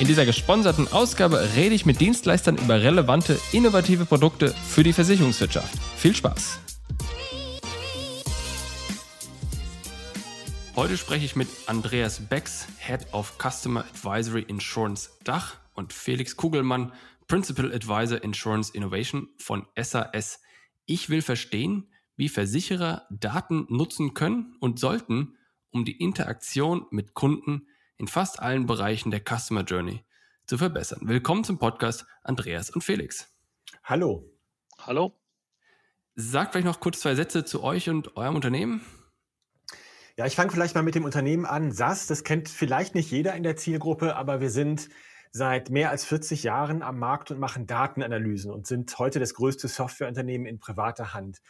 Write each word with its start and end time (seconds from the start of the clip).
In 0.00 0.06
dieser 0.06 0.24
gesponserten 0.24 0.88
Ausgabe 0.88 1.46
rede 1.54 1.74
ich 1.74 1.84
mit 1.84 2.00
Dienstleistern 2.00 2.56
über 2.56 2.80
relevante, 2.80 3.38
innovative 3.52 4.06
Produkte 4.06 4.48
für 4.48 4.82
die 4.82 4.94
Versicherungswirtschaft. 4.94 5.78
Viel 5.98 6.16
Spaß! 6.16 6.58
Heute 10.74 10.96
spreche 10.96 11.26
ich 11.26 11.36
mit 11.36 11.48
Andreas 11.66 12.18
Becks, 12.18 12.66
Head 12.78 13.12
of 13.12 13.34
Customer 13.36 13.80
Advisory 13.80 14.40
Insurance 14.48 15.10
Dach 15.22 15.58
und 15.74 15.92
Felix 15.92 16.34
Kugelmann, 16.34 16.94
Principal 17.28 17.70
Advisor 17.70 18.24
Insurance 18.24 18.72
Innovation 18.72 19.28
von 19.36 19.66
SAS. 19.78 20.40
Ich 20.86 21.10
will 21.10 21.20
verstehen, 21.20 21.92
wie 22.16 22.30
Versicherer 22.30 23.06
Daten 23.10 23.66
nutzen 23.68 24.14
können 24.14 24.56
und 24.60 24.78
sollten, 24.78 25.36
um 25.68 25.84
die 25.84 25.98
Interaktion 25.98 26.86
mit 26.90 27.12
Kunden 27.12 27.66
in 28.00 28.08
fast 28.08 28.40
allen 28.40 28.66
Bereichen 28.66 29.10
der 29.10 29.20
Customer 29.20 29.62
Journey 29.62 30.06
zu 30.46 30.56
verbessern. 30.56 31.00
Willkommen 31.02 31.44
zum 31.44 31.58
Podcast 31.58 32.06
Andreas 32.22 32.70
und 32.70 32.82
Felix. 32.82 33.30
Hallo. 33.84 34.24
Hallo. 34.78 35.20
Sagt 36.14 36.52
vielleicht 36.52 36.66
noch 36.66 36.80
kurz 36.80 37.00
zwei 37.00 37.14
Sätze 37.14 37.44
zu 37.44 37.62
euch 37.62 37.90
und 37.90 38.16
eurem 38.16 38.36
Unternehmen. 38.36 38.80
Ja, 40.16 40.24
ich 40.24 40.34
fange 40.34 40.50
vielleicht 40.50 40.74
mal 40.74 40.82
mit 40.82 40.94
dem 40.94 41.04
Unternehmen 41.04 41.44
an. 41.44 41.72
SAS, 41.72 42.06
das 42.06 42.24
kennt 42.24 42.48
vielleicht 42.48 42.94
nicht 42.94 43.10
jeder 43.10 43.34
in 43.34 43.42
der 43.42 43.56
Zielgruppe, 43.56 44.16
aber 44.16 44.40
wir 44.40 44.50
sind 44.50 44.88
seit 45.30 45.68
mehr 45.68 45.90
als 45.90 46.06
40 46.06 46.42
Jahren 46.42 46.82
am 46.82 46.98
Markt 46.98 47.30
und 47.30 47.38
machen 47.38 47.66
Datenanalysen 47.66 48.50
und 48.50 48.66
sind 48.66 48.98
heute 48.98 49.20
das 49.20 49.34
größte 49.34 49.68
Softwareunternehmen 49.68 50.46
in 50.46 50.58
privater 50.58 51.12
Hand. 51.12 51.42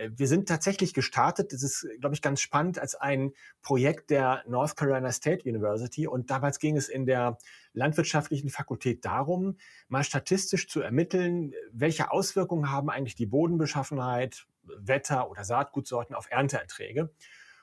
Äh, 0.00 0.10
wir 0.16 0.28
sind 0.28 0.48
tatsächlich 0.48 0.94
gestartet, 0.94 1.52
das 1.52 1.62
ist, 1.62 1.86
glaube 2.00 2.14
ich, 2.14 2.22
ganz 2.22 2.40
spannend, 2.40 2.78
als 2.78 2.94
ein 2.94 3.32
Projekt 3.62 4.10
der 4.10 4.42
North 4.48 4.76
Carolina 4.76 5.12
State 5.12 5.48
University. 5.48 6.06
Und 6.06 6.30
damals 6.30 6.58
ging 6.58 6.76
es 6.76 6.88
in 6.88 7.06
der 7.06 7.38
landwirtschaftlichen 7.72 8.50
Fakultät 8.50 9.04
darum, 9.04 9.56
mal 9.88 10.04
statistisch 10.04 10.68
zu 10.68 10.80
ermitteln, 10.80 11.52
welche 11.72 12.10
Auswirkungen 12.10 12.70
haben 12.70 12.90
eigentlich 12.90 13.14
die 13.14 13.26
Bodenbeschaffenheit, 13.26 14.46
Wetter 14.64 15.30
oder 15.30 15.44
Saatgutsorten 15.44 16.14
auf 16.14 16.30
Ernteerträge. 16.30 17.10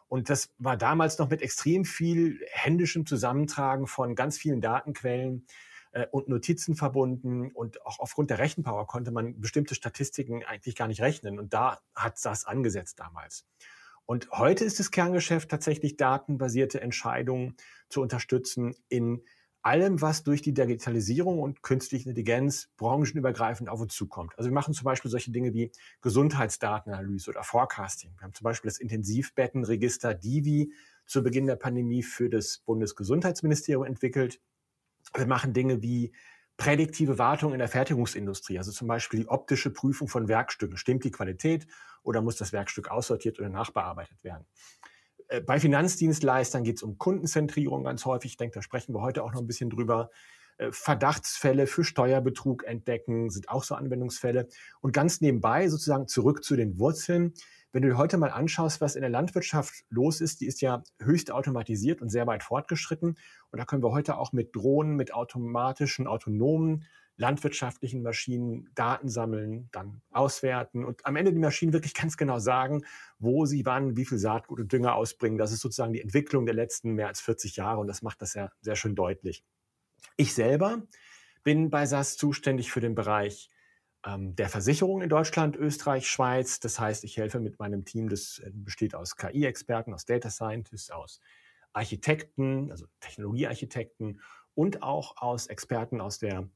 Und 0.09 0.29
das 0.29 0.53
war 0.57 0.77
damals 0.77 1.17
noch 1.17 1.29
mit 1.29 1.41
extrem 1.41 1.83
viel 1.83 2.39
händischem 2.49 3.05
Zusammentragen 3.05 3.87
von 3.87 4.15
ganz 4.15 4.37
vielen 4.37 4.61
Datenquellen 4.61 5.45
äh, 5.97 6.07
und 6.11 6.27
Notizen 6.27 6.75
verbunden 6.75 7.51
und 7.51 7.85
auch 7.85 7.99
aufgrund 7.99 8.29
der 8.29 8.39
Rechenpower 8.39 8.85
konnte 8.85 9.11
man 9.11 9.39
bestimmte 9.39 9.75
Statistiken 9.75 10.43
eigentlich 10.43 10.75
gar 10.75 10.87
nicht 10.87 11.01
rechnen 11.01 11.39
und 11.39 11.53
da 11.53 11.79
hat 11.95 12.19
SAS 12.19 12.45
angesetzt 12.45 12.99
damals. 12.99 13.45
Und 14.05 14.29
heute 14.31 14.63
ist 14.63 14.79
das 14.79 14.91
Kerngeschäft 14.91 15.49
tatsächlich 15.49 15.97
datenbasierte 15.97 16.79
Entscheidungen 16.79 17.55
zu 17.89 18.01
unterstützen 18.01 18.75
in 18.87 19.23
allem, 19.63 20.01
was 20.01 20.23
durch 20.23 20.41
die 20.41 20.53
Digitalisierung 20.53 21.39
und 21.39 21.61
künstliche 21.61 22.07
Intelligenz 22.07 22.69
branchenübergreifend 22.77 23.67
auf 23.67 23.81
uns 23.81 23.95
zukommt. 23.95 24.33
Also 24.37 24.49
wir 24.49 24.53
machen 24.53 24.73
zum 24.73 24.85
Beispiel 24.85 25.11
solche 25.11 25.31
Dinge 25.31 25.53
wie 25.53 25.71
Gesundheitsdatenanalyse 26.01 27.31
oder 27.31 27.43
Forecasting. 27.43 28.13
Wir 28.17 28.21
haben 28.21 28.33
zum 28.33 28.45
Beispiel 28.45 28.69
das 28.69 28.77
Intensivbettenregister 28.77 30.13
Divi 30.13 30.71
zu 31.05 31.21
Beginn 31.21 31.47
der 31.47 31.57
Pandemie 31.57 32.03
für 32.03 32.29
das 32.29 32.59
Bundesgesundheitsministerium 32.59 33.83
entwickelt. 33.83 34.39
Wir 35.13 35.25
machen 35.25 35.53
Dinge 35.53 35.81
wie 35.81 36.13
prädiktive 36.57 37.19
Wartung 37.19 37.53
in 37.53 37.59
der 37.59 37.67
Fertigungsindustrie, 37.67 38.57
also 38.57 38.71
zum 38.71 38.87
Beispiel 38.87 39.21
die 39.21 39.27
optische 39.27 39.69
Prüfung 39.69 40.07
von 40.07 40.27
Werkstücken. 40.27 40.77
Stimmt 40.77 41.03
die 41.03 41.11
Qualität 41.11 41.67
oder 42.03 42.21
muss 42.21 42.35
das 42.35 42.51
Werkstück 42.51 42.89
aussortiert 42.89 43.39
oder 43.39 43.49
nachbearbeitet 43.49 44.23
werden? 44.23 44.45
Äh, 45.27 45.41
bei 45.41 45.59
Finanzdienstleistern 45.59 46.63
geht 46.63 46.77
es 46.77 46.83
um 46.83 46.97
Kundenzentrierung 46.97 47.83
ganz 47.83 48.05
häufig. 48.05 48.31
Ich 48.31 48.37
denke, 48.37 48.55
da 48.55 48.61
sprechen 48.61 48.93
wir 48.93 49.01
heute 49.01 49.23
auch 49.23 49.33
noch 49.33 49.41
ein 49.41 49.47
bisschen 49.47 49.69
drüber. 49.69 50.09
Äh, 50.57 50.71
Verdachtsfälle 50.71 51.67
für 51.67 51.83
Steuerbetrug 51.83 52.65
entdecken 52.65 53.29
sind 53.29 53.49
auch 53.49 53.63
so 53.63 53.75
Anwendungsfälle. 53.75 54.47
Und 54.81 54.93
ganz 54.93 55.21
nebenbei 55.21 55.67
sozusagen 55.69 56.07
zurück 56.07 56.43
zu 56.43 56.55
den 56.55 56.79
Wurzeln. 56.79 57.33
Wenn 57.77 57.83
du 57.83 57.89
dir 57.89 57.97
heute 57.99 58.17
mal 58.17 58.31
anschaust, 58.31 58.81
was 58.81 58.95
in 58.95 59.01
der 59.01 59.11
Landwirtschaft 59.11 59.85
los 59.91 60.19
ist, 60.19 60.41
die 60.41 60.47
ist 60.47 60.61
ja 60.61 60.81
höchst 60.99 61.31
automatisiert 61.31 62.01
und 62.01 62.09
sehr 62.09 62.25
weit 62.25 62.41
fortgeschritten. 62.41 63.19
Und 63.51 63.59
da 63.59 63.65
können 63.65 63.83
wir 63.83 63.91
heute 63.91 64.17
auch 64.17 64.33
mit 64.33 64.55
Drohnen, 64.55 64.95
mit 64.95 65.13
automatischen, 65.13 66.07
autonomen 66.07 66.85
landwirtschaftlichen 67.17 68.01
Maschinen 68.01 68.67
Daten 68.73 69.09
sammeln, 69.09 69.69
dann 69.71 70.01
auswerten 70.09 70.85
und 70.85 71.05
am 71.05 71.15
Ende 71.17 71.31
die 71.31 71.37
Maschinen 71.37 71.71
wirklich 71.71 71.93
ganz 71.93 72.17
genau 72.17 72.39
sagen, 72.39 72.83
wo 73.19 73.45
sie 73.45 73.63
wann, 73.63 73.95
wie 73.95 74.05
viel 74.05 74.17
Saatgut 74.17 74.59
und 74.59 74.71
Dünger 74.71 74.95
ausbringen. 74.95 75.37
Das 75.37 75.51
ist 75.51 75.59
sozusagen 75.59 75.93
die 75.93 76.01
Entwicklung 76.01 76.47
der 76.47 76.55
letzten 76.55 76.93
mehr 76.93 77.09
als 77.09 77.21
40 77.21 77.57
Jahre 77.57 77.79
und 77.79 77.85
das 77.85 78.01
macht 78.01 78.23
das 78.23 78.33
ja 78.33 78.49
sehr 78.59 78.75
schön 78.75 78.95
deutlich. 78.95 79.43
Ich 80.15 80.33
selber 80.33 80.81
bin 81.43 81.69
bei 81.69 81.85
SAS 81.85 82.17
zuständig 82.17 82.71
für 82.71 82.81
den 82.81 82.95
Bereich 82.95 83.51
der 84.15 84.47
Versicherung 84.47 85.01
in 85.01 85.09
Deutschland, 85.09 85.55
Österreich, 85.55 86.07
Schweiz. 86.07 86.59
Das 86.59 86.79
heißt, 86.79 87.03
ich 87.03 87.17
helfe 87.17 87.39
mit 87.39 87.59
meinem 87.59 87.83
Team, 87.83 88.09
das 88.09 88.39
äh, 88.39 88.51
besteht 88.53 88.95
aus 88.95 89.15
KI-Experten, 89.17 89.93
aus 89.93 90.05
Data 90.05 90.29
Scientists, 90.29 90.91
aus 90.91 91.19
Architekten, 91.73 92.71
also 92.71 92.85
Technologiearchitekten 93.01 94.21
und 94.53 94.81
auch 94.81 95.17
aus 95.17 95.47
Experten 95.47 96.01
aus 96.01 96.19
der 96.19 96.49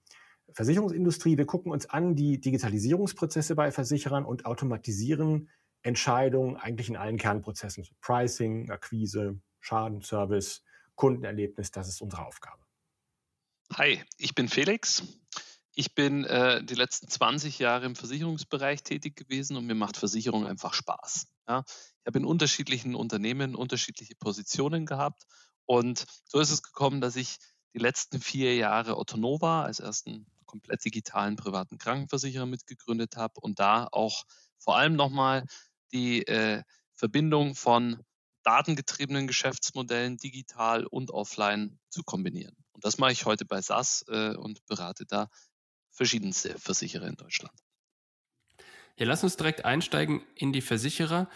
Versicherungsindustrie. 0.53 1.37
Wir 1.37 1.45
gucken 1.45 1.71
uns 1.71 1.89
an 1.89 2.15
die 2.15 2.39
Digitalisierungsprozesse 2.39 3.55
bei 3.55 3.71
Versicherern 3.71 4.25
und 4.25 4.45
automatisieren 4.45 5.49
Entscheidungen 5.83 6.57
eigentlich 6.57 6.89
in 6.89 6.97
allen 6.97 7.17
Kernprozessen. 7.17 7.85
Pricing, 8.01 8.69
Akquise, 8.69 9.39
Schadenservice, 9.59 10.63
Kundenerlebnis, 10.95 11.71
das 11.71 11.87
ist 11.87 12.01
unsere 12.01 12.25
Aufgabe. 12.25 12.61
Hi, 13.73 14.01
ich 14.17 14.35
bin 14.35 14.47
Felix. 14.47 15.20
Ich 15.81 15.95
bin 15.95 16.25
äh, 16.25 16.63
die 16.63 16.75
letzten 16.75 17.07
20 17.07 17.57
Jahre 17.57 17.87
im 17.87 17.95
Versicherungsbereich 17.95 18.83
tätig 18.83 19.15
gewesen 19.15 19.57
und 19.57 19.65
mir 19.65 19.73
macht 19.73 19.97
Versicherung 19.97 20.45
einfach 20.45 20.75
Spaß. 20.75 21.25
Ja? 21.47 21.63
Ich 21.65 22.05
habe 22.05 22.19
in 22.19 22.25
unterschiedlichen 22.25 22.93
Unternehmen 22.93 23.55
unterschiedliche 23.55 24.13
Positionen 24.13 24.85
gehabt 24.85 25.23
und 25.65 26.05
so 26.25 26.39
ist 26.39 26.51
es 26.51 26.61
gekommen, 26.61 27.01
dass 27.01 27.15
ich 27.15 27.39
die 27.73 27.79
letzten 27.79 28.21
vier 28.21 28.55
Jahre 28.55 28.93
Autonova 28.93 29.63
als 29.63 29.79
ersten 29.79 30.27
komplett 30.45 30.85
digitalen 30.85 31.35
privaten 31.35 31.79
Krankenversicherer 31.79 32.45
mitgegründet 32.45 33.17
habe 33.17 33.39
und 33.41 33.57
da 33.57 33.87
auch 33.91 34.25
vor 34.59 34.77
allem 34.77 34.95
nochmal 34.95 35.47
die 35.93 36.27
äh, 36.27 36.61
Verbindung 36.93 37.55
von 37.55 38.03
datengetriebenen 38.43 39.25
Geschäftsmodellen 39.25 40.17
digital 40.17 40.85
und 40.85 41.09
offline 41.09 41.79
zu 41.89 42.03
kombinieren. 42.03 42.55
Und 42.73 42.85
das 42.85 42.99
mache 42.99 43.13
ich 43.13 43.25
heute 43.25 43.45
bei 43.45 43.59
SAS 43.63 44.05
äh, 44.09 44.35
und 44.35 44.63
berate 44.67 45.07
da 45.07 45.27
verschiedenste 45.91 46.57
Versicherer 46.57 47.07
in 47.07 47.15
Deutschland. 47.15 47.53
Ja, 48.97 49.05
lass 49.05 49.23
uns 49.23 49.37
direkt 49.37 49.65
einsteigen 49.65 50.21
in 50.35 50.53
die 50.53 50.61
Versicherer. 50.61 51.29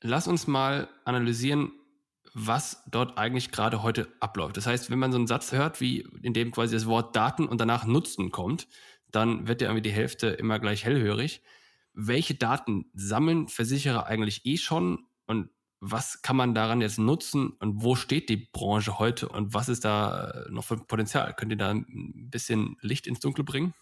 Lass 0.00 0.28
uns 0.28 0.46
mal 0.46 0.88
analysieren, 1.04 1.72
was 2.34 2.82
dort 2.90 3.16
eigentlich 3.16 3.52
gerade 3.52 3.82
heute 3.82 4.08
abläuft. 4.20 4.56
Das 4.56 4.66
heißt, 4.66 4.90
wenn 4.90 4.98
man 4.98 5.12
so 5.12 5.18
einen 5.18 5.26
Satz 5.26 5.52
hört, 5.52 5.80
wie 5.80 6.06
in 6.22 6.34
dem 6.34 6.50
quasi 6.50 6.74
das 6.74 6.86
Wort 6.86 7.14
Daten 7.14 7.46
und 7.46 7.60
danach 7.60 7.86
Nutzen 7.86 8.30
kommt, 8.30 8.66
dann 9.10 9.46
wird 9.46 9.60
ja 9.60 9.68
irgendwie 9.68 9.88
die 9.88 9.94
Hälfte 9.94 10.28
immer 10.28 10.58
gleich 10.58 10.84
hellhörig. 10.84 11.42
Welche 11.92 12.34
Daten 12.34 12.86
sammeln 12.92 13.48
Versicherer 13.48 14.06
eigentlich 14.06 14.44
eh 14.46 14.56
schon 14.56 15.06
und 15.26 15.50
was 15.80 16.22
kann 16.22 16.36
man 16.36 16.54
daran 16.54 16.80
jetzt 16.80 16.98
nutzen 16.98 17.50
und 17.60 17.82
wo 17.82 17.94
steht 17.94 18.28
die 18.28 18.36
Branche 18.36 18.98
heute 18.98 19.28
und 19.28 19.54
was 19.54 19.68
ist 19.68 19.84
da 19.84 20.46
noch 20.48 20.64
für 20.64 20.76
Potenzial? 20.78 21.34
Könnt 21.34 21.52
ihr 21.52 21.58
da 21.58 21.70
ein 21.70 22.30
bisschen 22.30 22.76
Licht 22.80 23.06
ins 23.06 23.20
Dunkel 23.20 23.44
bringen? 23.44 23.74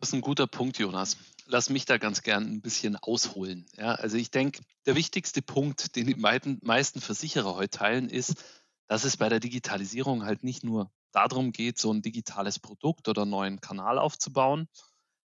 Das 0.00 0.10
ist 0.10 0.14
ein 0.14 0.20
guter 0.20 0.46
Punkt, 0.46 0.78
Jonas. 0.78 1.16
Lass 1.46 1.70
mich 1.70 1.84
da 1.84 1.98
ganz 1.98 2.22
gern 2.22 2.44
ein 2.44 2.60
bisschen 2.60 2.96
ausholen. 2.96 3.66
Ja, 3.76 3.94
also 3.94 4.16
ich 4.16 4.30
denke, 4.30 4.62
der 4.86 4.94
wichtigste 4.94 5.42
Punkt, 5.42 5.96
den 5.96 6.06
die 6.06 6.14
meisten 6.14 7.00
Versicherer 7.00 7.56
heute 7.56 7.78
teilen, 7.78 8.08
ist, 8.08 8.44
dass 8.86 9.04
es 9.04 9.16
bei 9.16 9.28
der 9.28 9.40
Digitalisierung 9.40 10.24
halt 10.24 10.44
nicht 10.44 10.62
nur 10.62 10.92
darum 11.12 11.52
geht, 11.52 11.78
so 11.78 11.92
ein 11.92 12.02
digitales 12.02 12.58
Produkt 12.58 13.08
oder 13.08 13.22
einen 13.22 13.30
neuen 13.30 13.60
Kanal 13.60 13.98
aufzubauen. 13.98 14.68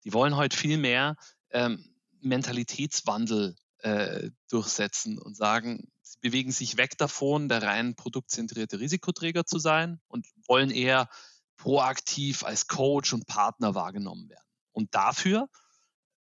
Die 0.04 0.14
wollen 0.14 0.36
heute 0.36 0.58
viel 0.58 0.78
mehr 0.78 1.16
ähm, 1.52 1.84
Mentalitätswandel 2.22 3.56
äh, 3.86 4.32
durchsetzen 4.50 5.20
und 5.20 5.38
sagen, 5.38 5.92
sie 6.02 6.18
bewegen 6.20 6.52
sich 6.52 6.76
weg 6.78 6.98
davon, 6.98 7.50
der 7.50 7.62
rein 7.62 7.96
produktzentrierte 7.96 8.80
Risikoträger 8.80 9.46
zu 9.46 9.60
sein 9.60 10.02
und 10.08 10.26
wollen 10.48 10.72
eher 10.72 11.08
proaktiv 11.56 12.44
als 12.44 12.68
Coach 12.68 13.14
und 13.14 13.28
Partner 13.28 13.76
wahrgenommen 13.76 14.28
werden. 14.28 14.48
Und 14.72 14.96
dafür 14.96 15.50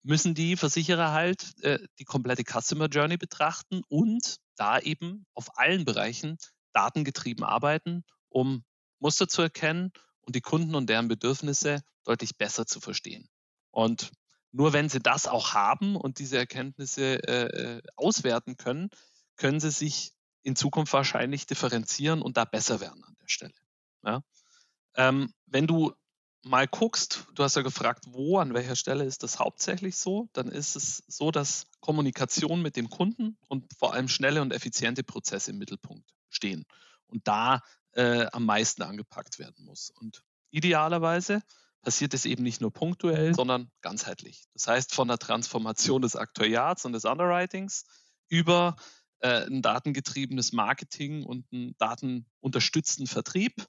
müssen 0.05 0.35
die 0.35 0.57
Versicherer 0.57 1.11
halt 1.11 1.61
äh, 1.65 1.81
die 1.99 2.05
komplette 2.05 2.45
Customer 2.45 2.87
Journey 2.87 3.17
betrachten 3.17 3.83
und 3.89 4.37
da 4.55 4.79
eben 4.79 5.27
auf 5.35 5.59
allen 5.59 5.85
Bereichen 5.85 6.39
datengetrieben 6.73 7.43
arbeiten, 7.43 8.05
um 8.29 8.65
Muster 9.01 9.27
zu 9.27 9.43
erkennen 9.43 9.91
und 10.21 10.37
die 10.37 10.41
Kunden 10.41 10.77
und 10.77 10.89
deren 10.89 11.09
Bedürfnisse 11.09 11.83
deutlich 12.05 12.37
besser 12.37 12.67
zu 12.67 12.79
verstehen. 12.79 13.29
Und 13.73 14.13
nur 14.53 14.73
wenn 14.73 14.89
sie 14.89 15.01
das 15.01 15.27
auch 15.27 15.55
haben 15.55 15.97
und 15.97 16.19
diese 16.19 16.39
Erkenntnisse 16.39 17.23
äh, 17.27 17.77
äh 17.77 17.83
auswerten 17.97 18.57
können, 18.57 18.91
können 19.37 19.61
sie 19.61 19.71
sich 19.71 20.13
in 20.43 20.57
Zukunft 20.57 20.93
wahrscheinlich 20.93 21.47
differenzieren 21.47 22.23
und 22.23 22.37
da 22.37 22.45
besser 22.45 22.81
werden 22.81 23.05
an 23.05 23.17
der 23.21 23.29
Stelle. 23.29 23.55
Ja? 24.05 24.23
Ähm, 24.97 25.33
wenn 25.47 25.67
du 25.67 25.93
mal 26.43 26.67
guckst, 26.67 27.27
du 27.35 27.43
hast 27.43 27.57
ja 27.57 27.63
gefragt, 27.63 28.05
wo, 28.09 28.39
an 28.39 28.55
welcher 28.55 28.77
Stelle 28.77 29.05
ist 29.05 29.23
das 29.23 29.39
hauptsächlich 29.39 29.97
so, 29.97 30.29
dann 30.33 30.49
ist 30.49 30.77
es 30.77 31.03
so, 31.07 31.31
dass 31.31 31.67
Kommunikation 31.81 32.63
mit 32.63 32.77
dem 32.77 32.89
Kunden 32.89 33.37
und 33.49 33.73
vor 33.79 33.93
allem 33.93 34.09
schnelle 34.09 34.41
und 34.41 34.53
effiziente 34.53 35.03
Prozesse 35.03 35.51
im 35.51 35.59
Mittelpunkt 35.59 36.09
stehen 36.31 36.65
und 37.07 37.27
da 37.27 37.63
äh, 37.93 38.27
am 38.33 38.47
meisten 38.47 38.83
angepackt 38.83 39.39
werden 39.39 39.65
muss. 39.65 39.91
Und 39.91 40.23
idealerweise 40.51 41.43
passiert 41.83 42.15
es 42.15 42.25
eben 42.25 42.43
nicht 42.43 42.61
nur 42.61 42.73
punktuell, 42.73 43.35
sondern 43.35 43.71
ganzheitlich. 43.81 44.45
Das 44.55 44.67
heißt, 44.67 44.95
von 44.95 45.09
der 45.09 45.19
Transformation 45.19 46.03
des 46.03 46.17
Aktuariats 46.17 46.85
und 46.85 46.93
des 46.93 47.05
Underwritings 47.05 47.85
über 48.29 48.77
äh, 49.21 49.47
ein 49.47 49.63
datengetriebenes 49.63 50.53
Marketing 50.53 51.25
und 51.25 51.47
einen 51.53 51.75
datenunterstützten 51.79 53.07
Vertrieb, 53.07 53.67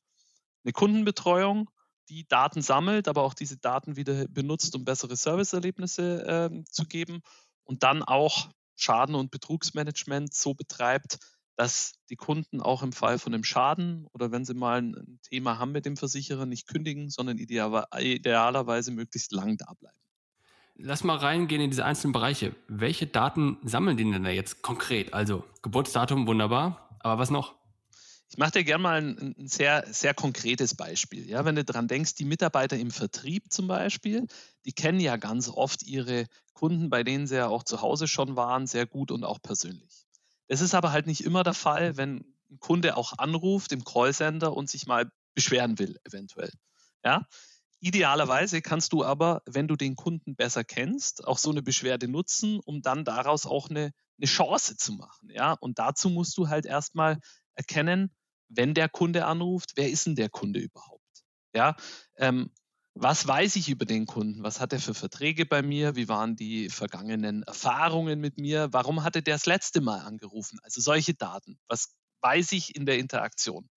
eine 0.63 0.73
Kundenbetreuung 0.73 1.69
die 2.09 2.27
Daten 2.27 2.61
sammelt, 2.61 3.07
aber 3.07 3.23
auch 3.23 3.33
diese 3.33 3.57
Daten 3.57 3.95
wieder 3.95 4.27
benutzt, 4.27 4.75
um 4.75 4.83
bessere 4.83 5.15
Serviceerlebnisse 5.15 6.49
äh, 6.51 6.63
zu 6.65 6.85
geben 6.85 7.21
und 7.63 7.83
dann 7.83 8.03
auch 8.03 8.49
Schaden- 8.75 9.15
und 9.15 9.29
Betrugsmanagement 9.29 10.33
so 10.33 10.53
betreibt, 10.53 11.19
dass 11.59 11.95
die 12.09 12.15
Kunden 12.15 12.61
auch 12.61 12.83
im 12.83 12.93
Fall 12.93 13.19
von 13.19 13.33
einem 13.33 13.43
Schaden 13.43 14.07
oder 14.13 14.31
wenn 14.31 14.45
sie 14.45 14.53
mal 14.53 14.81
ein 14.81 15.19
Thema 15.23 15.59
haben 15.59 15.73
mit 15.73 15.85
dem 15.85 15.97
Versicherer, 15.97 16.45
nicht 16.45 16.67
kündigen, 16.67 17.09
sondern 17.09 17.37
idealerweise 17.37 18.91
möglichst 18.91 19.33
lang 19.33 19.57
da 19.57 19.73
bleiben. 19.77 19.97
Lass 20.75 21.03
mal 21.03 21.17
reingehen 21.17 21.61
in 21.61 21.69
diese 21.69 21.83
einzelnen 21.83 22.13
Bereiche. 22.13 22.55
Welche 22.69 23.07
Daten 23.07 23.57
sammeln 23.65 23.97
die 23.97 24.09
denn 24.09 24.23
da 24.23 24.29
jetzt 24.29 24.61
konkret? 24.61 25.13
Also 25.13 25.43
Geburtsdatum, 25.61 26.27
wunderbar. 26.27 26.97
Aber 27.01 27.19
was 27.19 27.29
noch? 27.29 27.55
Ich 28.29 28.37
mache 28.37 28.51
dir 28.51 28.63
gerne 28.63 28.81
mal 28.81 29.01
ein, 29.01 29.35
ein, 29.37 29.47
sehr, 29.47 29.85
sehr 29.91 30.13
konkretes 30.13 30.75
Beispiel. 30.75 31.29
Ja, 31.29 31.43
wenn 31.43 31.55
du 31.55 31.65
daran 31.65 31.89
denkst, 31.89 32.15
die 32.15 32.23
Mitarbeiter 32.23 32.77
im 32.77 32.91
Vertrieb 32.91 33.51
zum 33.51 33.67
Beispiel, 33.67 34.27
die 34.63 34.71
kennen 34.71 35.01
ja 35.01 35.17
ganz 35.17 35.49
oft 35.49 35.83
ihre 35.83 36.27
Kunden, 36.53 36.89
bei 36.89 37.03
denen 37.03 37.27
sie 37.27 37.35
ja 37.35 37.47
auch 37.49 37.63
zu 37.63 37.81
Hause 37.81 38.07
schon 38.07 38.37
waren, 38.37 38.65
sehr 38.65 38.85
gut 38.85 39.11
und 39.11 39.25
auch 39.25 39.41
persönlich. 39.41 40.05
Das 40.49 40.59
ist 40.59 40.75
aber 40.75 40.91
halt 40.91 41.07
nicht 41.07 41.23
immer 41.23 41.43
der 41.43 41.53
Fall, 41.53 41.95
wenn 41.95 42.25
ein 42.51 42.59
Kunde 42.59 42.97
auch 42.97 43.17
anruft 43.17 43.71
im 43.71 43.85
Callcenter 43.85 44.53
und 44.53 44.69
sich 44.69 44.87
mal 44.87 45.09
beschweren 45.33 45.79
will, 45.79 45.97
eventuell. 46.03 46.51
Ja, 47.05 47.25
Idealerweise 47.81 48.61
kannst 48.61 48.91
du 48.91 49.05
aber, 49.05 49.41
wenn 49.45 49.69
du 49.69 49.77
den 49.77 49.95
Kunden 49.95 50.35
besser 50.35 50.65
kennst, 50.65 51.25
auch 51.25 51.37
so 51.37 51.49
eine 51.49 51.61
Beschwerde 51.61 52.09
nutzen, 52.09 52.59
um 52.59 52.81
dann 52.81 53.05
daraus 53.05 53.45
auch 53.45 53.69
eine, 53.69 53.93
eine 54.17 54.25
Chance 54.25 54.75
zu 54.75 54.93
machen. 54.93 55.29
Ja? 55.29 55.53
Und 55.53 55.79
dazu 55.79 56.09
musst 56.09 56.37
du 56.37 56.49
halt 56.49 56.65
erstmal 56.65 57.19
erkennen, 57.55 58.13
wenn 58.49 58.73
der 58.73 58.89
Kunde 58.89 59.25
anruft, 59.25 59.73
wer 59.75 59.89
ist 59.89 60.07
denn 60.07 60.15
der 60.15 60.29
Kunde 60.29 60.59
überhaupt? 60.59 61.23
Ja, 61.53 61.75
ähm, 62.17 62.51
was 62.93 63.27
weiß 63.27 63.55
ich 63.55 63.69
über 63.69 63.85
den 63.85 64.05
Kunden? 64.05 64.43
Was 64.43 64.59
hat 64.59 64.73
er 64.73 64.79
für 64.79 64.93
Verträge 64.93 65.45
bei 65.45 65.61
mir? 65.61 65.95
Wie 65.95 66.07
waren 66.07 66.35
die 66.35 66.69
vergangenen 66.69 67.43
Erfahrungen 67.43 68.19
mit 68.19 68.37
mir? 68.37 68.69
Warum 68.71 69.03
hatte 69.03 69.21
der 69.21 69.35
das 69.35 69.45
letzte 69.45 69.81
Mal 69.81 69.99
angerufen? 69.99 70.59
Also 70.63 70.81
solche 70.81 71.13
Daten. 71.13 71.59
Was 71.67 71.95
weiß 72.21 72.51
ich 72.51 72.75
in 72.75 72.85
der 72.85 72.97
Interaktion? 72.97 73.69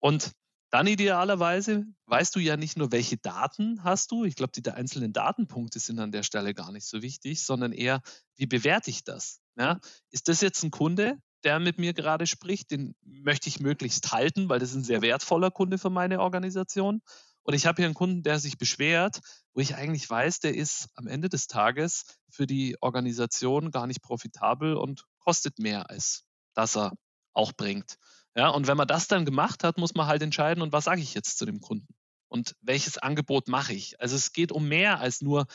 Und 0.00 0.32
dann 0.70 0.88
idealerweise 0.88 1.86
weißt 2.06 2.34
du 2.34 2.40
ja 2.40 2.56
nicht 2.56 2.76
nur, 2.76 2.90
welche 2.90 3.16
Daten 3.16 3.84
hast 3.84 4.10
du. 4.10 4.24
Ich 4.24 4.34
glaube, 4.34 4.52
die 4.60 4.68
einzelnen 4.68 5.12
Datenpunkte 5.12 5.78
sind 5.78 6.00
an 6.00 6.10
der 6.10 6.24
Stelle 6.24 6.52
gar 6.52 6.72
nicht 6.72 6.86
so 6.86 7.00
wichtig, 7.00 7.44
sondern 7.44 7.72
eher, 7.72 8.02
wie 8.36 8.46
bewerte 8.46 8.90
ich 8.90 9.04
das? 9.04 9.40
Ja? 9.56 9.78
Ist 10.10 10.26
das 10.26 10.40
jetzt 10.40 10.64
ein 10.64 10.72
Kunde, 10.72 11.16
der 11.44 11.60
mit 11.60 11.78
mir 11.78 11.94
gerade 11.94 12.26
spricht, 12.26 12.72
den 12.72 12.96
möchte 13.02 13.48
ich 13.48 13.60
möglichst 13.60 14.10
halten, 14.10 14.48
weil 14.48 14.58
das 14.58 14.70
ist 14.70 14.76
ein 14.76 14.84
sehr 14.84 15.02
wertvoller 15.02 15.52
Kunde 15.52 15.78
für 15.78 15.90
meine 15.90 16.20
Organisation. 16.20 17.02
Und 17.44 17.54
ich 17.54 17.66
habe 17.66 17.76
hier 17.76 17.86
einen 17.86 17.94
Kunden, 17.94 18.22
der 18.22 18.38
sich 18.38 18.58
beschwert, 18.58 19.20
wo 19.52 19.60
ich 19.60 19.76
eigentlich 19.76 20.08
weiß, 20.08 20.40
der 20.40 20.54
ist 20.54 20.88
am 20.94 21.06
Ende 21.06 21.28
des 21.28 21.46
Tages 21.46 22.04
für 22.30 22.46
die 22.46 22.76
Organisation 22.80 23.70
gar 23.70 23.86
nicht 23.86 24.02
profitabel 24.02 24.74
und 24.74 25.04
kostet 25.18 25.58
mehr, 25.58 25.90
als 25.90 26.24
dass 26.54 26.76
er 26.76 26.92
auch 27.34 27.52
bringt. 27.52 27.96
Ja, 28.34 28.48
und 28.48 28.66
wenn 28.66 28.76
man 28.76 28.88
das 28.88 29.06
dann 29.06 29.24
gemacht 29.24 29.62
hat, 29.62 29.78
muss 29.78 29.94
man 29.94 30.06
halt 30.06 30.22
entscheiden, 30.22 30.62
und 30.62 30.72
was 30.72 30.84
sage 30.84 31.00
ich 31.00 31.14
jetzt 31.14 31.38
zu 31.38 31.44
dem 31.44 31.60
Kunden? 31.60 31.94
Und 32.28 32.56
welches 32.62 32.98
Angebot 32.98 33.46
mache 33.46 33.74
ich? 33.74 34.00
Also 34.00 34.16
es 34.16 34.32
geht 34.32 34.50
um 34.50 34.66
mehr 34.66 34.98
als 34.98 35.20
nur 35.20 35.46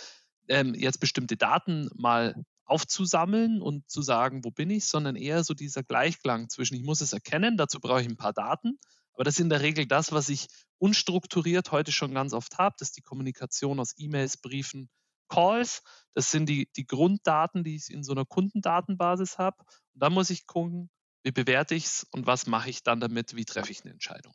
ähm, 0.48 0.74
jetzt 0.76 1.00
bestimmte 1.00 1.36
Daten 1.36 1.90
mal 1.96 2.36
aufzusammeln 2.66 3.62
und 3.62 3.90
zu 3.90 4.02
sagen, 4.02 4.46
wo 4.46 4.52
bin 4.52 4.70
ich, 4.70 4.86
sondern 4.86 5.16
eher 5.16 5.44
so 5.44 5.54
dieser 5.54 5.84
Gleichklang 5.84 6.50
zwischen, 6.50 6.76
ich 6.76 6.84
muss 6.84 7.02
es 7.02 7.14
erkennen, 7.14 7.58
dazu 7.58 7.80
brauche 7.80 8.02
ich 8.02 8.08
ein 8.08 8.16
paar 8.16 8.34
Daten, 8.34 8.80
aber 9.20 9.26
das 9.26 9.34
ist 9.34 9.42
in 9.42 9.50
der 9.50 9.60
Regel 9.60 9.86
das, 9.86 10.14
was 10.14 10.30
ich 10.30 10.48
unstrukturiert 10.78 11.74
heute 11.74 11.92
schon 11.92 12.14
ganz 12.14 12.32
oft 12.32 12.58
habe, 12.58 12.76
das 12.80 12.88
ist 12.88 12.98
die 12.98 13.02
Kommunikation 13.02 13.78
aus 13.82 13.94
E-Mails, 13.98 14.38
Briefen, 14.38 14.90
Calls, 15.28 15.84
das 16.14 16.32
sind 16.32 16.48
die, 16.48 16.70
die 16.78 16.88
Grunddaten, 16.88 17.66
die 17.66 17.76
ich 17.76 17.94
in 17.94 18.02
so 18.02 18.14
einer 18.14 18.24
Kundendatenbasis 18.24 19.38
habe 19.38 19.58
und 19.94 20.02
dann 20.02 20.14
muss 20.14 20.30
ich 20.30 20.48
gucken, 20.48 20.90
wie 21.24 21.32
bewerte 21.32 21.76
ich 21.76 21.84
es 21.84 22.08
und 22.12 22.28
was 22.28 22.48
mache 22.48 22.70
ich 22.70 22.82
dann 22.82 23.02
damit, 23.02 23.36
wie 23.36 23.44
treffe 23.44 23.74
ich 23.74 23.84
eine 23.84 23.92
Entscheidung. 23.92 24.34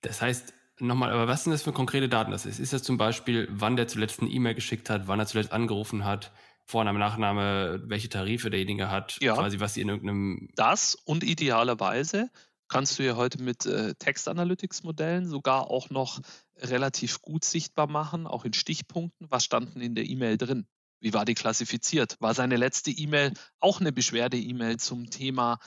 Das 0.00 0.20
heißt, 0.20 0.54
nochmal, 0.80 1.12
aber 1.12 1.28
was 1.28 1.44
sind 1.44 1.52
das 1.52 1.62
für 1.62 1.72
konkrete 1.72 2.08
Daten? 2.08 2.32
Das 2.32 2.46
ist, 2.46 2.58
ist 2.58 2.72
das 2.72 2.82
zum 2.82 2.98
Beispiel, 2.98 3.46
wann 3.52 3.76
der 3.76 3.86
zuletzt 3.86 4.18
eine 4.18 4.30
E-Mail 4.30 4.56
geschickt 4.56 4.90
hat, 4.90 5.06
wann 5.06 5.20
er 5.20 5.26
zuletzt 5.26 5.52
angerufen 5.52 6.04
hat, 6.04 6.32
Vorname, 6.66 6.98
Nachname, 6.98 7.82
welche 7.86 8.08
Tarife 8.08 8.50
derjenige 8.50 8.90
hat, 8.90 9.18
ja, 9.20 9.34
quasi 9.34 9.60
was 9.60 9.74
sie 9.74 9.82
in 9.82 9.88
irgendeinem. 9.88 10.48
Das 10.56 10.96
und 10.96 11.22
idealerweise 11.22 12.28
kannst 12.70 12.98
du 12.98 13.04
ja 13.04 13.16
heute 13.16 13.42
mit 13.42 13.66
äh, 13.66 13.94
Text-Analytics-Modellen 13.96 15.28
sogar 15.28 15.70
auch 15.70 15.90
noch 15.90 16.20
relativ 16.56 17.20
gut 17.20 17.44
sichtbar 17.44 17.88
machen, 17.88 18.26
auch 18.26 18.44
in 18.44 18.52
Stichpunkten, 18.52 19.26
was 19.30 19.44
standen 19.44 19.80
in 19.80 19.94
der 19.94 20.06
E-Mail 20.06 20.38
drin. 20.38 20.66
Wie 21.00 21.12
war 21.12 21.24
die 21.24 21.34
klassifiziert? 21.34 22.16
War 22.20 22.32
seine 22.32 22.56
letzte 22.56 22.90
E-Mail 22.90 23.32
auch 23.58 23.80
eine 23.80 23.92
Beschwerde-E-Mail 23.92 24.78
zum 24.78 25.10
Thema 25.10 25.58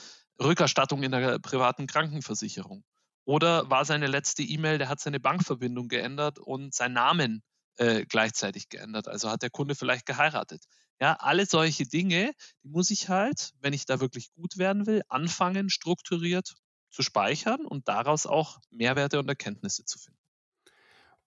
Rückerstattung 0.42 1.02
in 1.02 1.12
der 1.12 1.38
privaten 1.40 1.86
Krankenversicherung? 1.86 2.84
Oder 3.26 3.68
war 3.70 3.84
seine 3.84 4.06
letzte 4.06 4.42
E-Mail, 4.42 4.78
der 4.78 4.88
hat 4.88 5.00
seine 5.00 5.20
Bankverbindung 5.20 5.88
geändert 5.88 6.38
und 6.38 6.74
seinen 6.74 6.94
Namen 6.94 7.42
äh, 7.76 8.06
gleichzeitig 8.06 8.68
geändert? 8.68 9.08
Also 9.08 9.30
hat 9.30 9.42
der 9.42 9.50
Kunde 9.50 9.74
vielleicht 9.74 10.06
geheiratet? 10.06 10.64
Ja, 11.00 11.14
alle 11.14 11.44
solche 11.44 11.86
Dinge, 11.86 12.32
die 12.62 12.68
muss 12.68 12.90
ich 12.90 13.08
halt, 13.08 13.52
wenn 13.60 13.72
ich 13.72 13.84
da 13.84 14.00
wirklich 14.00 14.32
gut 14.32 14.56
werden 14.56 14.86
will, 14.86 15.02
anfangen, 15.08 15.68
strukturiert 15.68 16.54
zu 16.94 17.02
speichern 17.02 17.66
und 17.66 17.88
daraus 17.88 18.26
auch 18.26 18.60
Mehrwerte 18.70 19.18
und 19.18 19.28
Erkenntnisse 19.28 19.84
zu 19.84 19.98
finden. 19.98 20.20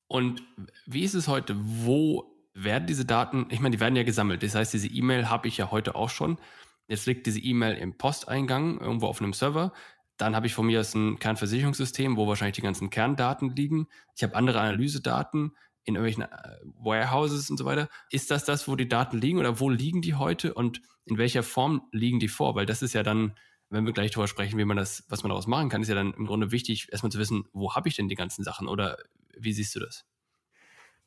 Und 0.07 0.43
wie 0.85 1.03
ist 1.03 1.13
es 1.13 1.27
heute? 1.27 1.55
Wo 1.59 2.33
werden 2.53 2.87
diese 2.87 3.05
Daten, 3.05 3.47
ich 3.49 3.59
meine, 3.59 3.75
die 3.75 3.79
werden 3.79 3.95
ja 3.95 4.03
gesammelt. 4.03 4.41
Das 4.41 4.55
heißt, 4.55 4.73
diese 4.73 4.87
E-Mail 4.87 5.29
habe 5.29 5.47
ich 5.47 5.57
ja 5.57 5.69
heute 5.69 5.95
auch 5.95 6.09
schon. 6.09 6.39
Jetzt 6.87 7.05
liegt 7.05 7.27
diese 7.27 7.39
E-Mail 7.39 7.75
im 7.75 7.97
Posteingang 7.97 8.79
irgendwo 8.79 9.07
auf 9.07 9.21
einem 9.21 9.33
Server. 9.33 9.73
Dann 10.15 10.35
habe 10.35 10.47
ich 10.47 10.53
von 10.53 10.65
mir 10.65 10.79
aus 10.79 10.95
ein 10.95 11.19
Kernversicherungssystem, 11.19 12.15
wo 12.15 12.27
wahrscheinlich 12.27 12.55
die 12.55 12.61
ganzen 12.61 12.89
Kerndaten 12.89 13.55
liegen. 13.55 13.87
Ich 14.15 14.23
habe 14.23 14.35
andere 14.35 14.61
Analysedaten 14.61 15.55
in 15.83 15.95
irgendwelchen 15.95 16.23
äh, 16.23 16.57
Warehouses 16.79 17.51
und 17.51 17.57
so 17.57 17.65
weiter. 17.65 17.89
Ist 18.09 18.31
das 18.31 18.45
das, 18.45 18.67
wo 18.67 18.75
die 18.75 18.87
Daten 18.87 19.19
liegen 19.19 19.37
oder 19.37 19.59
wo 19.59 19.69
liegen 19.69 20.01
die 20.01 20.15
heute 20.15 20.53
und 20.53 20.81
in 21.05 21.17
welcher 21.17 21.43
Form 21.43 21.83
liegen 21.91 22.19
die 22.19 22.27
vor? 22.29 22.55
Weil 22.55 22.65
das 22.65 22.81
ist 22.81 22.93
ja 22.93 23.03
dann, 23.03 23.35
wenn 23.69 23.85
wir 23.85 23.93
gleich 23.93 24.11
darüber 24.11 24.27
sprechen, 24.27 24.57
wie 24.57 24.65
man 24.65 24.77
das, 24.77 25.03
was 25.09 25.23
man 25.23 25.29
daraus 25.29 25.47
machen 25.47 25.69
kann, 25.69 25.81
ist 25.81 25.89
ja 25.89 25.95
dann 25.95 26.13
im 26.13 26.25
Grunde 26.25 26.51
wichtig, 26.51 26.87
erstmal 26.91 27.11
zu 27.11 27.19
wissen, 27.19 27.45
wo 27.53 27.75
habe 27.75 27.89
ich 27.89 27.95
denn 27.95 28.07
die 28.07 28.15
ganzen 28.15 28.43
Sachen 28.43 28.67
oder 28.67 28.97
wie 29.37 29.53
siehst 29.53 29.75
du 29.75 29.79
das? 29.79 30.05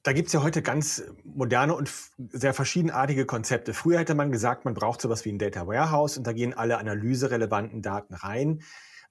Da 0.02 0.14
gibt 0.14 0.28
es 0.28 0.32
ja 0.32 0.42
heute 0.42 0.62
ganz 0.62 1.02
moderne 1.24 1.74
und 1.74 1.92
sehr 2.16 2.54
verschiedenartige 2.54 3.26
Konzepte. 3.26 3.74
Früher 3.74 3.98
hätte 3.98 4.14
man 4.14 4.32
gesagt, 4.32 4.64
man 4.64 4.72
braucht 4.72 5.02
sowas 5.02 5.26
wie 5.26 5.32
ein 5.32 5.38
Data 5.38 5.66
Warehouse 5.66 6.16
und 6.16 6.26
da 6.26 6.32
gehen 6.32 6.54
alle 6.54 6.78
analyserelevanten 6.78 7.82
Daten 7.82 8.14
rein. 8.14 8.62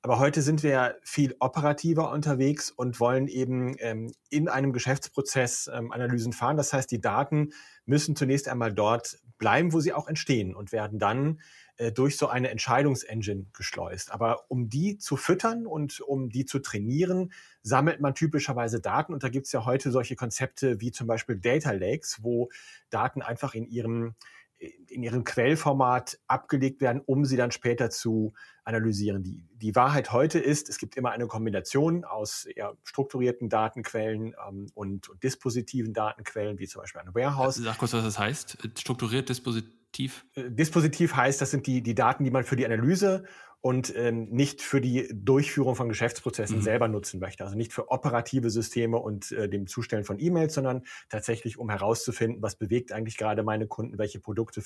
Aber 0.01 0.17
heute 0.17 0.41
sind 0.41 0.63
wir 0.63 0.95
viel 1.03 1.35
operativer 1.39 2.11
unterwegs 2.11 2.71
und 2.71 2.99
wollen 2.99 3.27
eben 3.27 3.75
ähm, 3.79 4.13
in 4.29 4.47
einem 4.47 4.71
Geschäftsprozess 4.71 5.69
ähm, 5.71 5.91
Analysen 5.91 6.31
fahren. 6.31 6.57
Das 6.57 6.71
heißt, 6.71 6.89
die 6.89 7.01
Daten 7.01 7.49
müssen 7.85 8.15
zunächst 8.15 8.47
einmal 8.47 8.73
dort 8.73 9.19
bleiben, 9.37 9.73
wo 9.73 9.81
sie 9.81 9.93
auch 9.93 10.07
entstehen 10.07 10.55
und 10.55 10.71
werden 10.71 10.99
dann 10.99 11.41
äh, 11.79 11.93
durch 11.93 12.17
so 12.17 12.27
eine 12.27 12.49
Entscheidungsengine 12.49 13.45
geschleust. 13.53 14.11
Aber 14.11 14.45
um 14.49 14.69
die 14.69 14.97
zu 14.97 15.15
füttern 15.15 15.65
und 15.65 16.01
um 16.01 16.29
die 16.29 16.45
zu 16.45 16.59
trainieren, 16.59 17.31
sammelt 17.63 18.01
man 18.01 18.13
typischerweise 18.15 18.81
Daten. 18.81 19.13
Und 19.13 19.23
da 19.23 19.29
gibt 19.29 19.45
es 19.45 19.53
ja 19.53 19.65
heute 19.65 19.89
solche 19.89 20.17
Konzepte 20.17 20.81
wie 20.81 20.91
zum 20.91 21.07
Beispiel 21.07 21.37
Data 21.37 21.71
Lakes, 21.71 22.19
wo 22.21 22.49
Daten 22.89 23.21
einfach 23.21 23.55
in 23.55 23.65
ihrem 23.65 24.15
in 24.59 25.03
ihrem 25.03 25.23
Quellformat 25.23 26.19
abgelegt 26.27 26.81
werden, 26.81 27.01
um 27.05 27.25
sie 27.25 27.37
dann 27.37 27.51
später 27.51 27.89
zu 27.89 28.33
analysieren. 28.63 29.23
Die, 29.23 29.45
die 29.53 29.75
Wahrheit 29.75 30.11
heute 30.11 30.37
ist, 30.39 30.69
es 30.69 30.77
gibt 30.77 30.97
immer 30.97 31.11
eine 31.11 31.27
Kombination 31.27 32.03
aus 32.03 32.45
eher 32.45 32.75
strukturierten 32.83 33.49
Datenquellen 33.49 34.35
ähm, 34.47 34.67
und, 34.73 35.09
und, 35.09 35.23
dispositiven 35.23 35.93
Datenquellen, 35.93 36.59
wie 36.59 36.67
zum 36.67 36.81
Beispiel 36.81 37.01
ein 37.01 37.15
Warehouse. 37.15 37.55
Sag 37.55 37.77
kurz, 37.77 37.93
was 37.93 38.03
das 38.03 38.19
heißt. 38.19 38.57
Strukturiert, 38.77 39.29
dispositiv 39.29 39.79
Dispositiv? 39.89 40.25
Äh, 40.35 40.51
Dispositiv 40.51 41.15
heißt, 41.15 41.41
das 41.41 41.51
sind 41.51 41.67
die, 41.67 41.81
die 41.81 41.95
Daten, 41.95 42.23
die 42.23 42.31
man 42.31 42.43
für 42.43 42.55
die 42.55 42.65
Analyse 42.65 43.25
und 43.61 43.93
ähm, 43.95 44.29
nicht 44.29 44.61
für 44.61 44.79
die 44.79 45.09
Durchführung 45.13 45.75
von 45.75 45.89
Geschäftsprozessen 45.89 46.57
mhm. 46.57 46.61
selber 46.61 46.87
nutzen 46.87 47.19
möchte. 47.19 47.43
Also 47.43 47.57
nicht 47.57 47.73
für 47.73 47.91
operative 47.91 48.49
Systeme 48.49 48.97
und 48.97 49.31
äh, 49.31 49.49
dem 49.49 49.67
Zustellen 49.67 50.05
von 50.05 50.19
E-Mails, 50.19 50.53
sondern 50.53 50.83
tatsächlich, 51.09 51.57
um 51.57 51.69
herauszufinden, 51.69 52.41
was 52.41 52.55
bewegt 52.55 52.91
eigentlich 52.91 53.17
gerade 53.17 53.43
meine 53.43 53.67
Kunden, 53.67 53.97
welche 53.97 54.19
Produkte 54.19 54.63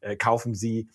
äh, 0.00 0.16
kaufen 0.16 0.54
sie, 0.54 0.88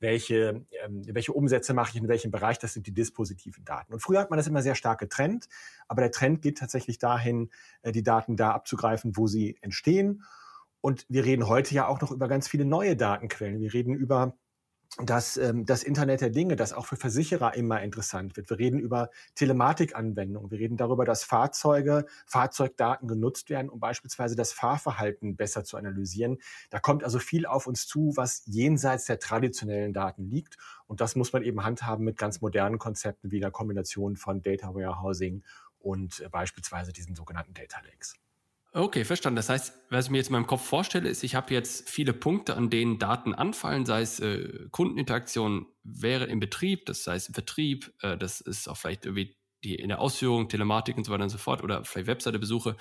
welche, 0.00 0.66
ähm, 0.84 1.02
welche 1.06 1.32
Umsätze 1.32 1.72
mache 1.72 1.90
ich 1.90 1.96
in 1.96 2.08
welchem 2.08 2.30
Bereich, 2.30 2.58
das 2.58 2.74
sind 2.74 2.86
die 2.86 2.94
dispositiven 2.94 3.64
Daten. 3.64 3.92
Und 3.92 4.00
früher 4.00 4.20
hat 4.20 4.30
man 4.30 4.36
das 4.36 4.46
immer 4.46 4.62
sehr 4.62 4.74
stark 4.74 5.00
getrennt, 5.00 5.48
aber 5.88 6.02
der 6.02 6.12
Trend 6.12 6.42
geht 6.42 6.58
tatsächlich 6.58 6.98
dahin, 6.98 7.50
äh, 7.82 7.90
die 7.90 8.02
Daten 8.02 8.36
da 8.36 8.50
abzugreifen, 8.52 9.16
wo 9.16 9.26
sie 9.26 9.56
entstehen 9.62 10.22
und 10.80 11.06
wir 11.08 11.24
reden 11.24 11.48
heute 11.48 11.74
ja 11.74 11.88
auch 11.88 12.00
noch 12.00 12.12
über 12.12 12.28
ganz 12.28 12.48
viele 12.48 12.64
neue 12.64 12.96
Datenquellen. 12.96 13.60
Wir 13.60 13.72
reden 13.74 13.94
über 13.94 14.36
das, 14.96 15.36
ähm, 15.36 15.64
das 15.64 15.82
Internet 15.82 16.22
der 16.22 16.30
Dinge, 16.30 16.56
das 16.56 16.72
auch 16.72 16.86
für 16.86 16.96
Versicherer 16.96 17.54
immer 17.54 17.82
interessant 17.82 18.36
wird. 18.36 18.50
Wir 18.50 18.58
reden 18.58 18.80
über 18.80 19.10
Telematikanwendungen. 19.34 20.50
Wir 20.50 20.58
reden 20.58 20.76
darüber, 20.76 21.04
dass 21.04 21.24
Fahrzeuge, 21.24 22.06
Fahrzeugdaten 22.26 23.06
genutzt 23.06 23.50
werden, 23.50 23.68
um 23.68 23.80
beispielsweise 23.80 24.34
das 24.34 24.52
Fahrverhalten 24.52 25.36
besser 25.36 25.64
zu 25.64 25.76
analysieren. 25.76 26.38
Da 26.70 26.80
kommt 26.80 27.04
also 27.04 27.18
viel 27.18 27.46
auf 27.46 27.66
uns 27.66 27.86
zu, 27.86 28.12
was 28.16 28.42
jenseits 28.46 29.04
der 29.04 29.18
traditionellen 29.18 29.92
Daten 29.92 30.24
liegt. 30.24 30.56
Und 30.86 31.00
das 31.00 31.14
muss 31.14 31.32
man 31.32 31.42
eben 31.42 31.62
handhaben 31.62 32.04
mit 32.04 32.16
ganz 32.16 32.40
modernen 32.40 32.78
Konzepten 32.78 33.30
wie 33.30 33.40
der 33.40 33.50
Kombination 33.50 34.16
von 34.16 34.42
Data 34.42 34.74
Warehousing 34.74 35.44
und 35.78 36.20
äh, 36.20 36.28
beispielsweise 36.28 36.92
diesen 36.92 37.14
sogenannten 37.14 37.54
Data 37.54 37.78
Lakes. 37.84 38.16
Okay, 38.72 39.04
verstanden. 39.04 39.36
Das 39.36 39.48
heißt, 39.48 39.72
was 39.88 40.06
ich 40.06 40.10
mir 40.10 40.18
jetzt 40.18 40.28
in 40.28 40.34
meinem 40.34 40.46
Kopf 40.46 40.64
vorstelle, 40.64 41.08
ist, 41.08 41.24
ich 41.24 41.34
habe 41.34 41.54
jetzt 41.54 41.88
viele 41.88 42.12
Punkte, 42.12 42.54
an 42.54 42.68
denen 42.68 42.98
Daten 42.98 43.34
anfallen, 43.34 43.86
sei 43.86 44.02
es 44.02 44.20
äh, 44.20 44.68
Kundeninteraktion 44.70 45.66
wäre 45.82 46.26
im 46.26 46.38
Betrieb, 46.38 46.84
das 46.84 47.06
heißt 47.06 47.32
Vertrieb, 47.32 47.92
äh, 48.02 48.18
das 48.18 48.42
ist 48.42 48.68
auch 48.68 48.76
vielleicht 48.76 49.06
irgendwie 49.06 49.36
die 49.64 49.74
in 49.74 49.88
der 49.88 50.00
Ausführung, 50.00 50.48
Telematik 50.48 50.96
und 50.96 51.04
so 51.04 51.12
weiter 51.12 51.24
und 51.24 51.30
so 51.30 51.38
fort 51.38 51.64
oder 51.64 51.84
vielleicht 51.84 52.06
Webseite-Besuche. 52.08 52.76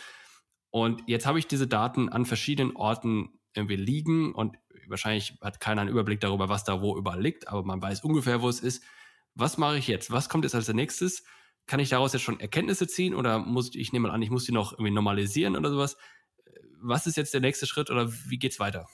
Und 0.69 1.03
jetzt 1.07 1.25
habe 1.25 1.39
ich 1.39 1.47
diese 1.47 1.67
Daten 1.67 2.09
an 2.09 2.25
verschiedenen 2.25 2.75
Orten 2.75 3.39
irgendwie 3.55 3.77
liegen 3.77 4.33
und 4.35 4.57
wahrscheinlich 4.87 5.37
hat 5.41 5.59
keiner 5.59 5.81
einen 5.81 5.89
Überblick 5.89 6.19
darüber, 6.19 6.49
was 6.49 6.65
da 6.65 6.81
wo 6.81 6.97
überall 6.97 7.21
liegt, 7.21 7.47
aber 7.47 7.63
man 7.63 7.81
weiß 7.81 8.03
ungefähr, 8.03 8.41
wo 8.41 8.49
es 8.49 8.59
ist. 8.59 8.83
Was 9.35 9.57
mache 9.57 9.77
ich 9.77 9.87
jetzt? 9.87 10.11
Was 10.11 10.29
kommt 10.29 10.43
jetzt 10.43 10.55
als 10.55 10.67
nächstes? 10.67 11.23
Kann 11.67 11.79
ich 11.79 11.89
daraus 11.89 12.13
jetzt 12.13 12.23
schon 12.23 12.39
Erkenntnisse 12.39 12.87
ziehen 12.87 13.13
oder 13.13 13.39
muss 13.39 13.69
ich, 13.69 13.79
ich 13.79 13.93
nehme 13.93 14.07
mal 14.07 14.13
an, 14.13 14.21
ich 14.21 14.31
muss 14.31 14.45
die 14.45 14.53
noch 14.53 14.73
irgendwie 14.73 14.91
normalisieren 14.91 15.55
oder 15.55 15.69
sowas? 15.69 15.97
Was 16.79 17.07
ist 17.07 17.17
jetzt 17.17 17.33
der 17.33 17.41
nächste 17.41 17.67
Schritt 17.67 17.89
oder 17.89 18.11
wie 18.11 18.39
geht's 18.39 18.59
weiter? 18.59 18.87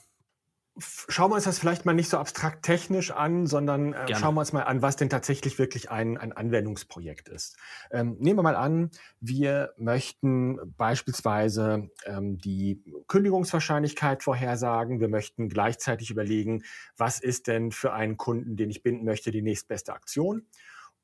Schauen 0.76 1.30
wir 1.30 1.36
uns 1.36 1.44
das 1.44 1.60
vielleicht 1.60 1.84
mal 1.84 1.92
nicht 1.92 2.08
so 2.08 2.18
abstrakt 2.18 2.64
technisch 2.64 3.12
an, 3.12 3.46
sondern 3.46 3.92
äh, 3.92 4.12
schauen 4.16 4.34
wir 4.34 4.40
uns 4.40 4.52
mal 4.52 4.62
an, 4.62 4.82
was 4.82 4.96
denn 4.96 5.08
tatsächlich 5.08 5.56
wirklich 5.56 5.92
ein, 5.92 6.18
ein 6.18 6.32
Anwendungsprojekt 6.32 7.28
ist. 7.28 7.56
Ähm, 7.92 8.16
nehmen 8.18 8.40
wir 8.40 8.42
mal 8.42 8.56
an, 8.56 8.90
wir 9.20 9.72
möchten 9.76 10.58
beispielsweise 10.76 11.90
ähm, 12.06 12.38
die 12.38 12.82
Kündigungswahrscheinlichkeit 13.06 14.24
vorhersagen. 14.24 14.98
Wir 14.98 15.08
möchten 15.08 15.48
gleichzeitig 15.48 16.10
überlegen, 16.10 16.64
was 16.96 17.20
ist 17.20 17.46
denn 17.46 17.70
für 17.70 17.92
einen 17.92 18.16
Kunden, 18.16 18.56
den 18.56 18.70
ich 18.70 18.82
binden 18.82 19.04
möchte, 19.04 19.30
die 19.30 19.42
nächstbeste 19.42 19.92
Aktion. 19.92 20.48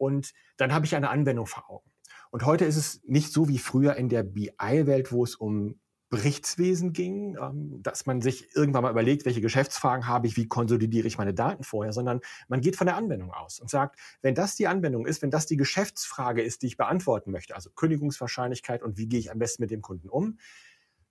Und 0.00 0.32
dann 0.56 0.72
habe 0.72 0.86
ich 0.86 0.96
eine 0.96 1.10
Anwendung 1.10 1.46
vor 1.46 1.68
Augen. 1.70 1.90
Und 2.30 2.46
heute 2.46 2.64
ist 2.64 2.76
es 2.76 3.02
nicht 3.04 3.32
so 3.32 3.48
wie 3.48 3.58
früher 3.58 3.96
in 3.96 4.08
der 4.08 4.22
BI-Welt, 4.22 5.12
wo 5.12 5.24
es 5.24 5.34
um 5.34 5.78
Berichtswesen 6.08 6.92
ging, 6.92 7.36
ähm, 7.40 7.82
dass 7.82 8.06
man 8.06 8.22
sich 8.22 8.56
irgendwann 8.56 8.82
mal 8.82 8.90
überlegt, 8.90 9.26
welche 9.26 9.42
Geschäftsfragen 9.42 10.08
habe 10.08 10.26
ich, 10.26 10.36
wie 10.36 10.48
konsolidiere 10.48 11.06
ich 11.06 11.18
meine 11.18 11.34
Daten 11.34 11.64
vorher, 11.64 11.92
sondern 11.92 12.20
man 12.48 12.62
geht 12.62 12.76
von 12.76 12.86
der 12.86 12.96
Anwendung 12.96 13.30
aus 13.30 13.60
und 13.60 13.68
sagt, 13.68 14.00
wenn 14.22 14.34
das 14.34 14.56
die 14.56 14.66
Anwendung 14.66 15.06
ist, 15.06 15.22
wenn 15.22 15.30
das 15.30 15.46
die 15.46 15.56
Geschäftsfrage 15.56 16.42
ist, 16.42 16.62
die 16.62 16.66
ich 16.68 16.76
beantworten 16.78 17.30
möchte, 17.30 17.54
also 17.54 17.70
Kündigungswahrscheinlichkeit 17.70 18.82
und 18.82 18.96
wie 18.96 19.06
gehe 19.06 19.20
ich 19.20 19.30
am 19.30 19.38
besten 19.38 19.62
mit 19.62 19.70
dem 19.70 19.82
Kunden 19.82 20.08
um, 20.08 20.38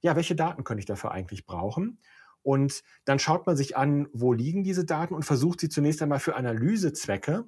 ja, 0.02 0.16
welche 0.16 0.36
Daten 0.36 0.64
könnte 0.64 0.80
ich 0.80 0.86
dafür 0.86 1.12
eigentlich 1.12 1.46
brauchen? 1.46 2.00
Und 2.42 2.84
dann 3.06 3.20
schaut 3.20 3.46
man 3.46 3.56
sich 3.56 3.78
an, 3.78 4.08
wo 4.14 4.34
liegen 4.34 4.64
diese 4.64 4.84
Daten 4.84 5.14
und 5.14 5.24
versucht 5.24 5.60
sie 5.60 5.70
zunächst 5.70 6.02
einmal 6.02 6.20
für 6.20 6.36
Analysezwecke 6.36 7.46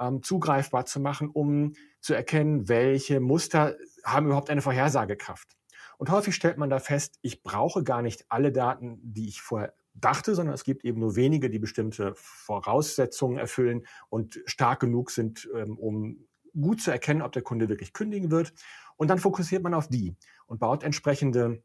ähm, 0.00 0.22
zugreifbar 0.22 0.86
zu 0.86 1.00
machen, 1.00 1.28
um 1.28 1.74
zu 2.00 2.14
erkennen, 2.14 2.68
welche 2.68 3.20
Muster 3.20 3.76
haben 4.04 4.26
überhaupt 4.26 4.50
eine 4.50 4.62
Vorhersagekraft. 4.62 5.56
Und 5.98 6.10
häufig 6.10 6.34
stellt 6.34 6.58
man 6.58 6.70
da 6.70 6.78
fest, 6.78 7.18
ich 7.22 7.42
brauche 7.42 7.82
gar 7.82 8.02
nicht 8.02 8.24
alle 8.28 8.52
Daten, 8.52 8.98
die 9.02 9.28
ich 9.28 9.42
vorher 9.42 9.74
dachte, 9.94 10.34
sondern 10.34 10.54
es 10.54 10.64
gibt 10.64 10.84
eben 10.84 11.00
nur 11.00 11.16
wenige, 11.16 11.50
die 11.50 11.58
bestimmte 11.58 12.12
Voraussetzungen 12.14 13.38
erfüllen 13.38 13.86
und 14.08 14.40
stark 14.46 14.80
genug 14.80 15.10
sind, 15.10 15.48
ähm, 15.54 15.76
um 15.76 16.28
gut 16.58 16.80
zu 16.80 16.90
erkennen, 16.90 17.22
ob 17.22 17.32
der 17.32 17.42
Kunde 17.42 17.68
wirklich 17.68 17.92
kündigen 17.92 18.30
wird. 18.30 18.52
Und 18.96 19.08
dann 19.08 19.18
fokussiert 19.18 19.62
man 19.62 19.74
auf 19.74 19.88
die 19.88 20.16
und 20.46 20.60
baut 20.60 20.82
entsprechende, 20.82 21.62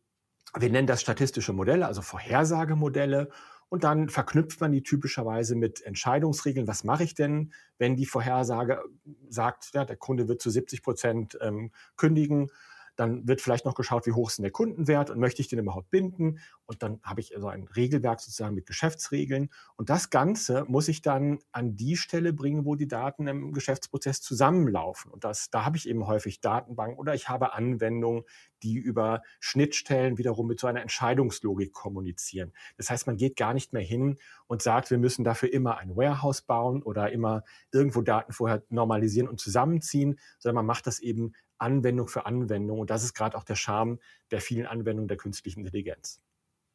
wir 0.58 0.70
nennen 0.70 0.88
das 0.88 1.02
statistische 1.02 1.54
Modelle, 1.54 1.88
also 1.88 2.02
Vorhersagemodelle 2.02 3.30
und 3.70 3.84
dann 3.84 4.10
verknüpft 4.10 4.62
man 4.62 4.72
die 4.72 4.84
typischerweise 4.84 5.56
mit 5.56 5.82
Entscheidungsregeln. 5.82 6.68
Was 6.68 6.84
mache 6.84 7.04
ich 7.04 7.16
denn, 7.16 7.54
wenn 7.78 7.96
die 7.96 8.06
Vorhersage 8.06 8.82
sagt, 9.30 9.72
ja, 9.74 9.86
der 9.86 9.98
Kunde 9.98 10.28
wird 10.28 10.42
zu 10.42 10.50
70 10.50 10.84
Prozent 10.84 11.38
ähm, 11.42 11.72
kündigen? 11.96 12.50
Dann 12.96 13.28
wird 13.28 13.42
vielleicht 13.42 13.66
noch 13.66 13.76
geschaut, 13.76 14.06
wie 14.06 14.12
hoch 14.12 14.30
ist 14.30 14.38
denn 14.38 14.44
der 14.44 14.52
Kundenwert 14.52 15.10
und 15.10 15.20
möchte 15.20 15.42
ich 15.42 15.48
den 15.48 15.60
überhaupt 15.60 15.90
binden? 15.90 16.40
Und 16.66 16.84
dann 16.84 17.00
habe 17.04 17.22
ich 17.22 17.36
also 17.36 17.48
ein 17.48 17.68
Regelwerk 17.76 18.20
sozusagen 18.20 18.56
mit 18.56 18.66
Geschäftsregeln. 18.66 19.50
Und 19.76 19.90
das 19.90 20.10
Ganze 20.10 20.66
muss 20.68 20.88
ich 20.88 21.02
dann 21.02 21.40
an 21.52 21.76
die 21.76 21.98
Stelle 21.98 22.34
bringen, 22.34 22.66
wo 22.66 22.76
die 22.76 22.88
Daten 22.88 23.28
im 23.28 23.54
Geschäftsprozess 23.54 24.22
zusammenlaufen. 24.22 25.12
Und 25.12 25.24
das, 25.24 25.50
da 25.50 25.66
habe 25.66 25.78
ich 25.78 25.88
eben 25.88 26.08
häufig 26.08 26.42
Datenbanken 26.42 26.98
oder 26.98 27.16
ich 27.16 27.30
habe 27.30 27.54
Anwendungen, 27.54 28.24
die 28.64 28.78
über 28.78 29.22
Schnittstellen 29.40 30.18
wiederum 30.18 30.48
mit 30.48 30.60
so 30.60 30.68
einer 30.68 30.82
Entscheidungslogik 30.82 31.74
kommunizieren. 31.74 32.54
Das 32.78 32.90
heißt, 32.90 33.08
man 33.08 33.18
geht 33.18 33.36
gar 33.36 33.54
nicht 33.54 33.74
mehr 33.74 33.82
hin 33.82 34.18
und 34.48 34.62
sagt, 34.62 34.90
wir 34.90 34.98
müssen 34.98 35.24
dafür 35.24 35.52
immer 35.52 35.78
ein 35.78 35.96
Warehouse 35.96 36.42
bauen 36.42 36.82
oder 36.82 37.12
immer 37.12 37.44
irgendwo 37.72 38.02
Daten 38.02 38.32
vorher 38.32 38.64
normalisieren 38.70 39.28
und 39.28 39.40
zusammenziehen, 39.40 40.20
sondern 40.40 40.56
man 40.56 40.66
macht 40.66 40.88
das 40.88 41.00
eben 41.00 41.34
Anwendung 41.64 42.08
für 42.08 42.26
Anwendung. 42.26 42.80
Und 42.80 42.90
das 42.90 43.04
ist 43.04 43.14
gerade 43.14 43.38
auch 43.38 43.44
der 43.44 43.56
Charme 43.56 44.00
der 44.32 44.42
vielen 44.42 44.68
Anwendungen 44.68 45.08
der 45.08 45.18
künstlichen 45.18 45.62
Intelligenz. 45.62 46.22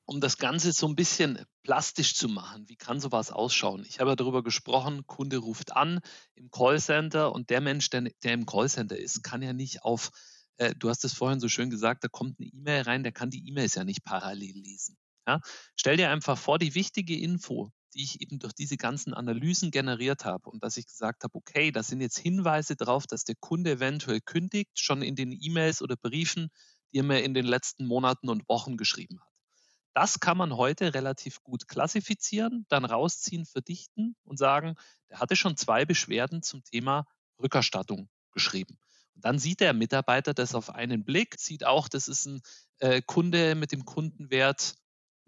Um 0.07 0.23
das 0.23 0.39
Ganze 0.39 0.73
so 0.73 0.89
ein 0.89 0.97
bisschen 0.97 1.45
plastisch 1.63 2.15
zu 2.15 2.29
machen, 2.29 2.67
wie 2.69 2.77
kann 2.77 2.99
sowas 2.99 3.31
ausschauen? 3.31 3.85
Ich 3.87 4.01
habe 4.01 4.11
ja 4.11 4.17
darüber 4.17 4.43
gesprochen, 4.43 5.07
Kunde 5.07 5.37
ruft 5.37 5.77
an 5.77 6.01
im 6.35 6.51
Callcenter 6.51 7.31
und 7.33 7.51
der 7.51 7.61
Mensch, 7.61 7.91
der, 7.91 8.11
der 8.23 8.33
im 8.33 8.47
Callcenter 8.47 8.97
ist, 8.97 9.23
kann 9.23 9.43
ja 9.43 9.53
nicht 9.53 9.83
auf, 9.83 10.11
äh, 10.57 10.75
du 10.75 10.89
hast 10.89 11.05
es 11.05 11.13
vorhin 11.13 11.41
so 11.41 11.49
schön 11.49 11.69
gesagt, 11.69 12.05
da 12.05 12.09
kommt 12.09 12.41
eine 12.41 12.49
E-Mail 12.49 12.83
rein, 12.83 13.03
der 13.03 13.13
kann 13.13 13.29
die 13.29 13.47
E-Mails 13.47 13.75
ja 13.75 13.85
nicht 13.85 14.03
parallel 14.03 14.57
lesen. 14.57 14.97
Ja? 15.27 15.41
Stell 15.77 15.99
dir 15.99 16.11
einfach 16.11 16.39
vor, 16.39 16.59
die 16.59 16.75
wichtige 16.75 17.19
Info, 17.19 17.71
die 17.95 18.03
ich 18.03 18.21
eben 18.21 18.39
durch 18.39 18.53
diese 18.53 18.77
ganzen 18.77 19.15
Analysen 19.15 19.71
generiert 19.71 20.25
habe 20.25 20.51
und 20.51 20.63
dass 20.63 20.77
ich 20.77 20.87
gesagt 20.87 21.25
habe, 21.25 21.35
okay, 21.35 21.71
da 21.71 21.83
sind 21.83 22.01
jetzt 22.01 22.19
Hinweise 22.19 22.77
drauf, 22.77 23.07
dass 23.07 23.25
der 23.25 23.37
Kunde 23.41 23.73
eventuell 23.73 24.21
kündigt, 24.21 24.79
schon 24.79 25.03
in 25.03 25.17
den 25.17 25.33
E-Mails 25.33 25.83
oder 25.83 25.97
Briefen, 25.97 26.51
die 26.93 26.99
er 26.99 27.05
mir 27.05 27.23
in 27.23 27.35
den 27.35 27.47
letzten 27.47 27.87
Monaten 27.87 28.29
und 28.29 28.49
Wochen 28.49 28.77
geschrieben 28.77 29.21
hat. 29.21 29.29
Das 29.95 30.21
kann 30.21 30.37
man 30.37 30.57
heute 30.57 30.95
relativ 30.95 31.43
gut 31.43 31.67
klassifizieren, 31.67 32.67
dann 32.69 32.85
rausziehen, 32.85 33.47
verdichten 33.47 34.15
und 34.23 34.39
sagen, 34.39 34.77
der 35.11 35.19
hatte 35.19 35.35
schon 35.35 35.57
zwei 35.57 35.85
Beschwerden 35.85 36.43
zum 36.43 36.63
Thema 36.63 37.07
Rückerstattung 37.43 38.09
geschrieben. 38.31 38.79
Und 39.15 39.25
dann 39.25 39.41
sieht 39.41 39.59
der 39.61 39.73
Mitarbeiter 39.73 40.35
das 40.35 40.55
auf 40.55 40.71
einen 40.71 41.05
Blick, 41.05 41.35
sieht 41.39 41.67
auch, 41.67 41.89
das 41.89 42.07
ist 42.07 42.27
ein 42.27 42.41
äh, 42.79 43.03
Kunde 43.05 43.57
mit 43.57 43.73
dem 43.73 43.85
Kundenwert 43.85 44.77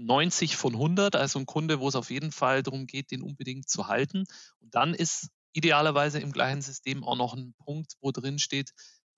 90 0.01 0.57
von 0.57 0.75
100, 0.75 1.17
also 1.17 1.39
ein 1.39 1.47
Kunde, 1.47 1.81
wo 1.81 1.89
es 1.89 1.95
auf 1.95 2.11
jeden 2.11 2.33
Fall 2.33 2.63
darum 2.63 2.87
geht, 2.87 3.11
den 3.11 3.23
unbedingt 3.23 3.69
zu 3.69 3.89
halten. 3.89 4.25
Und 4.61 4.75
dann 4.75 4.95
ist 4.95 5.29
idealerweise 5.53 6.21
im 6.21 6.33
gleichen 6.33 6.63
System 6.63 7.05
auch 7.05 7.17
noch 7.17 7.35
ein 7.35 7.55
Punkt, 7.65 7.95
wo 8.01 8.11
drin 8.11 8.39
steht, 8.39 8.73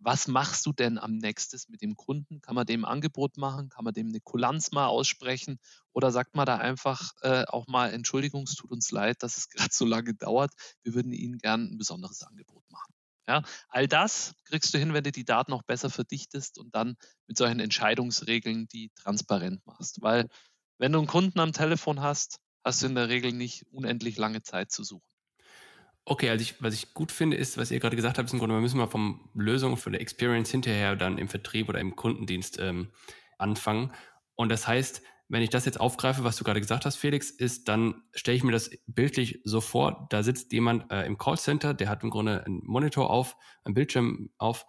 was 0.05 0.27
machst 0.27 0.67
du 0.67 0.73
denn 0.73 0.99
am 0.99 1.17
nächstes 1.17 1.69
mit 1.69 1.81
dem 1.81 1.95
Kunden? 1.95 2.41
Kann 2.41 2.57
man 2.57 2.67
dem 2.67 2.85
ein 2.85 2.91
Angebot 2.91 3.37
machen? 3.37 3.69
Kann 3.69 3.85
man 3.85 3.95
dem 3.95 4.09
eine 4.09 4.21
Kulanz 4.21 4.73
mal 4.73 4.87
aussprechen? 4.87 5.61
Oder 5.93 6.11
sagt 6.11 6.35
man 6.35 6.45
da 6.45 6.57
einfach 6.57 7.13
äh, 7.23 7.45
auch 7.47 7.69
mal, 7.69 7.93
Entschuldigung, 7.93 8.43
es 8.43 8.57
tut 8.57 8.73
uns 8.73 8.91
leid, 8.91 9.23
dass 9.23 9.37
es 9.37 9.49
gerade 9.51 9.73
so 9.73 9.85
lange 9.85 10.15
dauert. 10.15 10.53
Wir 10.83 10.95
würden 10.95 11.13
Ihnen 11.13 11.39
gern 11.39 11.73
ein 11.73 11.79
besonderes 11.79 12.23
Angebot 12.23 12.65
machen. 12.71 12.93
Ja, 13.29 13.45
all 13.69 13.87
das 13.87 14.35
kriegst 14.47 14.75
du 14.75 14.79
hin, 14.79 14.95
wenn 14.95 15.05
du 15.05 15.13
die 15.13 15.25
Daten 15.25 15.53
noch 15.53 15.63
besser 15.63 15.91
verdichtest 15.91 16.59
und 16.59 16.75
dann 16.75 16.97
mit 17.29 17.37
solchen 17.37 17.61
Entscheidungsregeln 17.61 18.67
die 18.67 18.91
transparent 18.97 19.65
machst. 19.65 20.03
Weil 20.03 20.29
wenn 20.83 20.91
du 20.91 20.99
einen 20.99 21.07
Kunden 21.07 21.39
am 21.39 21.53
Telefon 21.53 22.01
hast, 22.01 22.41
hast 22.65 22.83
du 22.83 22.87
in 22.89 22.97
der 22.97 23.09
Regel 23.09 23.31
nicht 23.31 23.65
unendlich 23.71 24.17
lange 24.17 24.43
Zeit 24.43 24.73
zu 24.73 24.83
suchen. 24.83 25.07
Okay, 26.05 26.29
also 26.29 26.43
ich, 26.43 26.61
was 26.61 26.75
ich 26.75 26.93
gut 26.93 27.13
finde, 27.13 27.37
ist, 27.37 27.57
was 27.57 27.71
ihr 27.71 27.79
gerade 27.79 27.95
gesagt 27.95 28.19
habt, 28.19 28.27
ist 28.27 28.33
im 28.33 28.41
Grunde, 28.41 28.57
wir 28.57 28.61
müssen 28.61 28.79
mal 28.79 28.89
vom 28.89 29.31
Lösung, 29.33 29.77
von 29.77 29.93
der 29.93 30.01
Experience 30.01 30.51
hinterher 30.51 30.97
dann 30.97 31.19
im 31.19 31.29
Vertrieb 31.29 31.69
oder 31.69 31.79
im 31.79 31.95
Kundendienst 31.95 32.59
ähm, 32.59 32.91
anfangen. 33.39 33.93
Und 34.35 34.49
das 34.49 34.67
heißt, 34.67 35.03
wenn 35.29 35.43
ich 35.43 35.51
das 35.51 35.67
jetzt 35.67 35.79
aufgreife, 35.79 36.25
was 36.25 36.37
du 36.37 36.43
gerade 36.43 36.61
gesagt 36.61 36.85
hast, 36.85 36.97
Felix, 36.97 37.31
ist, 37.31 37.69
dann 37.69 38.03
stelle 38.13 38.39
ich 38.39 38.43
mir 38.43 38.51
das 38.51 38.73
bildlich 38.89 39.41
so 39.45 39.61
vor, 39.61 40.09
da 40.11 40.25
sitzt 40.25 40.53
jemand 40.53 40.91
äh, 40.91 41.07
im 41.07 41.17
Callcenter, 41.17 41.75
der 41.75 41.91
hat 41.91 42.03
im 42.03 42.11
Grunde 42.11 42.45
einen 42.45 42.61
Monitor 42.65 43.09
auf, 43.09 43.37
einen 43.63 43.75
Bildschirm 43.75 44.31
auf 44.37 44.67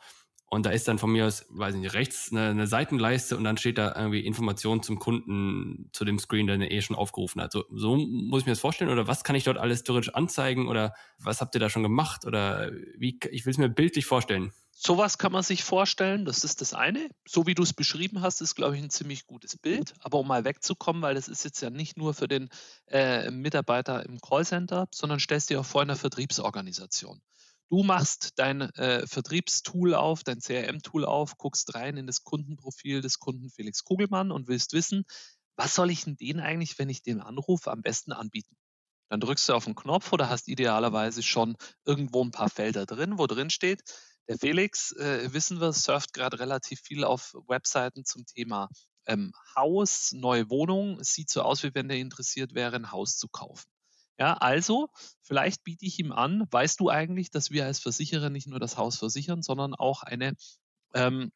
und 0.54 0.68
da 0.68 0.70
ist 0.70 0.88
dann 0.88 1.00
von 1.00 1.12
mir 1.12 1.26
aus, 1.26 1.48
weiß 1.50 1.74
ich 1.74 1.82
nicht, 1.82 1.96
rechts 1.96 2.32
eine, 2.32 2.50
eine 2.50 2.68
Seitenleiste 2.68 3.36
und 3.36 3.44
dann 3.44 3.58
steht 3.58 3.80
da 3.80 3.96
irgendwie 3.96 4.20
Informationen 4.20 4.84
zum 4.84 5.00
Kunden, 5.00 5.90
zu 5.94 6.06
dem 6.06 6.20
Screen, 6.20 6.46
den 6.46 6.62
er 6.62 6.70
eh 6.70 6.80
schon 6.82 6.96
aufgerufen 6.96 7.42
hat. 7.42 7.52
So, 7.52 7.66
so 7.72 7.96
muss 7.96 8.42
ich 8.42 8.46
mir 8.46 8.52
das 8.52 8.60
vorstellen 8.60 8.92
oder 8.92 9.08
was 9.08 9.24
kann 9.24 9.36
ich 9.36 9.46
dort 9.46 9.58
alles 9.58 9.84
theoretisch 9.84 10.14
anzeigen 10.14 10.68
oder 10.68 10.94
was 11.18 11.42
habt 11.42 11.56
ihr 11.56 11.60
da 11.60 11.70
schon 11.70 11.82
gemacht 11.82 12.26
oder 12.26 12.72
wie, 12.96 13.20
ich 13.32 13.48
will 13.48 13.52
es 13.52 13.58
mir 13.58 13.68
bildlich 13.68 14.06
vorstellen. 14.06 14.54
Sowas 14.76 15.18
kann 15.18 15.32
man 15.32 15.42
sich 15.42 15.64
vorstellen, 15.64 16.26
das 16.26 16.44
ist 16.44 16.62
das 16.62 16.74
eine. 16.74 17.10
So 17.26 17.48
wie 17.48 17.56
du 17.56 17.64
es 17.64 17.74
beschrieben 17.74 18.22
hast, 18.22 18.42
ist, 18.42 18.54
glaube 18.54 18.76
ich, 18.76 18.84
ein 18.84 18.90
ziemlich 18.90 19.26
gutes 19.26 19.58
Bild. 19.58 19.94
Aber 20.02 20.20
um 20.20 20.28
mal 20.28 20.46
wegzukommen, 20.46 21.02
weil 21.02 21.16
das 21.16 21.28
ist 21.28 21.46
jetzt 21.46 21.62
ja 21.62 21.70
nicht 21.70 21.98
nur 21.98 22.14
für 22.14 22.28
den 22.28 22.50
äh, 22.88 23.32
Mitarbeiter 23.32 24.06
im 24.06 24.20
Callcenter, 24.20 24.88
sondern 24.94 25.20
stellst 25.20 25.50
dir 25.50 25.62
auch 25.62 25.66
vor 25.66 25.82
in 25.82 25.90
einer 25.90 25.98
Vertriebsorganisation. 25.98 27.22
Du 27.70 27.84
machst 27.84 28.34
dein 28.36 28.62
äh, 28.62 29.08
Vertriebstool 29.08 29.96
auf, 29.96 30.24
dein 30.24 30.40
CRM-Tool 30.40 31.06
auf, 31.06 31.38
guckst 31.38 31.74
rein 31.74 31.98
in 31.98 32.08
das 32.08 32.24
Kundenprofil 32.24 33.02
des 33.02 33.20
Kunden 33.20 33.50
Felix 33.50 33.84
Kugelmann 33.84 34.32
und 34.32 34.48
willst 34.48 34.74
wissen, 34.74 35.06
was 35.56 35.76
soll 35.76 35.92
ich 35.92 36.04
denn 36.04 36.16
denen 36.16 36.40
eigentlich, 36.40 36.78
wenn 36.78 36.90
ich 36.90 37.04
den 37.04 37.22
anrufe, 37.22 37.72
am 37.72 37.82
besten 37.82 38.12
anbieten? 38.12 38.56
Dann 39.10 39.20
drückst 39.20 39.50
du 39.50 39.54
auf 39.54 39.66
den 39.66 39.76
Knopf 39.76 40.12
oder 40.12 40.30
hast 40.30 40.48
idealerweise 40.48 41.24
schon 41.24 41.56
irgendwo 41.86 42.24
ein 42.24 42.32
paar 42.32 42.50
Felder 42.50 42.86
drin, 42.86 43.18
wo 43.18 43.28
drin 43.28 43.50
steht, 43.50 43.84
der 44.30 44.38
Felix, 44.38 44.94
äh, 44.94 45.34
wissen 45.34 45.60
wir, 45.60 45.74
surft 45.74 46.14
gerade 46.14 46.40
relativ 46.40 46.80
viel 46.80 47.04
auf 47.04 47.34
Webseiten 47.48 48.06
zum 48.06 48.26
Thema 48.26 48.70
ähm, 49.06 49.34
Haus, 49.56 50.14
neue 50.14 50.50
Wohnung. 50.50 51.04
Sieht 51.04 51.30
so 51.30 51.42
aus, 51.42 51.64
wie 51.64 51.76
wenn 51.76 51.90
der 51.90 51.98
interessiert 51.98 52.54
wäre, 52.54 52.76
ein 52.78 52.92
Haus 52.92 53.18
zu 53.18 53.28
kaufen. 53.28 53.73
Ja, 54.20 54.34
also 54.36 54.90
vielleicht 55.22 55.64
biete 55.64 55.86
ich 55.86 56.00
ihm 56.00 56.12
an, 56.12 56.48
weißt 56.52 56.80
du 56.80 56.90
eigentlich, 56.90 57.32
dass 57.32 57.50
wir 57.52 57.66
als 57.66 57.80
Versicherer 57.80 58.30
nicht 58.30 58.48
nur 58.48 58.60
das 58.60 58.78
Haus 58.78 58.98
versichern, 58.98 59.42
sondern 59.42 59.74
auch 59.74 60.04
eine, 60.04 60.34
ähm, 60.94 61.32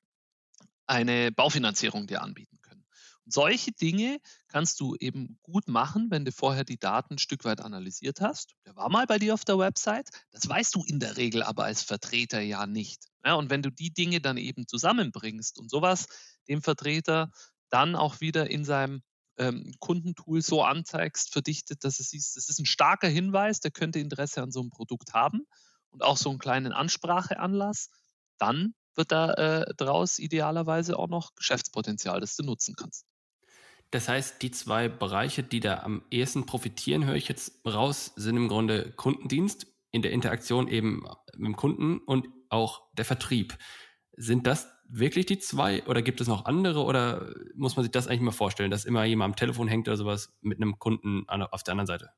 eine 0.85 1.31
Baufinanzierung 1.31 2.07
dir 2.07 2.21
anbieten 2.21 2.59
können. 2.61 2.85
Und 3.25 3.33
solche 3.33 3.71
Dinge 3.71 4.19
kannst 4.47 4.79
du 4.79 4.95
eben 4.99 5.39
gut 5.41 5.67
machen, 5.67 6.07
wenn 6.11 6.23
du 6.23 6.31
vorher 6.31 6.63
die 6.63 6.77
Daten 6.77 7.15
ein 7.15 7.19
Stück 7.19 7.45
weit 7.45 7.61
analysiert 7.61 8.21
hast. 8.21 8.53
Der 8.65 8.75
war 8.75 8.89
mal 8.89 9.05
bei 9.07 9.17
dir 9.17 9.33
auf 9.33 9.43
der 9.43 9.57
Website, 9.57 10.09
das 10.31 10.47
weißt 10.47 10.75
du 10.75 10.83
in 10.85 10.99
der 10.99 11.17
Regel 11.17 11.43
aber 11.43 11.65
als 11.65 11.81
Vertreter 11.81 12.39
ja 12.39 12.67
nicht. 12.67 13.07
Ja, 13.25 13.33
und 13.33 13.49
wenn 13.49 13.63
du 13.63 13.71
die 13.71 13.91
Dinge 13.93 14.21
dann 14.21 14.37
eben 14.37 14.67
zusammenbringst 14.67 15.59
und 15.59 15.69
sowas 15.69 16.05
dem 16.47 16.61
Vertreter 16.61 17.31
dann 17.69 17.95
auch 17.95 18.21
wieder 18.21 18.49
in 18.49 18.63
seinem 18.63 19.01
ähm, 19.37 19.73
Kundentool 19.79 20.41
so 20.41 20.63
anzeigst, 20.63 21.31
verdichtet, 21.31 21.83
dass 21.83 21.99
es 21.99 22.09
siehst, 22.09 22.35
das 22.35 22.49
ist 22.49 22.59
ein 22.59 22.65
starker 22.65 23.07
Hinweis, 23.07 23.59
der 23.59 23.71
könnte 23.71 23.99
Interesse 23.99 24.41
an 24.41 24.51
so 24.51 24.59
einem 24.59 24.69
Produkt 24.69 25.13
haben 25.13 25.47
und 25.89 26.03
auch 26.03 26.17
so 26.17 26.29
einen 26.29 26.39
kleinen 26.39 26.73
Anspracheanlass, 26.73 27.89
dann 28.37 28.73
wird 28.95 29.11
da 29.11 29.33
äh, 29.33 29.73
draus 29.75 30.19
idealerweise 30.19 30.97
auch 30.97 31.07
noch 31.07 31.35
Geschäftspotenzial, 31.35 32.19
das 32.19 32.35
du 32.35 32.43
nutzen 32.43 32.75
kannst. 32.75 33.05
Das 33.91 34.09
heißt, 34.09 34.41
die 34.41 34.51
zwei 34.51 34.89
Bereiche, 34.89 35.43
die 35.43 35.59
da 35.59 35.79
am 35.79 36.03
ehesten 36.11 36.45
profitieren, 36.45 37.05
höre 37.05 37.15
ich 37.15 37.29
jetzt 37.29 37.65
raus, 37.65 38.11
sind 38.15 38.35
im 38.35 38.49
Grunde 38.49 38.91
Kundendienst 38.91 39.67
in 39.91 40.01
der 40.01 40.11
Interaktion 40.11 40.67
eben 40.67 41.03
mit 41.35 41.47
dem 41.47 41.55
Kunden 41.55 41.99
und 41.99 42.27
auch 42.49 42.81
der 42.93 43.05
Vertrieb. 43.05 43.57
Sind 44.17 44.45
das 44.45 44.67
wirklich 44.89 45.25
die 45.25 45.39
zwei 45.39 45.83
oder 45.85 46.01
gibt 46.01 46.21
es 46.21 46.27
noch 46.27 46.45
andere 46.45 46.83
oder 46.83 47.33
muss 47.55 47.75
man 47.75 47.83
sich 47.83 47.91
das 47.91 48.07
eigentlich 48.07 48.21
mal 48.21 48.31
vorstellen, 48.31 48.71
dass 48.71 48.85
immer 48.85 49.03
jemand 49.05 49.31
am 49.31 49.35
Telefon 49.35 49.67
hängt 49.67 49.87
oder 49.87 49.97
sowas 49.97 50.33
mit 50.41 50.57
einem 50.57 50.79
Kunden 50.79 51.27
auf 51.27 51.63
der 51.63 51.73
anderen 51.73 51.87
Seite? 51.87 52.11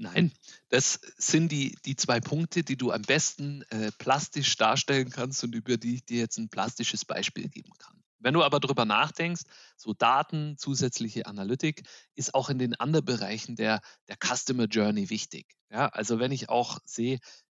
Nein, 0.00 0.32
das 0.68 1.00
sind 1.16 1.50
die, 1.50 1.76
die 1.84 1.96
zwei 1.96 2.20
Punkte, 2.20 2.62
die 2.62 2.76
du 2.76 2.92
am 2.92 3.02
besten 3.02 3.62
äh, 3.70 3.90
plastisch 3.98 4.56
darstellen 4.56 5.10
kannst 5.10 5.42
und 5.42 5.56
über 5.56 5.76
die 5.76 5.96
ich 5.96 6.04
dir 6.04 6.18
jetzt 6.18 6.38
ein 6.38 6.48
plastisches 6.48 7.04
Beispiel 7.04 7.48
geben 7.48 7.72
kann. 7.78 8.00
Wenn 8.20 8.34
du 8.34 8.42
aber 8.42 8.60
darüber 8.60 8.84
nachdenkst, 8.84 9.42
so 9.76 9.94
Daten, 9.94 10.56
zusätzliche 10.56 11.26
Analytik 11.26 11.82
ist 12.14 12.34
auch 12.34 12.48
in 12.48 12.58
den 12.58 12.74
anderen 12.76 13.04
Bereichen 13.04 13.56
der, 13.56 13.80
der 14.08 14.16
Customer 14.16 14.64
Journey 14.64 15.10
wichtig. 15.10 15.46
Ja, 15.70 15.88
also 15.88 16.18
wenn 16.18 16.32
ich 16.32 16.48
auch 16.48 16.78
sehe, 16.84 17.18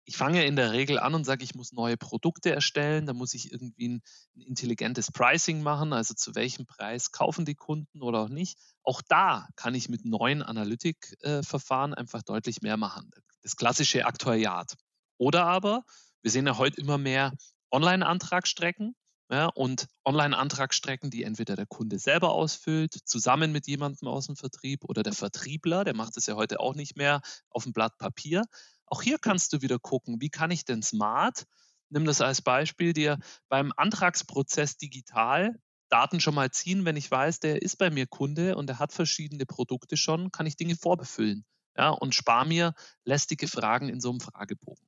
ich 0.10 0.18
fange 0.18 0.44
in 0.44 0.56
der 0.56 0.72
Regel 0.72 0.98
an 0.98 1.14
und 1.14 1.24
sage, 1.24 1.44
ich 1.44 1.54
muss 1.54 1.72
neue 1.72 1.96
Produkte 1.96 2.52
erstellen, 2.52 3.06
da 3.06 3.14
muss 3.14 3.36
ich 3.36 3.52
irgendwie 3.52 3.90
ein, 3.90 4.02
ein 4.36 4.42
intelligentes 4.42 5.12
Pricing 5.12 5.62
machen, 5.62 5.94
also 5.94 6.16
zu 6.16 6.34
welchem 6.34 6.66
Preis 6.66 7.12
kaufen 7.12 7.46
die 7.46 7.54
Kunden 7.54 8.02
oder 8.02 8.22
auch 8.22 8.30
nicht. 8.30 8.58
Auch 8.82 9.04
da 9.08 9.48
kann 9.56 9.76
ich 9.76 9.88
mit 9.88 10.06
neuen 10.06 10.42
Analytikverfahren 10.42 11.94
äh, 11.94 11.98
einfach 11.98 12.24
deutlich 12.24 12.64
mehr 12.64 12.76
machen. 12.76 13.12
Das 13.44 13.56
klassische 13.56 14.08
Aktuariat. 14.08 14.74
Oder 15.20 15.46
aber, 15.46 15.84
wir 16.24 16.32
sehen 16.32 16.48
ja 16.48 16.58
heute 16.58 16.82
immer 16.82 16.98
mehr 16.98 17.32
Online-Antragsstrecken. 17.70 18.96
Ja, 19.32 19.46
und 19.48 19.88
Online-Antragsstrecken, 20.06 21.12
die 21.12 21.24
entweder 21.24 21.56
der 21.56 21.68
Kunde 21.68 22.00
selber 22.00 22.32
ausfüllt, 22.32 22.94
zusammen 23.06 23.52
mit 23.52 23.68
jemandem 23.68 24.08
aus 24.08 24.26
dem 24.26 24.36
Vertrieb 24.36 24.84
oder 24.86 25.04
der 25.04 25.14
Vertriebler, 25.14 25.84
der 25.84 25.96
macht 25.96 26.18
es 26.18 26.26
ja 26.26 26.36
heute 26.36 26.60
auch 26.60 26.74
nicht 26.74 26.98
mehr 26.98 27.22
auf 27.50 27.64
dem 27.64 27.74
Blatt 27.74 27.98
Papier, 28.00 28.44
auch 28.88 29.04
hier 29.04 29.20
kannst 29.20 29.54
du 29.54 29.62
wieder 29.62 29.78
gucken, 29.78 30.20
wie 30.20 30.30
kann 30.32 30.50
ich 30.50 30.66
denn 30.66 30.82
smart, 30.82 31.46
nimm 31.90 32.06
das 32.06 32.22
als 32.22 32.42
Beispiel, 32.42 32.94
dir 32.94 33.20
beim 33.50 33.72
Antragsprozess 33.78 34.78
digital 34.78 35.60
Daten 35.90 36.20
schon 36.22 36.36
mal 36.36 36.52
ziehen, 36.52 36.86
wenn 36.86 36.98
ich 36.98 37.10
weiß, 37.10 37.40
der 37.40 37.62
ist 37.62 37.78
bei 37.78 37.90
mir 37.90 38.08
Kunde 38.08 38.56
und 38.56 38.70
er 38.70 38.80
hat 38.80 38.94
verschiedene 38.94 39.46
Produkte 39.46 39.98
schon, 39.98 40.32
kann 40.32 40.46
ich 40.46 40.56
Dinge 40.56 40.76
vorbefüllen. 40.76 41.46
Ja, 41.78 41.90
und 41.90 42.16
spare 42.16 42.48
mir 42.48 42.74
lästige 43.06 43.48
Fragen 43.48 43.90
in 43.90 44.02
so 44.02 44.10
einem 44.10 44.20
Fragebogen. 44.20 44.88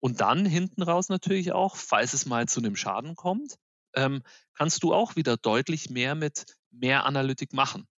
Und 0.00 0.20
dann 0.20 0.44
hinten 0.46 0.82
raus 0.82 1.08
natürlich 1.08 1.52
auch, 1.52 1.76
falls 1.76 2.12
es 2.12 2.26
mal 2.26 2.46
zu 2.46 2.60
einem 2.60 2.76
Schaden 2.76 3.16
kommt, 3.16 3.58
ähm, 3.96 4.22
kannst 4.54 4.82
du 4.82 4.94
auch 4.94 5.16
wieder 5.16 5.36
deutlich 5.36 5.90
mehr 5.90 6.14
mit 6.14 6.44
mehr 6.70 7.04
Analytik 7.04 7.52
machen. 7.52 7.88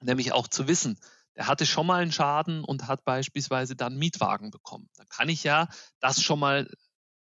Nämlich 0.00 0.32
auch 0.32 0.48
zu 0.48 0.68
wissen, 0.68 0.98
der 1.36 1.46
hatte 1.46 1.66
schon 1.66 1.86
mal 1.86 2.02
einen 2.02 2.12
Schaden 2.12 2.64
und 2.64 2.86
hat 2.86 3.04
beispielsweise 3.04 3.76
dann 3.76 3.96
Mietwagen 3.96 4.50
bekommen. 4.50 4.88
Dann 4.96 5.08
kann 5.08 5.28
ich 5.28 5.44
ja 5.44 5.68
das 6.00 6.22
schon 6.22 6.40
mal 6.40 6.68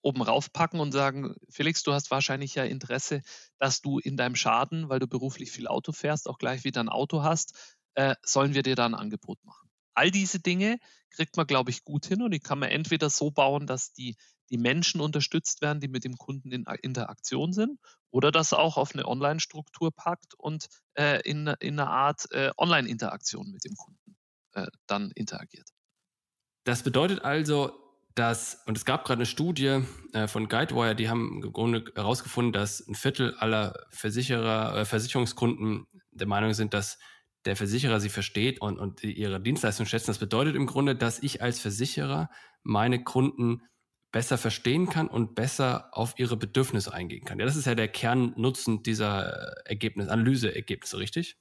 oben 0.04 0.22
raufpacken 0.22 0.80
und 0.80 0.92
sagen, 0.92 1.36
Felix, 1.50 1.82
du 1.82 1.94
hast 1.94 2.12
wahrscheinlich 2.12 2.56
ja 2.56 2.64
Interesse, 2.64 3.22
dass 3.58 3.82
du 3.82 4.00
in 4.00 4.18
deinem 4.18 4.36
Schaden, 4.36 4.90
weil 4.90 5.00
du 5.00 5.08
beruflich 5.08 5.52
viel 5.52 5.68
Auto 5.68 5.94
fährst, 5.94 6.28
auch 6.28 6.38
gleich 6.38 6.64
wieder 6.64 6.82
ein 6.82 6.90
Auto 6.90 7.24
hast, 7.24 7.78
äh, 7.96 8.16
sollen 8.22 8.54
wir 8.54 8.64
dir 8.64 8.76
da 8.76 8.86
ein 8.86 8.96
Angebot 8.96 9.44
machen. 9.44 9.70
All 9.94 10.12
diese 10.12 10.40
Dinge 10.40 10.80
kriegt 11.12 11.38
man, 11.38 11.48
glaube 11.48 11.72
ich, 11.72 11.84
gut 11.84 12.06
hin 12.06 12.22
und 12.22 12.32
die 12.32 12.40
kann 12.40 12.60
man 12.60 12.70
entweder 12.70 13.10
so 13.10 13.32
bauen, 13.32 13.68
dass 13.68 13.94
die, 13.94 14.16
die 14.50 14.58
Menschen 14.58 15.02
unterstützt 15.02 15.62
werden, 15.62 15.80
die 15.80 15.88
mit 15.88 16.04
dem 16.04 16.18
Kunden 16.18 16.52
in 16.52 16.66
Interaktion 16.82 17.54
sind, 17.54 17.80
oder 18.12 18.32
das 18.32 18.54
auch 18.54 18.78
auf 18.78 18.94
eine 18.94 19.08
Online-Struktur 19.08 19.92
packt 19.92 20.34
und 20.36 20.68
äh, 20.94 21.22
in, 21.22 21.48
in 21.60 21.80
einer 21.80 21.90
Art 21.90 22.32
äh, 22.32 22.52
Online-Interaktion 22.58 23.52
mit 23.52 23.66
dem 23.66 23.76
Kunden 23.76 24.16
äh, 24.54 24.68
dann 24.88 25.12
interagiert. 25.12 25.70
Das 26.66 26.84
bedeutet 26.84 27.24
also, 27.24 27.72
dass, 28.16 28.62
und 28.68 28.78
es 28.78 28.86
gab 28.86 29.06
gerade 29.06 29.20
eine 29.20 29.26
Studie 29.26 29.84
äh, 30.14 30.28
von 30.28 30.48
Guidewire, 30.48 30.96
die 30.96 31.10
haben 31.10 31.42
im 31.44 31.54
Grunde 31.54 31.92
herausgefunden, 31.96 32.54
dass 32.54 32.88
ein 32.88 32.96
Viertel 32.96 33.36
aller 33.36 33.86
Versicherer, 33.90 34.78
äh, 34.78 34.86
Versicherungskunden 34.86 35.88
der 36.12 36.28
Meinung 36.28 36.54
sind, 36.54 36.74
dass 36.74 37.00
der 37.46 37.56
Versicherer 37.56 38.00
sie 38.00 38.10
versteht 38.10 38.62
und, 38.62 38.80
und 38.80 39.04
ihre 39.04 39.42
Dienstleistung 39.42 39.86
schätzen. 39.86 40.08
Das 40.08 40.18
bedeutet 40.18 40.56
im 40.56 40.66
Grunde, 40.66 40.96
dass 40.96 41.22
ich 41.22 41.42
als 41.42 41.60
Versicherer 41.60 42.30
meine 42.64 43.04
Kunden 43.04 43.62
besser 44.12 44.38
verstehen 44.38 44.88
kann 44.88 45.08
und 45.08 45.36
besser 45.36 45.90
auf 45.92 46.14
ihre 46.18 46.38
Bedürfnisse 46.38 46.94
eingehen 46.94 47.26
kann. 47.26 47.40
Ja, 47.40 47.46
das 47.46 47.56
ist 47.56 47.66
ja 47.66 47.76
der 47.76 47.88
Kernnutzen 47.88 48.84
dieser 48.84 49.24
Ergebnis, 49.66 50.08
Analyseergebnisse, 50.08 50.98
richtig? 50.98 51.38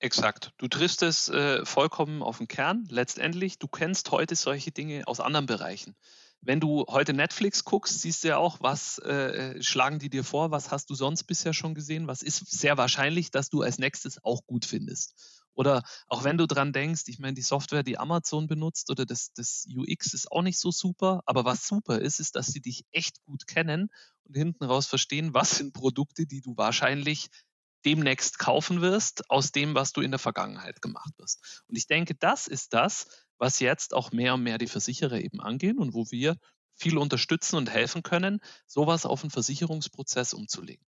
Exakt. 0.00 0.52
Du 0.58 0.68
triffst 0.68 1.02
es 1.02 1.28
äh, 1.28 1.64
vollkommen 1.64 2.22
auf 2.22 2.38
den 2.38 2.48
Kern. 2.48 2.86
Letztendlich, 2.90 3.58
du 3.58 3.68
kennst 3.68 4.10
heute 4.10 4.36
solche 4.36 4.70
Dinge 4.70 5.06
aus 5.06 5.20
anderen 5.20 5.46
Bereichen. 5.46 5.96
Wenn 6.40 6.60
du 6.60 6.86
heute 6.88 7.14
Netflix 7.14 7.64
guckst, 7.64 8.00
siehst 8.00 8.22
du 8.22 8.28
ja 8.28 8.36
auch, 8.36 8.58
was 8.60 8.98
äh, 8.98 9.60
schlagen 9.60 9.98
die 9.98 10.08
dir 10.08 10.22
vor, 10.22 10.52
was 10.52 10.70
hast 10.70 10.88
du 10.90 10.94
sonst 10.94 11.24
bisher 11.24 11.52
schon 11.52 11.74
gesehen, 11.74 12.06
was 12.06 12.22
ist 12.22 12.48
sehr 12.50 12.76
wahrscheinlich, 12.76 13.32
dass 13.32 13.50
du 13.50 13.62
als 13.62 13.78
nächstes 13.78 14.22
auch 14.24 14.46
gut 14.46 14.64
findest. 14.64 15.37
Oder 15.58 15.82
auch 16.06 16.22
wenn 16.22 16.38
du 16.38 16.46
dran 16.46 16.72
denkst, 16.72 17.02
ich 17.08 17.18
meine, 17.18 17.34
die 17.34 17.42
Software, 17.42 17.82
die 17.82 17.98
Amazon 17.98 18.46
benutzt 18.46 18.90
oder 18.90 19.04
das, 19.04 19.32
das 19.32 19.66
UX 19.68 20.14
ist 20.14 20.30
auch 20.30 20.42
nicht 20.42 20.60
so 20.60 20.70
super, 20.70 21.20
aber 21.26 21.44
was 21.44 21.66
super 21.66 21.98
ist, 22.00 22.20
ist, 22.20 22.36
dass 22.36 22.46
sie 22.46 22.60
dich 22.60 22.84
echt 22.92 23.20
gut 23.24 23.48
kennen 23.48 23.90
und 24.22 24.36
hinten 24.36 24.62
raus 24.62 24.86
verstehen, 24.86 25.34
was 25.34 25.56
sind 25.56 25.74
Produkte, 25.74 26.26
die 26.26 26.42
du 26.42 26.56
wahrscheinlich 26.56 27.26
demnächst 27.84 28.38
kaufen 28.38 28.82
wirst, 28.82 29.28
aus 29.30 29.50
dem, 29.50 29.74
was 29.74 29.92
du 29.92 30.00
in 30.00 30.12
der 30.12 30.20
Vergangenheit 30.20 30.80
gemacht 30.80 31.12
hast. 31.20 31.64
Und 31.66 31.76
ich 31.76 31.88
denke, 31.88 32.14
das 32.14 32.46
ist 32.46 32.72
das, 32.72 33.08
was 33.38 33.58
jetzt 33.58 33.94
auch 33.94 34.12
mehr 34.12 34.34
und 34.34 34.44
mehr 34.44 34.58
die 34.58 34.68
Versicherer 34.68 35.20
eben 35.20 35.40
angehen 35.40 35.78
und 35.78 35.92
wo 35.92 36.06
wir 36.12 36.36
viel 36.76 36.98
unterstützen 36.98 37.56
und 37.56 37.68
helfen 37.68 38.04
können, 38.04 38.38
sowas 38.68 39.06
auf 39.06 39.24
einen 39.24 39.32
Versicherungsprozess 39.32 40.34
umzulegen. 40.34 40.86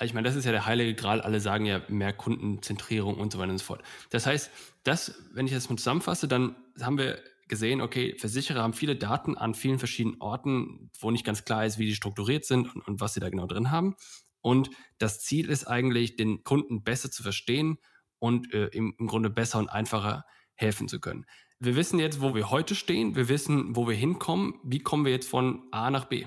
Ich 0.00 0.12
meine, 0.12 0.26
das 0.26 0.36
ist 0.36 0.44
ja 0.44 0.52
der 0.52 0.66
heilige 0.66 0.94
Gral. 0.94 1.20
Alle 1.20 1.40
sagen 1.40 1.66
ja 1.66 1.82
mehr 1.88 2.12
Kundenzentrierung 2.12 3.16
und 3.16 3.32
so 3.32 3.38
weiter 3.38 3.52
und 3.52 3.58
so 3.58 3.64
fort. 3.64 3.82
Das 4.10 4.26
heißt, 4.26 4.50
das, 4.82 5.14
wenn 5.32 5.46
ich 5.46 5.52
das 5.52 5.68
mal 5.68 5.76
zusammenfasse, 5.76 6.26
dann 6.26 6.56
haben 6.80 6.98
wir 6.98 7.22
gesehen, 7.48 7.80
okay, 7.80 8.16
Versicherer 8.18 8.62
haben 8.62 8.72
viele 8.72 8.96
Daten 8.96 9.36
an 9.36 9.54
vielen 9.54 9.78
verschiedenen 9.78 10.20
Orten, 10.20 10.90
wo 10.98 11.10
nicht 11.10 11.24
ganz 11.24 11.44
klar 11.44 11.64
ist, 11.64 11.78
wie 11.78 11.86
die 11.86 11.94
strukturiert 11.94 12.44
sind 12.44 12.74
und, 12.74 12.86
und 12.88 13.00
was 13.00 13.14
sie 13.14 13.20
da 13.20 13.28
genau 13.28 13.46
drin 13.46 13.70
haben. 13.70 13.94
Und 14.40 14.70
das 14.98 15.20
Ziel 15.20 15.48
ist 15.48 15.66
eigentlich, 15.66 16.16
den 16.16 16.42
Kunden 16.42 16.82
besser 16.82 17.10
zu 17.10 17.22
verstehen 17.22 17.78
und 18.18 18.52
äh, 18.52 18.66
im, 18.66 18.94
im 18.98 19.06
Grunde 19.06 19.30
besser 19.30 19.58
und 19.58 19.68
einfacher 19.68 20.24
helfen 20.54 20.88
zu 20.88 21.00
können. 21.00 21.24
Wir 21.58 21.76
wissen 21.76 21.98
jetzt, 21.98 22.20
wo 22.20 22.34
wir 22.34 22.50
heute 22.50 22.74
stehen. 22.74 23.14
Wir 23.16 23.28
wissen, 23.28 23.76
wo 23.76 23.88
wir 23.88 23.94
hinkommen. 23.94 24.54
Wie 24.64 24.80
kommen 24.80 25.04
wir 25.04 25.12
jetzt 25.12 25.28
von 25.28 25.68
A 25.70 25.90
nach 25.90 26.06
B? 26.06 26.26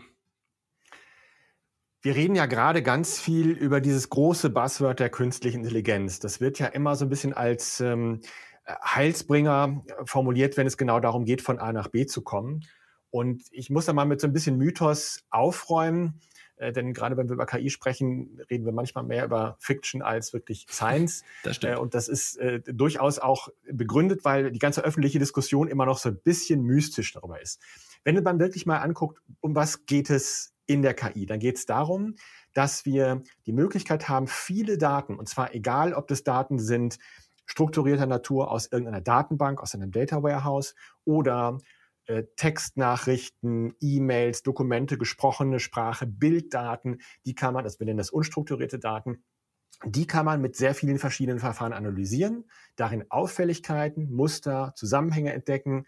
Wir 2.01 2.15
reden 2.15 2.35
ja 2.35 2.45
gerade 2.45 2.83
ganz 2.83 3.19
viel 3.19 3.51
über 3.51 3.81
dieses 3.81 4.09
große 4.09 4.49
Buzzword 4.49 4.99
der 4.99 5.09
künstlichen 5.09 5.61
Intelligenz. 5.61 6.19
Das 6.19 6.39
wird 6.39 6.59
ja 6.59 6.67
immer 6.67 6.95
so 6.95 7.05
ein 7.05 7.09
bisschen 7.09 7.33
als 7.33 7.79
ähm, 7.79 8.21
Heilsbringer 8.67 9.83
formuliert, 10.05 10.57
wenn 10.57 10.67
es 10.67 10.77
genau 10.77 10.99
darum 10.99 11.25
geht, 11.25 11.41
von 11.41 11.57
A 11.59 11.73
nach 11.73 11.87
B 11.87 12.05
zu 12.05 12.21
kommen. 12.21 12.65
Und 13.09 13.43
ich 13.51 13.69
muss 13.69 13.85
da 13.85 13.93
mal 13.93 14.05
mit 14.05 14.21
so 14.21 14.27
ein 14.27 14.33
bisschen 14.33 14.57
Mythos 14.57 15.23
aufräumen. 15.29 16.19
Äh, 16.57 16.71
denn 16.71 16.93
gerade 16.93 17.17
wenn 17.17 17.29
wir 17.29 17.33
über 17.33 17.45
KI 17.45 17.69
sprechen, 17.69 18.39
reden 18.49 18.65
wir 18.65 18.73
manchmal 18.73 19.03
mehr 19.03 19.25
über 19.25 19.55
Fiction 19.59 20.01
als 20.01 20.33
wirklich 20.33 20.67
Science. 20.69 21.23
Das 21.43 21.55
stimmt. 21.55 21.75
Äh, 21.75 21.79
und 21.79 21.93
das 21.93 22.09
ist 22.09 22.37
äh, 22.37 22.61
durchaus 22.65 23.19
auch 23.19 23.49
begründet, 23.71 24.25
weil 24.25 24.51
die 24.51 24.59
ganze 24.59 24.83
öffentliche 24.83 25.19
Diskussion 25.19 25.67
immer 25.67 25.85
noch 25.85 25.97
so 25.97 26.09
ein 26.09 26.19
bisschen 26.19 26.61
mystisch 26.63 27.13
darüber 27.13 27.41
ist. 27.41 27.61
Wenn 28.03 28.21
man 28.21 28.39
wirklich 28.39 28.65
mal 28.65 28.77
anguckt, 28.77 29.21
um 29.39 29.55
was 29.55 29.85
geht 29.85 30.09
es 30.09 30.53
in 30.67 30.81
der 30.81 30.93
KI, 30.93 31.25
dann 31.25 31.39
geht 31.39 31.57
es 31.57 31.65
darum, 31.65 32.15
dass 32.53 32.85
wir 32.85 33.23
die 33.45 33.53
Möglichkeit 33.53 34.09
haben, 34.09 34.27
viele 34.27 34.77
Daten, 34.77 35.15
und 35.15 35.27
zwar 35.27 35.55
egal, 35.55 35.93
ob 35.93 36.07
das 36.07 36.23
Daten 36.23 36.59
sind 36.59 36.99
strukturierter 37.45 38.05
Natur 38.05 38.51
aus 38.51 38.67
irgendeiner 38.67 39.01
Datenbank, 39.01 39.61
aus 39.61 39.73
einem 39.73 39.91
Data 39.91 40.21
Warehouse 40.21 40.75
oder 41.05 41.57
äh, 42.05 42.23
Textnachrichten, 42.35 43.73
E-Mails, 43.79 44.43
Dokumente, 44.43 44.97
gesprochene 44.97 45.59
Sprache, 45.59 46.05
Bilddaten, 46.05 46.99
die 47.25 47.35
kann 47.35 47.53
man, 47.53 47.63
das 47.63 47.79
wir 47.79 47.85
nennen 47.85 47.97
das 47.97 48.11
unstrukturierte 48.11 48.79
Daten, 48.79 49.23
die 49.85 50.07
kann 50.07 50.25
man 50.25 50.41
mit 50.41 50.55
sehr 50.55 50.73
vielen 50.73 50.99
verschiedenen 50.99 51.39
Verfahren 51.39 51.73
analysieren, 51.73 52.45
darin 52.75 53.05
Auffälligkeiten, 53.09 54.11
Muster, 54.11 54.73
Zusammenhänge 54.75 55.33
entdecken 55.33 55.85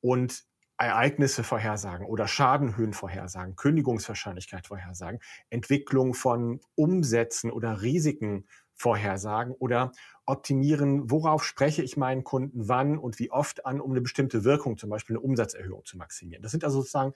und 0.00 0.44
Ereignisse 0.76 1.44
vorhersagen 1.44 2.06
oder 2.06 2.26
Schadenhöhen 2.26 2.92
vorhersagen, 2.92 3.54
Kündigungswahrscheinlichkeit 3.56 4.66
vorhersagen, 4.66 5.20
Entwicklung 5.50 6.14
von 6.14 6.60
Umsätzen 6.74 7.50
oder 7.50 7.82
Risiken 7.82 8.46
vorhersagen 8.74 9.54
oder 9.54 9.92
optimieren, 10.26 11.10
worauf 11.10 11.44
spreche 11.44 11.82
ich 11.82 11.96
meinen 11.96 12.24
Kunden 12.24 12.68
wann 12.68 12.98
und 12.98 13.18
wie 13.18 13.30
oft 13.30 13.66
an, 13.66 13.80
um 13.80 13.92
eine 13.92 14.00
bestimmte 14.00 14.42
Wirkung, 14.42 14.76
zum 14.76 14.90
Beispiel 14.90 15.16
eine 15.16 15.24
Umsatzerhöhung 15.24 15.84
zu 15.84 15.96
maximieren. 15.96 16.42
Das 16.42 16.50
sind 16.50 16.64
also 16.64 16.78
sozusagen 16.78 17.12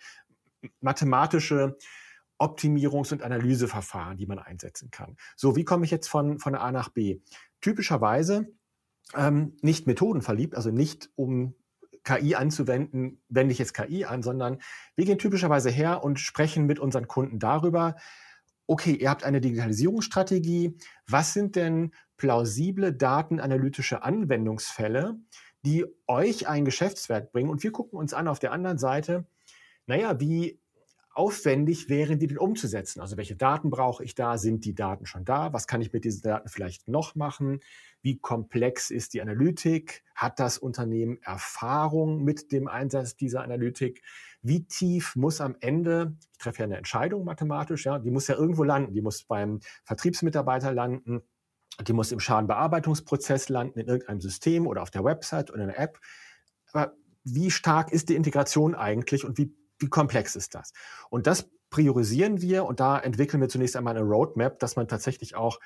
mathematische 0.81 1.77
Optimierungs- 2.39 3.13
und 3.13 3.23
Analyseverfahren, 3.23 4.17
die 4.17 4.27
man 4.27 4.39
einsetzen 4.39 4.91
kann. 4.91 5.17
So, 5.37 5.57
wie 5.57 5.65
komme 5.65 5.85
ich 5.85 5.91
jetzt 5.91 6.07
von, 6.07 6.39
von 6.39 6.55
A 6.55 6.71
nach 6.71 6.91
B? 6.91 7.21
Typischerweise 7.61 8.47
ähm, 9.17 9.57
nicht 9.63 9.89
methodenverliebt, 9.89 10.55
also 10.55 10.71
nicht 10.71 11.11
um 11.17 11.55
KI 12.09 12.35
anzuwenden, 12.35 13.21
wende 13.29 13.53
ich 13.53 13.59
jetzt 13.59 13.75
KI 13.75 14.07
an, 14.07 14.23
sondern 14.23 14.59
wir 14.97 15.05
gehen 15.05 15.19
typischerweise 15.19 15.69
her 15.69 16.03
und 16.03 16.19
sprechen 16.19 16.65
mit 16.65 16.79
unseren 16.79 17.07
Kunden 17.07 17.39
darüber, 17.39 17.97
okay, 18.67 18.93
ihr 18.93 19.11
habt 19.11 19.25
eine 19.25 19.41
Digitalisierungsstrategie. 19.41 20.79
Was 21.07 21.35
sind 21.35 21.55
denn 21.57 21.93
plausible 22.17 22.93
datenanalytische 22.93 24.03
Anwendungsfälle, 24.03 25.19
die 25.65 25.85
euch 26.07 26.49
einen 26.49 26.65
Geschäftswert 26.65 27.31
bringen? 27.33 27.51
Und 27.51 27.63
wir 27.63 27.73
gucken 27.73 27.99
uns 27.99 28.15
an 28.15 28.27
auf 28.27 28.39
der 28.39 28.53
anderen 28.53 28.79
Seite, 28.79 29.27
naja, 29.87 30.19
wie 30.19 30.61
aufwendig 31.19 31.89
wären 31.89 32.21
die 32.21 32.29
denn 32.29 32.39
umzusetzen? 32.39 33.01
Also 33.01 33.17
welche 33.17 33.35
Daten 33.35 33.71
brauche 33.71 34.05
ich 34.05 34.15
da? 34.15 34.39
Sind 34.39 34.65
die 34.65 34.75
Daten 34.75 35.05
schon 35.05 35.25
da? 35.25 35.53
Was 35.53 35.67
kann 35.67 35.81
ich 35.81 35.93
mit 35.93 36.05
diesen 36.05 36.23
Daten 36.23 36.49
vielleicht 36.49 36.87
noch 36.87 37.17
machen? 37.17 37.59
Wie 38.03 38.19
komplex 38.19 38.91
ist 38.91 39.15
die 39.15 39.21
Analytik? 39.21 40.05
Hat 40.15 40.39
das 40.39 40.59
Unternehmen 40.59 41.19
Erfahrung 41.23 42.23
mit 42.23 42.53
dem 42.53 42.69
Einsatz 42.69 43.17
dieser 43.17 43.43
Analytik? 43.43 44.01
Wie 44.43 44.65
tief 44.65 45.17
muss 45.17 45.41
am 45.41 45.57
Ende, 45.59 46.17
ich 46.31 46.39
treffe 46.39 46.61
ja 46.61 46.65
eine 46.67 46.77
Entscheidung 46.77 47.25
mathematisch, 47.25 47.85
ja, 47.85 47.99
die 47.99 48.13
muss 48.13 48.29
ja 48.29 48.37
irgendwo 48.37 48.63
landen, 48.63 48.95
die 48.95 49.03
muss 49.03 49.25
beim 49.25 49.59
Vertriebsmitarbeiter 49.85 50.73
landen, 50.73 51.23
die 51.85 51.93
muss 51.93 52.13
im 52.13 52.21
Schadenbearbeitungsprozess 52.21 53.49
landen, 53.49 53.81
in 53.81 53.89
irgendeinem 53.89 54.21
System 54.21 54.69
oder 54.69 54.83
auf 54.83 54.91
der 54.91 55.03
Website 55.03 55.51
oder 55.51 55.65
in 55.65 55.71
einer 55.71 55.79
App. 55.79 55.99
Aber 56.73 56.95
wie 57.25 57.51
stark 57.51 57.93
ist 57.93 58.09
die 58.09 58.15
Integration 58.15 58.77
eigentlich 58.77 59.25
und 59.25 59.37
wie 59.37 59.58
wie 59.79 59.89
komplex 59.89 60.37
ist 60.37 60.55
das? 60.55 60.73
Und 61.11 61.27
das 61.27 61.51
priorisieren 61.71 62.41
wir 62.41 62.65
und 62.65 62.81
da 62.81 62.99
entwickeln 62.99 63.41
wir 63.41 63.49
zunächst 63.49 63.77
einmal 63.77 63.97
eine 63.97 64.07
Roadmap, 64.07 64.59
dass 64.59 64.77
man 64.77 64.89
tatsächlich 64.89 65.35
auch 65.35 65.61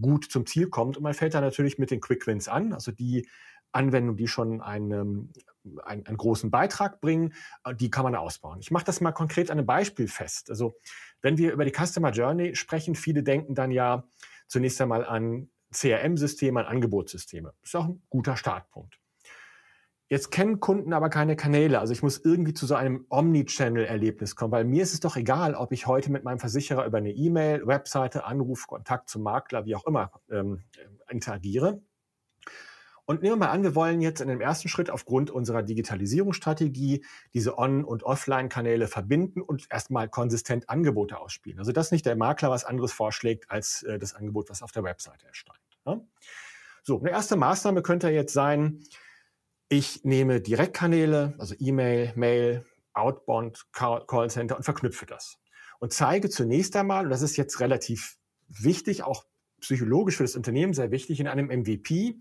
gut 0.00 0.30
zum 0.30 0.46
Ziel 0.46 0.68
kommt. 0.68 0.96
Und 0.96 1.02
man 1.02 1.14
fällt 1.14 1.34
da 1.34 1.40
natürlich 1.40 1.78
mit 1.78 1.90
den 1.90 2.00
Quick 2.00 2.26
Wins 2.26 2.48
an, 2.48 2.72
also 2.72 2.92
die 2.92 3.28
Anwendungen, 3.72 4.16
die 4.16 4.28
schon 4.28 4.60
einen, 4.60 5.32
einen, 5.84 6.06
einen 6.06 6.16
großen 6.16 6.50
Beitrag 6.50 7.00
bringen, 7.00 7.34
äh, 7.64 7.74
die 7.74 7.90
kann 7.90 8.04
man 8.04 8.14
ausbauen. 8.14 8.60
Ich 8.60 8.70
mache 8.70 8.84
das 8.84 9.00
mal 9.00 9.12
konkret 9.12 9.50
an 9.50 9.58
einem 9.58 9.66
Beispiel 9.66 10.08
fest. 10.08 10.50
Also 10.50 10.74
wenn 11.22 11.38
wir 11.38 11.52
über 11.52 11.64
die 11.64 11.72
Customer 11.72 12.10
Journey 12.10 12.54
sprechen, 12.54 12.94
viele 12.94 13.22
denken 13.22 13.54
dann 13.54 13.70
ja 13.70 14.04
zunächst 14.46 14.80
einmal 14.80 15.04
an 15.04 15.50
CRM-Systeme, 15.72 16.60
an 16.60 16.66
Angebotssysteme. 16.66 17.54
Das 17.60 17.70
ist 17.70 17.74
auch 17.74 17.86
ein 17.86 18.02
guter 18.10 18.36
Startpunkt. 18.36 18.98
Jetzt 20.12 20.30
kennen 20.30 20.60
Kunden 20.60 20.92
aber 20.92 21.08
keine 21.08 21.36
Kanäle. 21.36 21.80
Also 21.80 21.94
ich 21.94 22.02
muss 22.02 22.18
irgendwie 22.18 22.52
zu 22.52 22.66
so 22.66 22.74
einem 22.74 23.06
Omnichannel-Erlebnis 23.08 24.36
kommen, 24.36 24.52
weil 24.52 24.66
mir 24.66 24.82
ist 24.82 24.92
es 24.92 25.00
doch 25.00 25.16
egal, 25.16 25.54
ob 25.54 25.72
ich 25.72 25.86
heute 25.86 26.12
mit 26.12 26.22
meinem 26.22 26.38
Versicherer 26.38 26.84
über 26.84 26.98
eine 26.98 27.12
E-Mail, 27.12 27.66
Webseite, 27.66 28.26
Anruf, 28.26 28.66
Kontakt 28.66 29.08
zum 29.08 29.22
Makler, 29.22 29.64
wie 29.64 29.74
auch 29.74 29.86
immer, 29.86 30.12
ähm, 30.30 30.64
interagiere. 31.08 31.80
Und 33.06 33.22
nehmen 33.22 33.36
wir 33.36 33.46
mal 33.46 33.52
an, 33.52 33.62
wir 33.62 33.74
wollen 33.74 34.02
jetzt 34.02 34.20
in 34.20 34.28
dem 34.28 34.42
ersten 34.42 34.68
Schritt 34.68 34.90
aufgrund 34.90 35.30
unserer 35.30 35.62
Digitalisierungsstrategie 35.62 37.06
diese 37.32 37.56
On- 37.56 37.82
und 37.82 38.02
Offline-Kanäle 38.02 38.88
verbinden 38.88 39.40
und 39.40 39.66
erstmal 39.70 40.10
konsistent 40.10 40.68
Angebote 40.68 41.20
ausspielen. 41.20 41.58
Also 41.58 41.72
dass 41.72 41.90
nicht 41.90 42.04
der 42.04 42.16
Makler 42.16 42.50
was 42.50 42.66
anderes 42.66 42.92
vorschlägt 42.92 43.50
als 43.50 43.82
äh, 43.84 43.98
das 43.98 44.12
Angebot, 44.12 44.50
was 44.50 44.62
auf 44.62 44.72
der 44.72 44.84
Webseite 44.84 45.26
erscheint. 45.26 45.58
Ne? 45.86 46.06
So, 46.82 47.00
eine 47.00 47.08
erste 47.08 47.36
Maßnahme 47.36 47.80
könnte 47.80 48.10
jetzt 48.10 48.34
sein, 48.34 48.84
ich 49.72 50.04
nehme 50.04 50.42
Direktkanäle, 50.42 51.32
also 51.38 51.54
E-Mail, 51.58 52.12
Mail, 52.14 52.66
Outbound, 52.92 53.64
Callcenter 53.72 54.58
und 54.58 54.64
verknüpfe 54.64 55.06
das. 55.06 55.38
Und 55.80 55.94
zeige 55.94 56.28
zunächst 56.28 56.76
einmal, 56.76 57.04
und 57.04 57.10
das 57.10 57.22
ist 57.22 57.38
jetzt 57.38 57.58
relativ 57.60 58.18
wichtig, 58.48 59.02
auch 59.02 59.24
psychologisch 59.62 60.18
für 60.18 60.24
das 60.24 60.36
Unternehmen 60.36 60.74
sehr 60.74 60.90
wichtig, 60.90 61.20
in 61.20 61.26
einem 61.26 61.46
MVP, 61.46 62.20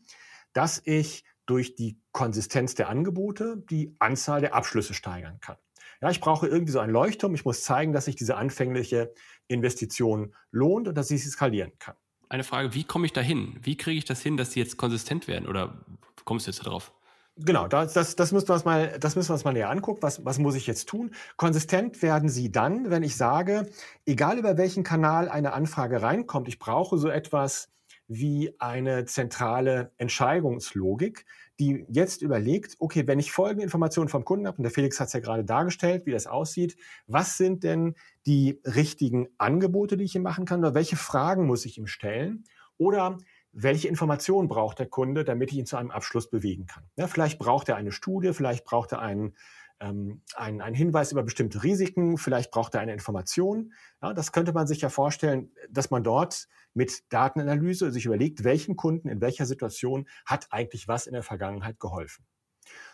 dass 0.54 0.82
ich 0.86 1.26
durch 1.46 1.76
die 1.76 2.00
Konsistenz 2.14 2.74
der 2.76 2.88
Angebote 2.88 3.62
die 3.70 3.98
Anzahl 4.00 4.40
der 4.40 4.56
Abschlüsse 4.56 4.94
steigern 4.94 5.42
kann. 5.42 5.58
Ja, 6.02 6.10
ich 6.10 6.22
brauche 6.22 6.48
irgendwie 6.48 6.72
so 6.72 6.80
einen 6.80 6.94
Leuchtturm. 6.94 7.36
Ich 7.36 7.44
muss 7.44 7.64
zeigen, 7.64 7.92
dass 7.92 8.06
sich 8.06 8.16
diese 8.16 8.38
anfängliche 8.38 9.14
Investition 9.50 10.34
lohnt 10.52 10.88
und 10.88 10.96
dass 10.96 11.12
ich 11.12 11.22
sie 11.22 11.30
skalieren 11.30 11.74
kann. 11.80 11.96
Eine 12.30 12.46
Frage, 12.46 12.74
wie 12.76 12.86
komme 12.86 13.08
ich 13.08 13.12
dahin? 13.12 13.60
Wie 13.62 13.76
kriege 13.76 13.98
ich 13.98 14.06
das 14.06 14.22
hin, 14.22 14.38
dass 14.38 14.54
sie 14.54 14.62
jetzt 14.62 14.78
konsistent 14.78 15.28
werden? 15.28 15.50
Oder 15.50 15.86
kommst 16.24 16.48
du 16.48 16.52
jetzt 16.52 16.66
darauf? 16.66 16.94
Genau, 17.43 17.67
das, 17.67 17.93
das, 17.93 18.15
das, 18.15 18.32
müssen 18.32 18.49
wir 18.49 18.54
uns 18.54 18.65
mal, 18.65 18.99
das 18.99 19.15
müssen 19.15 19.30
wir 19.30 19.34
uns 19.34 19.43
mal 19.43 19.54
näher 19.54 19.69
angucken. 19.69 20.01
Was, 20.01 20.23
was 20.25 20.38
muss 20.38 20.56
ich 20.56 20.67
jetzt 20.67 20.88
tun? 20.88 21.12
Konsistent 21.38 22.01
werden 22.01 22.30
Sie 22.30 22.51
dann, 22.51 22.89
wenn 22.89 23.04
ich 23.04 23.15
sage, 23.15 23.67
egal 24.06 24.38
über 24.38 24.58
welchen 24.58 24.84
Kanal 24.84 25.27
eine 25.30 25.54
Anfrage 25.54 26.01
reinkommt, 26.01 26.47
ich 26.47 26.60
brauche 26.60 26.97
so 26.97 27.10
etwas 27.10 27.69
wie 28.08 28.54
eine 28.60 29.06
zentrale 29.06 29.91
Entscheidungslogik, 29.97 31.25
die 31.60 31.86
jetzt 31.89 32.21
überlegt, 32.21 32.75
okay, 32.80 33.08
wenn 33.08 33.19
ich 33.19 33.32
folgende 33.32 33.63
Informationen 33.63 34.10
vom 34.10 34.25
Kunden 34.25 34.47
habe, 34.47 34.58
und 34.58 34.63
der 34.63 34.71
Felix 34.71 34.99
hat 34.99 35.08
es 35.08 35.13
ja 35.13 35.19
gerade 35.19 35.45
dargestellt, 35.45 36.06
wie 36.06 36.12
das 36.12 36.27
aussieht, 36.27 36.75
was 37.08 37.38
sind 37.38 37.63
denn 37.63 37.95
die 38.25 38.60
richtigen 38.65 39.30
Angebote, 39.38 39.95
die 39.95 40.04
ich 40.04 40.15
ihm 40.15 40.23
machen 40.23 40.45
kann, 40.45 40.60
oder 40.60 40.73
welche 40.73 40.97
Fragen 40.97 41.47
muss 41.47 41.65
ich 41.65 41.77
ihm 41.77 41.88
stellen? 41.88 42.43
Oder 42.77 43.17
welche 43.54 43.88
Informationen 43.88 44.48
braucht 44.48 44.80
der 44.80 44.88
Kunde, 44.88 45.24
damit 45.24 45.52
ich 45.52 45.58
ihn 45.58 45.66
zu 45.66 45.78
einem 45.78 45.92
Abschluss 45.92 46.30
bewegen 46.30 46.66
kann? 46.66 46.84
Ja, 46.96 47.08
vielleicht 47.08 47.40
braucht 47.40 47.70
er 47.70 47.76
eine 47.76 47.92
Studie, 47.92 48.34
vielleicht 48.34 48.64
braucht 48.66 48.92
er 48.92 49.00
einen 49.00 49.36
ähm, 49.82 50.22
ein, 50.36 50.62
ein 50.62 50.74
Hinweis 50.74 51.12
über 51.12 51.24
bestimmte 51.24 51.64
Risiken, 51.64 52.18
vielleicht 52.18 52.52
braucht 52.52 52.76
er 52.76 52.82
eine 52.82 52.94
Information. 52.94 53.74
Ja, 54.02 54.14
das 54.14 54.32
könnte 54.32 54.54
man 54.54 54.68
sich 54.68 54.82
ja 54.82 54.90
vorstellen, 54.90 55.52
dass 55.70 55.90
man 55.90 56.04
dort 56.04 56.48
mit 56.74 57.12
Datenanalyse 57.12 57.92
sich 57.92 58.06
überlegt, 58.06 58.44
welchem 58.44 58.76
Kunden 58.76 59.10
in 59.10 59.22
welcher 59.22 59.46
Situation 59.46 60.08
hat 60.26 60.48
eigentlich 60.52 60.88
was 60.88 61.08
in 61.08 61.14
der 61.14 61.24
Vergangenheit 61.24 61.80
geholfen. 61.80 62.26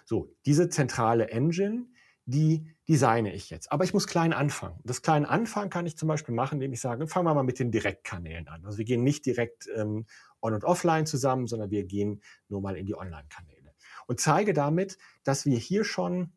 So, 0.05 0.33
diese 0.45 0.69
zentrale 0.69 1.29
Engine, 1.29 1.87
die 2.27 2.75
designe 2.89 3.33
ich 3.33 3.49
jetzt. 3.49 3.71
Aber 3.71 3.85
ich 3.85 3.93
muss 3.93 4.05
klein 4.05 4.33
anfangen. 4.33 4.79
Das 4.83 5.01
kleine 5.01 5.27
Anfang 5.29 5.69
kann 5.69 5.85
ich 5.85 5.97
zum 5.97 6.09
Beispiel 6.09 6.35
machen, 6.35 6.55
indem 6.55 6.73
ich 6.73 6.81
sage, 6.81 7.07
fangen 7.07 7.25
wir 7.25 7.33
mal 7.33 7.43
mit 7.43 7.57
den 7.57 7.71
Direktkanälen 7.71 8.47
an. 8.49 8.65
Also 8.65 8.77
wir 8.77 8.85
gehen 8.85 9.03
nicht 9.03 9.25
direkt 9.25 9.67
ähm, 9.75 10.05
on- 10.41 10.53
und 10.53 10.65
offline 10.65 11.05
zusammen, 11.05 11.47
sondern 11.47 11.71
wir 11.71 11.85
gehen 11.85 12.21
nur 12.49 12.61
mal 12.61 12.75
in 12.75 12.85
die 12.85 12.95
Online-Kanäle. 12.95 13.73
Und 14.07 14.19
zeige 14.19 14.53
damit, 14.53 14.97
dass 15.23 15.45
wir 15.45 15.57
hier 15.57 15.85
schon 15.85 16.33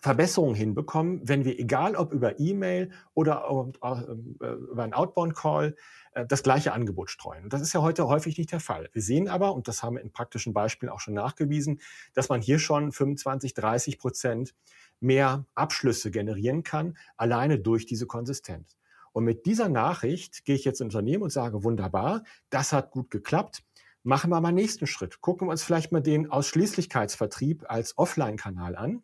Verbesserungen 0.00 0.56
hinbekommen, 0.56 1.20
wenn 1.22 1.44
wir, 1.44 1.56
egal 1.58 1.94
ob 1.94 2.12
über 2.12 2.40
E-Mail 2.40 2.90
oder 3.14 3.70
äh, 3.80 4.46
über 4.46 4.82
einen 4.82 4.94
Outbound-Call, 4.94 5.76
das 6.14 6.42
gleiche 6.42 6.72
Angebot 6.72 7.10
streuen. 7.10 7.48
Das 7.48 7.62
ist 7.62 7.72
ja 7.72 7.80
heute 7.80 8.06
häufig 8.06 8.36
nicht 8.36 8.52
der 8.52 8.60
Fall. 8.60 8.88
Wir 8.92 9.02
sehen 9.02 9.28
aber, 9.28 9.54
und 9.54 9.68
das 9.68 9.82
haben 9.82 9.96
wir 9.96 10.02
in 10.02 10.12
praktischen 10.12 10.52
Beispielen 10.52 10.90
auch 10.90 11.00
schon 11.00 11.14
nachgewiesen, 11.14 11.80
dass 12.12 12.28
man 12.28 12.42
hier 12.42 12.58
schon 12.58 12.92
25, 12.92 13.54
30 13.54 13.98
Prozent 13.98 14.54
mehr 15.00 15.46
Abschlüsse 15.54 16.10
generieren 16.10 16.62
kann, 16.62 16.96
alleine 17.16 17.58
durch 17.58 17.86
diese 17.86 18.06
Konsistenz. 18.06 18.76
Und 19.12 19.24
mit 19.24 19.46
dieser 19.46 19.68
Nachricht 19.68 20.44
gehe 20.44 20.54
ich 20.54 20.64
jetzt 20.64 20.80
ins 20.80 20.94
Unternehmen 20.94 21.22
und 21.22 21.30
sage, 21.30 21.64
wunderbar, 21.64 22.24
das 22.50 22.72
hat 22.72 22.90
gut 22.90 23.10
geklappt. 23.10 23.62
Machen 24.02 24.30
wir 24.30 24.40
mal 24.40 24.48
einen 24.48 24.56
nächsten 24.56 24.86
Schritt. 24.86 25.20
Gucken 25.20 25.48
wir 25.48 25.52
uns 25.52 25.62
vielleicht 25.62 25.92
mal 25.92 26.00
den 26.00 26.30
Ausschließlichkeitsvertrieb 26.30 27.64
als 27.68 27.96
Offline-Kanal 27.98 28.74
an 28.76 29.02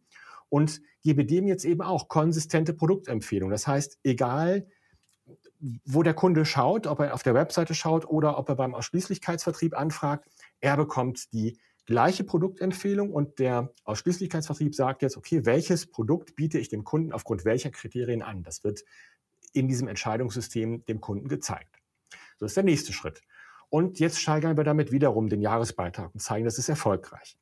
und 0.48 0.80
gebe 1.02 1.24
dem 1.24 1.46
jetzt 1.46 1.64
eben 1.64 1.82
auch 1.82 2.08
konsistente 2.08 2.72
Produktempfehlungen. 2.74 3.52
Das 3.52 3.66
heißt, 3.66 3.98
egal 4.02 4.66
wo 5.84 6.02
der 6.02 6.14
Kunde 6.14 6.44
schaut, 6.44 6.86
ob 6.86 7.00
er 7.00 7.14
auf 7.14 7.22
der 7.22 7.34
Webseite 7.34 7.74
schaut 7.74 8.06
oder 8.06 8.38
ob 8.38 8.48
er 8.48 8.54
beim 8.54 8.74
Ausschließlichkeitsvertrieb 8.74 9.76
anfragt, 9.76 10.28
er 10.60 10.76
bekommt 10.76 11.32
die 11.32 11.58
gleiche 11.86 12.22
Produktempfehlung 12.22 13.12
und 13.12 13.38
der 13.38 13.72
Ausschließlichkeitsvertrieb 13.84 14.74
sagt 14.74 15.02
jetzt, 15.02 15.16
okay, 15.16 15.46
welches 15.46 15.90
Produkt 15.90 16.36
biete 16.36 16.58
ich 16.58 16.68
dem 16.68 16.84
Kunden 16.84 17.12
aufgrund 17.12 17.44
welcher 17.44 17.70
Kriterien 17.70 18.22
an? 18.22 18.42
Das 18.42 18.62
wird 18.62 18.84
in 19.52 19.68
diesem 19.68 19.88
Entscheidungssystem 19.88 20.84
dem 20.84 21.00
Kunden 21.00 21.28
gezeigt. 21.28 21.76
So 22.38 22.46
ist 22.46 22.56
der 22.56 22.64
nächste 22.64 22.92
Schritt. 22.92 23.22
Und 23.70 23.98
jetzt 23.98 24.20
steigern 24.20 24.56
wir 24.56 24.64
damit 24.64 24.92
wiederum 24.92 25.28
den 25.28 25.40
Jahresbeitrag 25.40 26.12
und 26.12 26.20
zeigen, 26.20 26.44
das 26.44 26.58
ist 26.58 26.68
erfolgreich. 26.68 27.38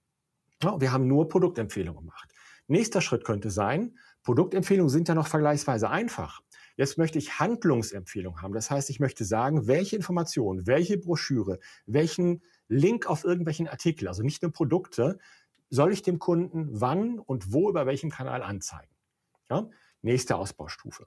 Ja, 0.62 0.80
wir 0.80 0.92
haben 0.92 1.06
nur 1.06 1.28
Produktempfehlungen 1.28 2.00
gemacht. 2.00 2.32
Nächster 2.68 3.00
Schritt 3.00 3.24
könnte 3.24 3.50
sein, 3.50 3.96
Produktempfehlungen 4.22 4.90
sind 4.90 5.08
ja 5.08 5.14
noch 5.14 5.28
vergleichsweise 5.28 5.88
einfach. 5.88 6.40
Jetzt 6.76 6.98
möchte 6.98 7.18
ich 7.18 7.40
Handlungsempfehlungen 7.40 8.42
haben. 8.42 8.52
Das 8.52 8.70
heißt, 8.70 8.90
ich 8.90 9.00
möchte 9.00 9.24
sagen, 9.24 9.66
welche 9.66 9.96
Informationen, 9.96 10.66
welche 10.66 10.98
Broschüre, 10.98 11.58
welchen 11.86 12.42
Link 12.68 13.06
auf 13.06 13.24
irgendwelchen 13.24 13.68
Artikel, 13.68 14.08
also 14.08 14.22
nicht 14.22 14.42
nur 14.42 14.52
Produkte, 14.52 15.18
soll 15.70 15.92
ich 15.92 16.02
dem 16.02 16.18
Kunden 16.18 16.68
wann 16.80 17.18
und 17.18 17.52
wo 17.52 17.68
über 17.70 17.86
welchen 17.86 18.10
Kanal 18.10 18.42
anzeigen. 18.42 18.94
Ja? 19.50 19.68
Nächste 20.02 20.36
Ausbaustufe. 20.36 21.06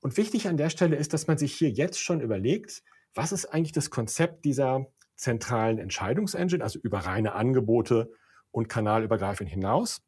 Und 0.00 0.16
wichtig 0.16 0.48
an 0.48 0.56
der 0.56 0.70
Stelle 0.70 0.96
ist, 0.96 1.12
dass 1.12 1.26
man 1.26 1.38
sich 1.38 1.54
hier 1.54 1.70
jetzt 1.70 2.00
schon 2.00 2.20
überlegt, 2.20 2.82
was 3.14 3.32
ist 3.32 3.46
eigentlich 3.46 3.72
das 3.72 3.90
Konzept 3.90 4.44
dieser 4.44 4.86
zentralen 5.14 5.78
Entscheidungsengine, 5.78 6.64
also 6.64 6.78
über 6.80 7.00
reine 7.00 7.34
Angebote 7.34 8.12
und 8.50 8.68
kanalübergreifend 8.68 9.48
hinaus. 9.48 10.02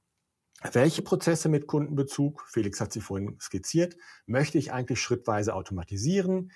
Welche 0.73 1.03
Prozesse 1.03 1.49
mit 1.49 1.67
Kundenbezug, 1.67 2.47
Felix 2.49 2.81
hat 2.81 2.93
sie 2.93 3.01
vorhin 3.01 3.37
skizziert, 3.41 3.97
möchte 4.27 4.59
ich 4.59 4.73
eigentlich 4.73 5.01
schrittweise 5.01 5.55
automatisieren? 5.55 6.53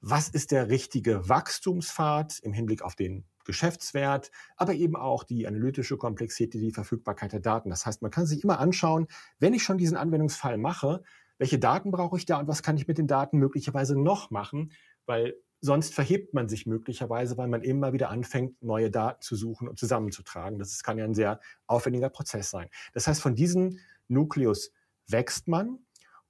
Was 0.00 0.28
ist 0.28 0.50
der 0.50 0.68
richtige 0.68 1.28
Wachstumspfad 1.28 2.38
im 2.42 2.52
Hinblick 2.52 2.82
auf 2.82 2.96
den 2.96 3.24
Geschäftswert, 3.44 4.30
aber 4.56 4.74
eben 4.74 4.96
auch 4.96 5.24
die 5.24 5.46
analytische 5.46 5.96
Komplexität, 5.96 6.60
die 6.60 6.72
Verfügbarkeit 6.72 7.32
der 7.32 7.40
Daten. 7.40 7.70
Das 7.70 7.86
heißt, 7.86 8.02
man 8.02 8.10
kann 8.10 8.26
sich 8.26 8.44
immer 8.44 8.58
anschauen, 8.58 9.06
wenn 9.38 9.54
ich 9.54 9.62
schon 9.62 9.78
diesen 9.78 9.96
Anwendungsfall 9.96 10.58
mache, 10.58 11.02
welche 11.38 11.58
Daten 11.58 11.90
brauche 11.90 12.16
ich 12.16 12.26
da 12.26 12.38
und 12.38 12.48
was 12.48 12.62
kann 12.62 12.76
ich 12.76 12.86
mit 12.86 12.98
den 12.98 13.06
Daten 13.06 13.38
möglicherweise 13.38 14.00
noch 14.00 14.30
machen, 14.30 14.72
weil 15.06 15.34
Sonst 15.64 15.94
verhebt 15.94 16.34
man 16.34 16.48
sich 16.48 16.66
möglicherweise, 16.66 17.38
weil 17.38 17.46
man 17.46 17.62
immer 17.62 17.92
wieder 17.92 18.10
anfängt, 18.10 18.60
neue 18.62 18.90
Daten 18.90 19.22
zu 19.22 19.36
suchen 19.36 19.68
und 19.68 19.78
zusammenzutragen. 19.78 20.58
Das 20.58 20.82
kann 20.82 20.98
ja 20.98 21.04
ein 21.04 21.14
sehr 21.14 21.40
aufwendiger 21.68 22.08
Prozess 22.08 22.50
sein. 22.50 22.68
Das 22.94 23.06
heißt, 23.06 23.22
von 23.22 23.36
diesem 23.36 23.78
Nukleus 24.08 24.72
wächst 25.06 25.46
man 25.46 25.78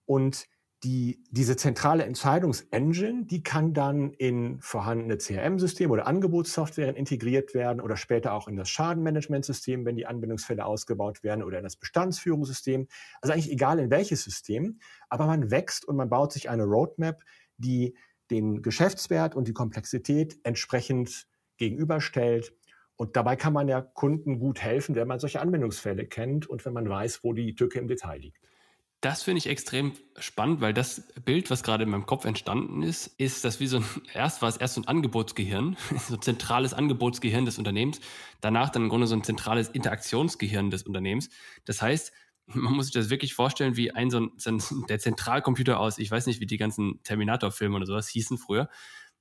und 0.05 0.47
die, 0.85 1.23
diese 1.31 1.57
zentrale 1.57 2.05
Entscheidungsengine, 2.05 3.25
die 3.25 3.43
kann 3.43 3.73
dann 3.73 4.13
in 4.13 4.61
vorhandene 4.61 5.17
CRM-Systeme 5.17 5.93
oder 5.93 6.07
Angebotssoftware 6.07 6.95
integriert 6.97 7.55
werden 7.55 7.81
oder 7.81 7.97
später 7.97 8.35
auch 8.35 8.49
in 8.49 8.57
das 8.57 8.69
Schadenmanagementsystem, 8.69 9.87
wenn 9.87 9.97
die 9.97 10.07
Anwendungsfälle 10.07 10.65
ausgebaut 10.67 11.23
werden 11.23 11.43
oder 11.43 11.59
in 11.59 11.65
das 11.65 11.77
Bestandsführungssystem. 11.77 12.89
Also 13.21 13.33
eigentlich 13.33 13.53
egal 13.53 13.79
in 13.79 13.91
welches 13.91 14.25
System, 14.25 14.81
aber 15.09 15.27
man 15.27 15.51
wächst 15.51 15.87
und 15.87 15.97
man 15.97 16.11
baut 16.11 16.33
sich 16.33 16.51
eine 16.51 16.65
Roadmap, 16.65 17.23
die 17.59 17.95
den 18.31 18.63
Geschäftswert 18.63 19.35
und 19.35 19.49
die 19.49 19.53
Komplexität 19.53 20.39
entsprechend 20.45 21.27
gegenüberstellt. 21.57 22.53
Und 22.97 23.17
dabei 23.17 23.37
kann 23.37 23.53
man 23.53 23.69
ja 23.69 23.81
Kunden 23.81 24.39
gut 24.39 24.61
helfen, 24.61 24.95
wenn 24.95 25.09
man 25.09 25.19
solche 25.19 25.41
Anwendungsfälle 25.41 26.07
kennt 26.07 26.47
und 26.47 26.65
wenn 26.65 26.73
man 26.73 26.89
weiß, 26.89 27.25
wo 27.25 27.33
die 27.33 27.55
Tücke 27.55 27.79
im 27.79 27.89
Detail 27.89 28.21
liegt. 28.21 28.39
Das 29.03 29.25
finde 29.25 29.39
ich 29.39 29.49
extrem 29.49 29.95
spannend, 30.17 30.61
weil 30.61 30.73
das 30.73 31.03
Bild, 31.25 31.51
was 31.51 31.65
gerade 31.65 31.83
in 31.83 31.91
meinem 31.91 32.07
Kopf 32.07 32.25
entstanden 32.25 32.85
ist, 32.85 33.09
ist, 33.19 33.45
dass 33.45 33.59
wie 33.59 33.67
so 33.67 33.79
ein, 33.79 33.85
erst 34.15 34.43
war 34.43 34.49
es 34.49 34.57
erst 34.57 34.75
so 34.75 34.81
ein 34.81 34.87
Angebotsgehirn, 34.87 35.77
so 36.09 36.15
ein 36.15 36.23
zentrales 36.23 36.73
Angebotsgehirn 36.73 37.45
des 37.45 37.59
Unternehmens, 37.59 38.01
danach 38.41 38.71
dann 38.71 38.85
im 38.85 38.89
Grunde 38.89 39.09
so 39.09 39.17
ein 39.17 39.25
zentrales 39.25 39.69
Interaktionsgehirn 39.69 40.71
des 40.71 40.85
Unternehmens. 40.85 41.31
Das 41.65 41.83
heißt, 41.83 42.13
man 42.47 42.75
muss 42.75 42.87
sich 42.87 42.95
das 42.95 43.11
wirklich 43.11 43.35
vorstellen 43.35 43.77
wie 43.77 43.93
ein 43.93 44.11
so 44.11 44.19
ein, 44.19 44.33
der 44.89 44.99
Zentralcomputer 44.99 45.79
aus, 45.79 45.99
ich 45.99 46.11
weiß 46.11 46.27
nicht, 46.27 46.41
wie 46.41 46.47
die 46.47 46.57
ganzen 46.57 47.03
Terminator-Filme 47.03 47.77
oder 47.77 47.87
sowas 47.87 48.09
hießen 48.09 48.39
früher, 48.39 48.69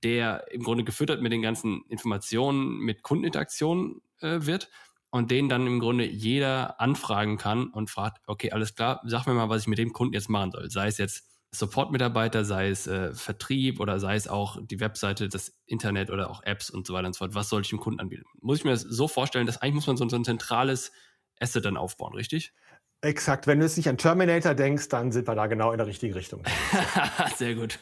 der 0.03 0.51
im 0.51 0.63
Grunde 0.63 0.83
gefüttert 0.83 1.21
mit 1.21 1.31
den 1.31 1.41
ganzen 1.41 1.83
Informationen, 1.87 2.79
mit 2.79 3.03
Kundeninteraktionen 3.03 4.01
äh, 4.19 4.39
wird 4.41 4.69
und 5.11 5.29
den 5.29 5.49
dann 5.49 5.67
im 5.67 5.79
Grunde 5.79 6.05
jeder 6.05 6.79
anfragen 6.79 7.37
kann 7.37 7.67
und 7.67 7.89
fragt, 7.89 8.21
okay, 8.27 8.51
alles 8.51 8.75
klar, 8.75 9.01
sag 9.05 9.27
mir 9.27 9.33
mal, 9.33 9.49
was 9.49 9.63
ich 9.63 9.67
mit 9.67 9.77
dem 9.77 9.93
Kunden 9.93 10.13
jetzt 10.13 10.29
machen 10.29 10.51
soll. 10.51 10.69
Sei 10.71 10.87
es 10.87 10.97
jetzt 10.97 11.27
Support-Mitarbeiter, 11.53 12.45
sei 12.45 12.69
es 12.69 12.87
äh, 12.87 13.13
Vertrieb 13.13 13.81
oder 13.81 13.99
sei 13.99 14.15
es 14.15 14.29
auch 14.29 14.57
die 14.61 14.79
Webseite, 14.79 15.27
das 15.27 15.53
Internet 15.65 16.09
oder 16.09 16.29
auch 16.29 16.41
Apps 16.43 16.69
und 16.69 16.87
so 16.87 16.93
weiter 16.93 17.07
und 17.07 17.13
so 17.13 17.19
fort. 17.19 17.35
Was 17.35 17.49
soll 17.49 17.61
ich 17.61 17.69
dem 17.69 17.79
Kunden 17.79 17.99
anbieten? 17.99 18.23
Muss 18.39 18.59
ich 18.59 18.63
mir 18.63 18.71
das 18.71 18.81
so 18.81 19.09
vorstellen, 19.09 19.45
dass 19.45 19.61
eigentlich 19.61 19.75
muss 19.75 19.87
man 19.87 19.97
so, 19.97 20.07
so 20.07 20.15
ein 20.15 20.23
zentrales 20.23 20.93
Asset 21.41 21.65
dann 21.65 21.75
aufbauen, 21.75 22.13
richtig? 22.13 22.53
Exakt. 23.01 23.47
Wenn 23.47 23.59
du 23.59 23.65
jetzt 23.65 23.77
nicht 23.77 23.89
an 23.89 23.97
Terminator 23.97 24.53
denkst, 24.53 24.89
dann 24.89 25.11
sind 25.11 25.27
wir 25.27 25.35
da 25.35 25.47
genau 25.47 25.71
in 25.71 25.77
der 25.77 25.87
richtigen 25.87 26.13
Richtung. 26.13 26.43
Sehr 27.37 27.55
gut. 27.55 27.79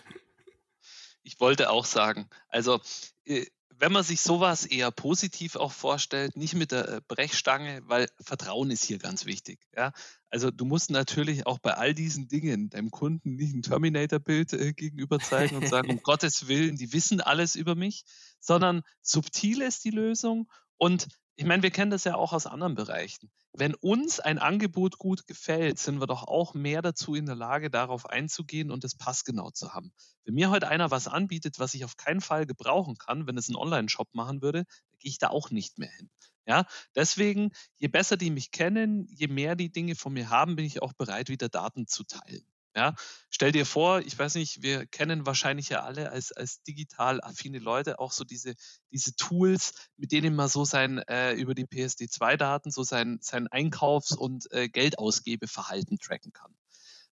Ich 1.23 1.39
wollte 1.39 1.69
auch 1.69 1.85
sagen, 1.85 2.29
also 2.47 2.79
äh, 3.25 3.45
wenn 3.79 3.91
man 3.93 4.03
sich 4.03 4.21
sowas 4.21 4.65
eher 4.65 4.91
positiv 4.91 5.55
auch 5.55 5.71
vorstellt, 5.71 6.35
nicht 6.35 6.53
mit 6.53 6.71
der 6.71 6.87
äh, 6.87 7.01
Brechstange, 7.07 7.81
weil 7.85 8.07
Vertrauen 8.19 8.71
ist 8.71 8.83
hier 8.83 8.97
ganz 8.97 9.25
wichtig. 9.25 9.59
Ja? 9.75 9.93
Also 10.29 10.51
du 10.51 10.65
musst 10.65 10.91
natürlich 10.91 11.47
auch 11.47 11.59
bei 11.59 11.73
all 11.73 11.93
diesen 11.93 12.27
Dingen 12.27 12.69
deinem 12.69 12.91
Kunden 12.91 13.35
nicht 13.35 13.53
ein 13.53 13.61
Terminator-Bild 13.61 14.53
äh, 14.53 14.73
gegenüber 14.73 15.19
zeigen 15.19 15.55
und 15.55 15.67
sagen, 15.67 15.89
um 15.89 15.99
Gottes 16.03 16.47
Willen, 16.47 16.75
die 16.75 16.91
wissen 16.93 17.21
alles 17.21 17.55
über 17.55 17.75
mich, 17.75 18.03
sondern 18.39 18.83
subtil 19.01 19.61
ist 19.61 19.83
die 19.85 19.91
Lösung 19.91 20.49
und 20.77 21.07
ich 21.39 21.45
meine, 21.45 21.63
wir 21.63 21.71
kennen 21.71 21.89
das 21.89 22.03
ja 22.03 22.15
auch 22.15 22.33
aus 22.33 22.47
anderen 22.47 22.75
Bereichen. 22.75 23.31
Wenn 23.53 23.73
uns 23.73 24.19
ein 24.19 24.39
Angebot 24.39 24.97
gut 24.97 25.25
gefällt, 25.25 25.79
sind 25.79 26.01
wir 26.01 26.05
doch 26.05 26.23
auch 26.23 26.53
mehr 26.53 26.81
dazu 26.81 27.15
in 27.15 27.25
der 27.25 27.37
Lage, 27.37 27.69
darauf 27.69 28.05
einzugehen 28.07 28.71
und 28.71 28.83
es 28.83 28.97
passgenau 28.97 29.49
zu 29.49 29.73
haben. 29.73 29.93
Wenn 30.25 30.33
mir 30.33 30.49
heute 30.49 30.67
einer 30.67 30.91
was 30.91 31.07
anbietet, 31.07 31.57
was 31.57 31.75
ich 31.75 31.85
auf 31.85 31.95
keinen 31.95 32.19
Fall 32.19 32.45
gebrauchen 32.45 32.97
kann, 32.97 33.25
wenn 33.25 33.37
es 33.37 33.47
ein 33.47 33.55
Online-Shop 33.55 34.09
machen 34.11 34.41
würde, 34.41 34.65
gehe 34.99 35.11
ich 35.11 35.17
da 35.17 35.29
auch 35.29 35.49
nicht 35.49 35.77
mehr 35.77 35.89
hin. 35.91 36.09
Ja, 36.45 36.65
deswegen, 36.93 37.51
je 37.77 37.87
besser 37.87 38.17
die 38.17 38.31
mich 38.31 38.51
kennen, 38.51 39.07
je 39.09 39.27
mehr 39.27 39.55
die 39.55 39.71
Dinge 39.71 39.95
von 39.95 40.11
mir 40.11 40.29
haben, 40.29 40.57
bin 40.57 40.65
ich 40.65 40.81
auch 40.81 40.91
bereit, 40.91 41.29
wieder 41.29 41.47
Daten 41.47 41.87
zu 41.87 42.03
teilen. 42.03 42.43
Ja, 42.79 42.95
stell 43.29 43.51
dir 43.51 43.65
vor, 43.65 43.99
ich 43.99 44.17
weiß 44.17 44.35
nicht, 44.35 44.61
wir 44.61 44.85
kennen 44.85 45.25
wahrscheinlich 45.25 45.67
ja 45.67 45.83
alle 45.83 46.13
als, 46.13 46.31
als 46.31 46.63
digital 46.63 47.19
affine 47.19 47.59
Leute 47.59 47.99
auch 47.99 48.13
so 48.13 48.23
diese, 48.23 48.55
diese 48.89 49.13
Tools, 49.17 49.73
mit 49.97 50.13
denen 50.13 50.33
man 50.33 50.47
so 50.47 50.63
sein 50.63 50.99
äh, 50.99 51.33
über 51.33 51.55
die 51.55 51.65
PSD2-Daten 51.65 52.71
so 52.71 52.83
sein, 52.83 53.19
sein 53.19 53.49
Einkaufs- 53.49 54.15
und 54.15 54.49
äh, 54.53 54.69
Geldausgebeverhalten 54.69 55.99
tracken 55.99 56.31
kann. 56.31 56.55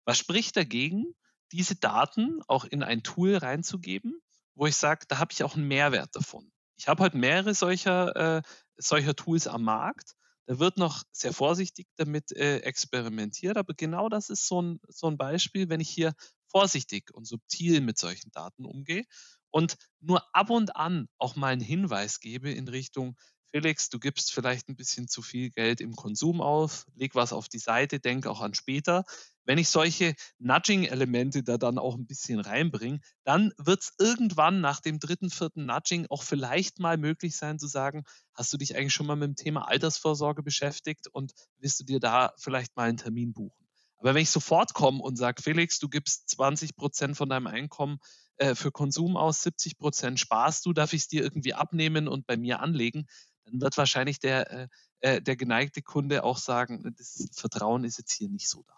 Was 0.06 0.18
spricht 0.18 0.56
dagegen, 0.56 1.14
diese 1.52 1.76
Daten 1.76 2.40
auch 2.48 2.64
in 2.64 2.82
ein 2.82 3.04
Tool 3.04 3.36
reinzugeben, 3.36 4.22
wo 4.56 4.68
ich 4.68 4.78
sage, 4.78 5.04
da 5.10 5.18
habe 5.18 5.34
ich 5.34 5.44
auch 5.44 5.58
einen 5.58 5.68
Mehrwert 5.68 6.16
davon. 6.16 6.50
Ich 6.78 6.88
habe 6.88 7.04
heute 7.04 7.18
mehrere 7.18 7.54
solcher, 7.54 8.38
äh, 8.38 8.42
solcher 8.78 9.18
Tools 9.18 9.48
am 9.48 9.64
Markt 9.64 10.16
da 10.48 10.60
wird 10.60 10.78
noch 10.78 11.04
sehr 11.12 11.34
vorsichtig 11.34 11.88
damit 11.98 12.32
äh, 12.32 12.60
experimentiert, 12.60 13.58
aber 13.58 13.74
genau 13.76 14.10
das 14.10 14.30
ist 14.30 14.48
so 14.48 14.62
ein, 14.62 14.80
so 14.88 15.08
ein 15.08 15.18
Beispiel, 15.18 15.70
wenn 15.70 15.82
ich 15.82 15.90
hier 15.90 16.14
vorsichtig 16.48 17.14
und 17.14 17.26
subtil 17.28 17.82
mit 17.82 17.98
solchen 17.98 18.32
Daten 18.32 18.66
umgehe 18.66 19.04
und 19.52 19.78
nur 20.00 20.24
ab 20.34 20.50
und 20.50 20.76
an 20.76 21.08
auch 21.18 21.36
mal 21.36 21.54
einen 21.54 21.62
Hinweis 21.62 22.20
gebe 22.20 22.52
in 22.52 22.68
Richtung, 22.68 23.18
Felix, 23.52 23.90
du 23.90 24.00
gibst 24.00 24.34
vielleicht 24.34 24.68
ein 24.68 24.76
bisschen 24.76 25.08
zu 25.08 25.22
viel 25.22 25.50
Geld 25.50 25.80
im 25.80 25.96
Konsum 25.96 26.42
auf, 26.42 26.86
leg 26.96 27.16
was 27.16 27.32
auf 27.32 27.48
die 27.48 27.60
Seite, 27.60 28.00
denk 28.00 28.28
auch 28.28 28.42
an 28.42 28.54
später. 28.54 29.06
Wenn 29.46 29.58
ich 29.58 29.70
solche 29.70 30.14
Nudging-Elemente 30.40 31.44
da 31.44 31.58
dann 31.58 31.78
auch 31.78 31.96
ein 31.96 32.06
bisschen 32.06 32.40
reinbringe, 32.40 33.00
dann 33.24 33.54
wird 33.58 33.82
es 33.82 33.94
irgendwann 33.98 34.60
nach 34.60 34.82
dem 34.82 35.00
dritten, 35.00 35.30
vierten 35.30 35.66
Nudging 35.66 36.08
auch 36.10 36.24
vielleicht 36.24 36.80
mal 36.80 36.98
möglich 36.98 37.38
sein 37.38 37.58
zu 37.58 37.68
sagen, 37.68 38.04
hast 38.34 38.52
du 38.52 38.58
dich 38.58 38.76
eigentlich 38.76 38.94
schon 38.94 39.08
mal 39.08 39.16
mit 39.16 39.30
dem 39.30 39.36
Thema 39.36 39.68
Altersvorsorge 39.70 40.44
beschäftigt 40.44 41.08
und 41.12 41.32
willst 41.58 41.80
du 41.80 41.86
dir 41.86 42.02
da 42.02 42.34
vielleicht 42.38 42.76
mal 42.76 42.90
einen 42.90 42.98
Termin 42.98 43.34
buchen? 43.34 43.68
Aber 44.00 44.14
wenn 44.14 44.22
ich 44.22 44.30
sofort 44.30 44.74
komme 44.74 45.02
und 45.02 45.16
sage, 45.16 45.42
Felix, 45.42 45.80
du 45.80 45.90
gibst 45.90 46.30
20 46.30 46.76
Prozent 46.76 47.18
von 47.18 47.30
deinem 47.30 47.48
Einkommen 47.48 47.98
äh, 48.38 48.54
für 48.54 48.72
Konsum 48.72 49.18
aus, 49.18 49.42
70 49.42 49.80
Prozent 49.80 50.20
sparst 50.20 50.66
du, 50.66 50.74
darf 50.74 50.94
ich 50.94 51.02
es 51.02 51.08
dir 51.08 51.24
irgendwie 51.24 51.54
abnehmen 51.54 52.08
und 52.08 52.28
bei 52.28 52.38
mir 52.38 52.60
anlegen, 52.60 53.08
dann 53.50 53.62
wird 53.62 53.78
wahrscheinlich 53.78 54.20
der, 54.20 54.52
äh, 54.52 54.68
äh, 55.00 55.22
der 55.22 55.36
geneigte 55.36 55.82
Kunde 55.82 56.24
auch 56.24 56.38
sagen, 56.38 56.94
das 56.98 57.28
Vertrauen 57.34 57.84
ist 57.84 57.98
jetzt 57.98 58.12
hier 58.12 58.30
nicht 58.30 58.50
so 58.50 58.64
da. 58.68 58.74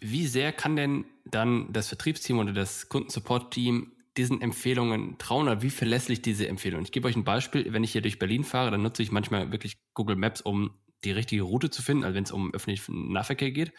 Wie 0.00 0.26
sehr 0.26 0.52
kann 0.52 0.76
denn 0.76 1.04
dann 1.24 1.72
das 1.72 1.88
Vertriebsteam 1.88 2.38
oder 2.38 2.52
das 2.52 2.88
Kundensupport-Team 2.88 3.92
diesen 4.16 4.40
Empfehlungen 4.40 5.18
trauen 5.18 5.46
oder 5.46 5.62
wie 5.62 5.70
verlässlich 5.70 6.22
diese 6.22 6.48
Empfehlungen? 6.48 6.84
Ich 6.84 6.92
gebe 6.92 7.06
euch 7.06 7.16
ein 7.16 7.24
Beispiel. 7.24 7.72
Wenn 7.72 7.84
ich 7.84 7.92
hier 7.92 8.00
durch 8.00 8.18
Berlin 8.18 8.44
fahre, 8.44 8.70
dann 8.70 8.82
nutze 8.82 9.02
ich 9.02 9.12
manchmal 9.12 9.52
wirklich 9.52 9.78
Google 9.94 10.16
Maps, 10.16 10.40
um 10.40 10.78
die 11.04 11.12
richtige 11.12 11.42
Route 11.42 11.70
zu 11.70 11.82
finden, 11.82 12.04
also 12.04 12.14
wenn 12.14 12.24
es 12.24 12.32
um 12.32 12.52
öffentlichen 12.52 13.12
Nahverkehr 13.12 13.50
geht. 13.50 13.72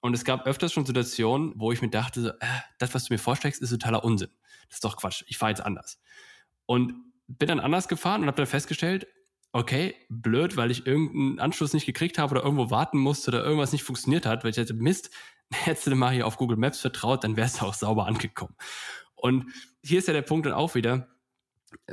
Und 0.00 0.14
es 0.14 0.24
gab 0.24 0.46
öfters 0.46 0.72
schon 0.72 0.84
Situationen, 0.84 1.52
wo 1.56 1.70
ich 1.70 1.80
mir 1.80 1.90
dachte, 1.90 2.22
so, 2.22 2.28
äh, 2.30 2.46
das, 2.78 2.92
was 2.92 3.04
du 3.04 3.14
mir 3.14 3.18
vorschlägst, 3.18 3.62
ist 3.62 3.70
totaler 3.70 4.04
Unsinn. 4.04 4.30
Das 4.68 4.76
ist 4.76 4.84
doch 4.84 4.96
Quatsch. 4.96 5.22
Ich 5.28 5.38
fahre 5.38 5.52
jetzt 5.52 5.64
anders. 5.64 6.00
Und 6.66 6.94
bin 7.28 7.48
dann 7.48 7.60
anders 7.60 7.86
gefahren 7.86 8.22
und 8.22 8.26
habe 8.26 8.36
dann 8.36 8.46
festgestellt, 8.46 9.06
okay, 9.52 9.94
blöd, 10.08 10.56
weil 10.56 10.70
ich 10.70 10.86
irgendeinen 10.86 11.38
Anschluss 11.38 11.74
nicht 11.74 11.86
gekriegt 11.86 12.18
habe 12.18 12.34
oder 12.34 12.44
irgendwo 12.44 12.70
warten 12.70 12.98
musste 12.98 13.30
oder 13.30 13.44
irgendwas 13.44 13.72
nicht 13.72 13.84
funktioniert 13.84 14.26
hat, 14.26 14.42
weil 14.42 14.50
ich 14.50 14.56
dachte, 14.56 14.74
Mist, 14.74 15.10
hättest 15.52 15.86
du 15.86 15.94
mal 15.94 16.12
hier 16.12 16.26
auf 16.26 16.36
Google 16.36 16.56
Maps 16.56 16.80
vertraut, 16.80 17.24
dann 17.24 17.36
wärst 17.36 17.60
du 17.60 17.66
auch 17.66 17.74
sauber 17.74 18.06
angekommen. 18.06 18.54
Und 19.14 19.52
hier 19.84 19.98
ist 19.98 20.08
ja 20.08 20.14
der 20.14 20.22
Punkt 20.22 20.46
dann 20.46 20.54
auch 20.54 20.74
wieder, 20.74 21.08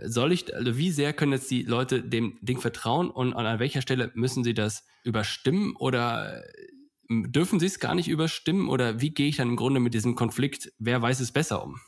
soll 0.01 0.31
ich, 0.31 0.53
also 0.53 0.77
wie 0.77 0.91
sehr 0.91 1.13
können 1.13 1.33
jetzt 1.33 1.51
die 1.51 1.63
Leute 1.63 2.01
dem 2.01 2.37
Ding 2.41 2.59
vertrauen 2.59 3.09
und 3.09 3.33
an 3.33 3.59
welcher 3.59 3.81
Stelle 3.81 4.11
müssen 4.13 4.43
sie 4.43 4.53
das 4.53 4.85
überstimmen 5.03 5.75
oder 5.75 6.43
dürfen 7.09 7.59
sie 7.59 7.65
es 7.65 7.79
gar 7.79 7.95
nicht 7.95 8.07
überstimmen 8.07 8.69
oder 8.69 9.01
wie 9.01 9.11
gehe 9.11 9.27
ich 9.27 9.37
dann 9.37 9.49
im 9.49 9.55
Grunde 9.55 9.79
mit 9.79 9.93
diesem 9.93 10.15
Konflikt, 10.15 10.71
wer 10.79 11.01
weiß 11.01 11.19
es 11.19 11.31
besser 11.31 11.63
um? 11.63 11.79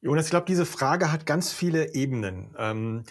Jonas, 0.00 0.26
ich 0.26 0.30
glaube, 0.30 0.46
diese 0.46 0.66
Frage 0.66 1.10
hat 1.10 1.26
ganz 1.26 1.52
viele 1.52 1.94
Ebenen. 1.94 2.54
Ähm, 2.58 3.04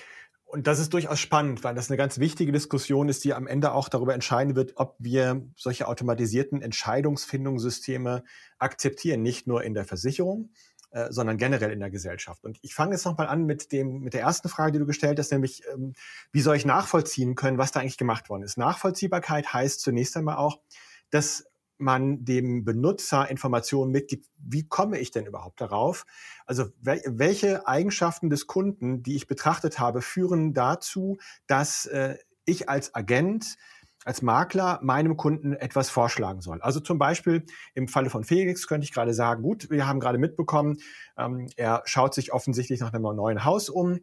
und 0.56 0.68
das 0.68 0.80
ist 0.80 0.94
durchaus 0.94 1.20
spannend, 1.20 1.66
weil 1.66 1.76
das 1.76 1.90
eine 1.90 1.98
ganz 1.98 2.18
wichtige 2.18 2.54
Diskussion 2.54 3.10
ist, 3.10 3.26
die 3.26 3.34
am 3.34 3.46
Ende 3.46 3.74
auch 3.74 3.90
darüber 3.90 4.14
entscheiden 4.14 4.56
wird, 4.56 4.72
ob 4.78 4.96
wir 5.00 5.46
solche 5.58 5.86
automatisierten 5.86 6.62
Entscheidungsfindungssysteme 6.62 8.24
akzeptieren, 8.58 9.22
nicht 9.22 9.48
nur 9.48 9.66
in 9.66 9.74
der 9.74 9.84
Versicherung, 9.84 10.52
äh, 10.92 11.12
sondern 11.12 11.36
generell 11.36 11.72
in 11.72 11.82
der 11.82 11.90
Gesellschaft. 11.90 12.46
Und 12.46 12.58
ich 12.62 12.74
fange 12.74 12.94
jetzt 12.94 13.04
nochmal 13.04 13.28
an 13.28 13.44
mit 13.44 13.74
dem, 13.74 14.00
mit 14.00 14.14
der 14.14 14.22
ersten 14.22 14.48
Frage, 14.48 14.72
die 14.72 14.80
du 14.80 14.86
gestellt 14.86 15.20
hast, 15.20 15.34
nämlich, 15.34 15.62
ähm, 15.74 15.92
wie 16.32 16.40
soll 16.40 16.56
ich 16.56 16.66
nachvollziehen 16.66 17.36
können, 17.36 17.58
was 17.58 17.74
da 17.74 17.82
eigentlich 17.82 17.98
gemacht 17.98 18.30
worden 18.30 18.44
ist? 18.44 18.58
Nachvollziehbarkeit 18.58 19.52
heißt 19.52 19.82
zunächst 19.82 20.16
einmal 20.16 20.38
auch, 20.38 20.62
dass 21.10 21.44
man 21.78 22.24
dem 22.26 22.64
Benutzer 22.64 23.30
Informationen 23.30 23.92
mitgibt, 23.92 24.28
wie 24.38 24.68
komme 24.68 25.00
ich 25.00 25.12
denn 25.12 25.26
überhaupt 25.26 25.62
darauf? 25.62 26.06
Also 26.46 26.66
welche 26.82 27.68
Eigenschaften 27.68 28.30
des 28.30 28.48
Kunden, 28.48 29.04
die 29.04 29.16
ich 29.16 29.28
betrachtet 29.28 29.80
habe, 29.80 30.02
führen 30.02 30.54
dazu, 30.54 31.18
dass 31.48 31.86
äh, 31.88 32.18
ich 32.46 32.70
als 32.70 32.94
Agent 32.96 33.58
als 34.06 34.22
Makler 34.22 34.80
meinem 34.84 35.18
Kunden 35.18 35.54
etwas 35.54 35.90
vorschlagen 35.90 36.42
soll. 36.42 36.62
Also 36.62 36.80
zum 36.80 37.00
Beispiel 37.00 37.44
im 37.74 37.88
Falle 37.88 38.12
von 38.12 38.24
Felix 38.24 38.68
könnte 38.68 38.86
ich 38.86 38.94
gerade 38.94 39.16
sagen, 39.16 39.42
gut, 39.42 39.70
wir 39.72 39.88
haben 39.88 40.00
gerade 40.00 40.20
mitbekommen, 40.20 40.78
ähm, 41.18 41.48
er 41.56 41.82
schaut 41.86 42.14
sich 42.14 42.32
offensichtlich 42.32 42.80
nach 42.80 42.94
einem 42.94 43.02
neuen 43.02 43.44
Haus 43.44 43.68
um 43.68 44.00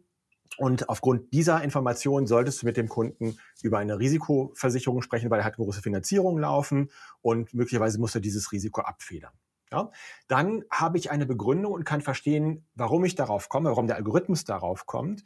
und 0.57 0.89
aufgrund 0.89 1.33
dieser 1.33 1.63
Information 1.63 2.27
solltest 2.27 2.61
du 2.61 2.65
mit 2.65 2.77
dem 2.77 2.89
Kunden 2.89 3.37
über 3.61 3.79
eine 3.79 3.99
Risikoversicherung 3.99 5.01
sprechen, 5.01 5.29
weil 5.29 5.39
er 5.39 5.45
hat 5.45 5.55
große 5.55 5.81
Finanzierungen 5.81 6.41
laufen 6.41 6.89
und 7.21 7.53
möglicherweise 7.53 7.99
muss 7.99 8.15
er 8.15 8.21
dieses 8.21 8.51
Risiko 8.51 8.81
abfedern. 8.81 9.33
Ja? 9.71 9.91
Dann 10.27 10.63
habe 10.71 10.97
ich 10.97 11.11
eine 11.11 11.25
Begründung 11.25 11.73
und 11.73 11.83
kann 11.83 12.01
verstehen, 12.01 12.65
warum 12.75 13.03
ich 13.05 13.15
darauf 13.15 13.49
komme, 13.49 13.69
warum 13.69 13.87
der 13.87 13.97
Algorithmus 13.97 14.45
darauf 14.45 14.85
kommt. 14.85 15.23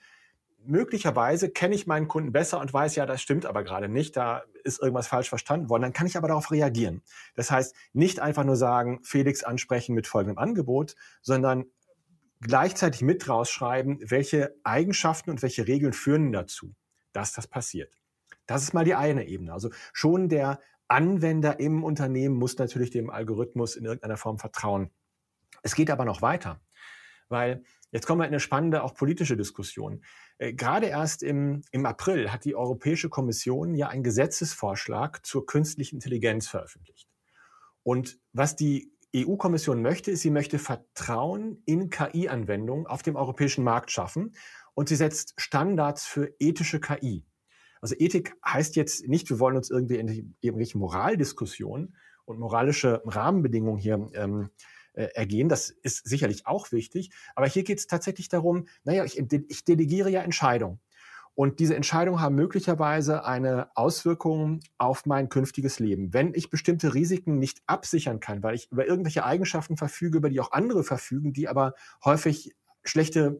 Möglicherweise 0.66 1.50
kenne 1.50 1.76
ich 1.76 1.88
meinen 1.88 2.08
Kunden 2.08 2.32
besser 2.34 2.60
und 2.60 2.74
weiß, 2.74 2.96
ja, 2.96 3.06
das 3.06 3.22
stimmt 3.22 3.46
aber 3.46 3.64
gerade 3.64 3.88
nicht, 3.88 4.18
da 4.18 4.44
ist 4.64 4.82
irgendwas 4.82 5.08
falsch 5.08 5.30
verstanden 5.30 5.70
worden. 5.70 5.84
Dann 5.84 5.94
kann 5.94 6.08
ich 6.08 6.18
aber 6.18 6.28
darauf 6.28 6.52
reagieren. 6.52 7.04
Das 7.36 7.52
heißt, 7.52 7.74
nicht 7.94 8.20
einfach 8.20 8.44
nur 8.44 8.58
sagen, 8.58 9.00
Felix 9.04 9.44
ansprechen 9.44 9.96
mit 9.96 10.08
folgendem 10.08 10.38
Angebot, 10.38 10.96
sondern 11.22 11.66
gleichzeitig 12.42 13.02
mit 13.02 13.28
rausschreiben, 13.28 14.00
welche 14.02 14.56
Eigenschaften 14.64 15.30
und 15.30 15.42
welche 15.42 15.68
Regeln 15.68 15.94
führen 15.94 16.32
dazu, 16.32 16.76
dass 17.14 17.34
das 17.34 17.48
passiert. 17.48 17.98
Das 18.46 18.64
ist 18.64 18.74
mal 18.74 18.86
die 18.86 18.96
eine 18.96 19.28
Ebene. 19.28 19.54
Also 19.54 19.70
schon 19.94 20.30
der 20.30 20.60
Anwender 20.88 21.60
im 21.60 21.84
Unternehmen 21.84 22.36
muss 22.36 22.58
natürlich 22.58 22.92
dem 22.92 23.10
Algorithmus 23.10 23.76
in 23.76 23.86
irgendeiner 23.86 24.18
Form 24.18 24.40
vertrauen. 24.40 24.90
Es 25.62 25.76
geht 25.76 25.90
aber 25.90 26.06
noch 26.06 26.22
weiter, 26.22 26.62
weil 27.28 27.64
jetzt 27.92 28.06
kommen 28.06 28.22
wir 28.22 28.26
in 28.26 28.32
eine 28.32 28.40
spannende, 28.40 28.84
auch 28.84 28.94
politische 28.94 29.36
Diskussion. 29.36 30.04
Äh, 30.38 30.54
gerade 30.54 30.88
erst 30.88 31.24
im, 31.24 31.64
im 31.72 31.86
April 31.86 32.32
hat 32.32 32.46
die 32.46 32.56
Europäische 32.56 33.10
Kommission 33.10 33.76
ja 33.76 33.90
einen 33.90 34.04
Gesetzesvorschlag 34.04 35.26
zur 35.26 35.46
künstlichen 35.46 35.96
Intelligenz 35.96 36.48
veröffentlicht. 36.48 37.10
Und 37.84 38.20
was 38.34 38.56
die 38.56 38.94
EU-Kommission 39.16 39.82
möchte, 39.82 40.16
sie 40.16 40.30
möchte 40.30 40.60
Vertrauen 40.60 41.62
in 41.66 41.90
KI-Anwendungen 41.90 42.88
auf 42.88 43.04
dem 43.04 43.16
europäischen 43.16 43.64
Markt 43.64 43.92
schaffen 43.92 44.36
und 44.74 44.90
sie 44.90 44.96
setzt 44.96 45.34
Standards 45.38 46.06
für 46.06 46.34
ethische 46.40 46.80
KI. 46.80 47.26
Also 47.82 47.96
Ethik 47.98 48.36
heißt 48.46 48.76
jetzt 48.76 49.08
nicht, 49.08 49.30
wir 49.30 49.40
wollen 49.40 49.56
uns 49.56 49.70
irgendwie 49.70 49.98
in 49.98 50.36
irgendwelche 50.42 50.78
Moraldiskussionen 50.78 51.96
und 52.26 52.40
moralische 52.40 53.02
Rahmenbedingungen 53.06 53.80
hier 53.80 54.10
ähm, 54.14 54.50
äh, 54.94 55.10
ergehen. 55.14 55.48
Das 55.48 55.70
ist 55.70 56.08
sicherlich 56.08 56.48
auch 56.48 56.72
wichtig. 56.72 57.12
Aber 57.36 57.48
hier 57.48 57.64
geht 57.64 57.80
es 57.80 57.88
tatsächlich 57.88 58.30
darum, 58.30 58.68
naja, 58.84 59.06
ich, 59.06 59.18
ich 59.18 59.64
delegiere 59.64 60.10
ja 60.10 60.22
Entscheidungen. 60.22 60.80
Und 61.38 61.60
diese 61.60 61.76
Entscheidungen 61.76 62.20
haben 62.20 62.34
möglicherweise 62.34 63.24
eine 63.24 63.70
Auswirkung 63.76 64.60
auf 64.80 65.06
mein 65.06 65.30
künftiges 65.30 65.78
Leben. 65.78 66.12
Wenn 66.12 66.34
ich 66.34 66.50
bestimmte 66.50 66.96
Risiken 66.96 67.38
nicht 67.38 67.62
absichern 67.68 68.20
kann, 68.20 68.42
weil 68.42 68.56
ich 68.56 68.72
über 68.72 68.88
irgendwelche 68.88 69.24
Eigenschaften 69.24 69.78
verfüge, 69.78 70.18
über 70.18 70.32
die 70.32 70.40
auch 70.40 70.52
andere 70.52 70.84
verfügen, 70.84 71.34
die 71.34 71.48
aber 71.48 71.76
häufig 72.04 72.56
schlechte 72.84 73.40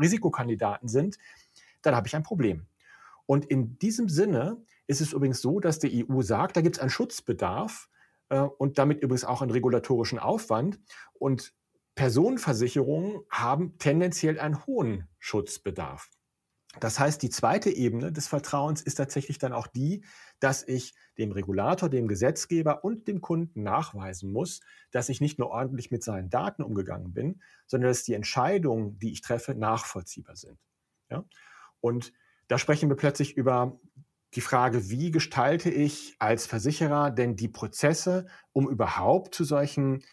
Risikokandidaten 0.00 0.88
sind, 0.88 1.18
dann 1.82 1.94
habe 1.94 2.08
ich 2.08 2.16
ein 2.16 2.22
Problem. 2.22 2.68
Und 3.26 3.44
in 3.44 3.78
diesem 3.80 4.08
Sinne 4.08 4.64
ist 4.86 5.02
es 5.02 5.12
übrigens 5.12 5.42
so, 5.42 5.60
dass 5.60 5.78
die 5.78 6.08
EU 6.08 6.22
sagt, 6.22 6.56
da 6.56 6.62
gibt 6.62 6.76
es 6.76 6.80
einen 6.80 6.88
Schutzbedarf 6.88 7.90
äh, 8.30 8.38
und 8.38 8.78
damit 8.78 9.02
übrigens 9.02 9.26
auch 9.26 9.42
einen 9.42 9.50
regulatorischen 9.50 10.18
Aufwand. 10.18 10.80
Und 11.12 11.52
Personenversicherungen 11.96 13.20
haben 13.28 13.76
tendenziell 13.76 14.40
einen 14.40 14.64
hohen 14.64 15.06
Schutzbedarf. 15.18 16.15
Das 16.80 16.98
heißt, 16.98 17.22
die 17.22 17.30
zweite 17.30 17.70
Ebene 17.70 18.12
des 18.12 18.28
Vertrauens 18.28 18.82
ist 18.82 18.96
tatsächlich 18.96 19.38
dann 19.38 19.52
auch 19.52 19.66
die, 19.66 20.04
dass 20.40 20.66
ich 20.66 20.94
dem 21.18 21.32
Regulator, 21.32 21.88
dem 21.88 22.08
Gesetzgeber 22.08 22.84
und 22.84 23.08
dem 23.08 23.20
Kunden 23.20 23.62
nachweisen 23.62 24.30
muss, 24.30 24.60
dass 24.90 25.08
ich 25.08 25.20
nicht 25.20 25.38
nur 25.38 25.50
ordentlich 25.50 25.90
mit 25.90 26.02
seinen 26.02 26.28
Daten 26.28 26.62
umgegangen 26.62 27.14
bin, 27.14 27.40
sondern 27.66 27.90
dass 27.90 28.04
die 28.04 28.14
Entscheidungen, 28.14 28.98
die 28.98 29.12
ich 29.12 29.22
treffe, 29.22 29.54
nachvollziehbar 29.54 30.36
sind. 30.36 30.58
Ja? 31.10 31.24
Und 31.80 32.12
da 32.48 32.58
sprechen 32.58 32.88
wir 32.88 32.96
plötzlich 32.96 33.36
über 33.36 33.80
die 34.34 34.40
Frage, 34.40 34.90
wie 34.90 35.10
gestalte 35.10 35.70
ich 35.70 36.16
als 36.18 36.46
Versicherer 36.46 37.10
denn 37.10 37.36
die 37.36 37.48
Prozesse, 37.48 38.26
um 38.52 38.68
überhaupt 38.68 39.34
zu 39.34 39.44
solchen 39.44 40.04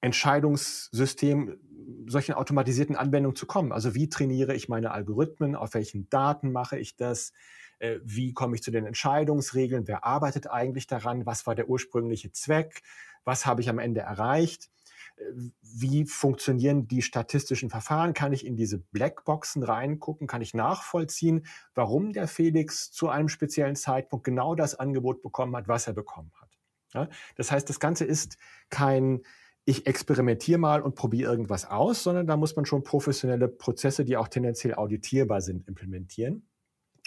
Entscheidungssystemen, 0.00 1.58
solchen 2.06 2.34
automatisierten 2.34 2.96
Anwendungen 2.96 3.36
zu 3.36 3.46
kommen. 3.46 3.72
Also 3.72 3.94
wie 3.94 4.08
trainiere 4.08 4.54
ich 4.54 4.68
meine 4.68 4.90
Algorithmen, 4.90 5.54
auf 5.54 5.74
welchen 5.74 6.08
Daten 6.08 6.52
mache 6.52 6.78
ich 6.78 6.96
das, 6.96 7.32
äh, 7.78 7.98
wie 8.02 8.32
komme 8.32 8.56
ich 8.56 8.62
zu 8.62 8.70
den 8.70 8.86
Entscheidungsregeln, 8.86 9.86
wer 9.86 10.04
arbeitet 10.04 10.50
eigentlich 10.50 10.86
daran, 10.86 11.26
was 11.26 11.46
war 11.46 11.54
der 11.54 11.68
ursprüngliche 11.68 12.32
Zweck, 12.32 12.82
was 13.24 13.46
habe 13.46 13.60
ich 13.60 13.68
am 13.68 13.78
Ende 13.78 14.00
erreicht 14.00 14.70
wie 15.60 16.04
funktionieren 16.06 16.86
die 16.88 17.02
statistischen 17.02 17.70
Verfahren? 17.70 18.14
Kann 18.14 18.32
ich 18.32 18.46
in 18.46 18.56
diese 18.56 18.78
Blackboxen 18.78 19.62
reingucken? 19.62 20.26
Kann 20.26 20.42
ich 20.42 20.54
nachvollziehen, 20.54 21.46
warum 21.74 22.12
der 22.12 22.28
Felix 22.28 22.90
zu 22.90 23.08
einem 23.08 23.28
speziellen 23.28 23.76
Zeitpunkt 23.76 24.24
genau 24.24 24.54
das 24.54 24.74
Angebot 24.74 25.22
bekommen 25.22 25.56
hat, 25.56 25.68
was 25.68 25.86
er 25.86 25.92
bekommen 25.92 26.32
hat? 26.40 27.08
Das 27.36 27.52
heißt, 27.52 27.68
das 27.68 27.80
Ganze 27.80 28.04
ist 28.04 28.38
kein 28.70 29.20
ich 29.68 29.86
experimentiere 29.86 30.58
mal 30.58 30.80
und 30.80 30.94
probiere 30.94 31.30
irgendwas 31.30 31.66
aus, 31.66 32.02
sondern 32.02 32.26
da 32.26 32.38
muss 32.38 32.56
man 32.56 32.64
schon 32.64 32.84
professionelle 32.84 33.48
Prozesse, 33.48 34.02
die 34.02 34.16
auch 34.16 34.28
tendenziell 34.28 34.72
auditierbar 34.74 35.42
sind, 35.42 35.68
implementieren. 35.68 36.48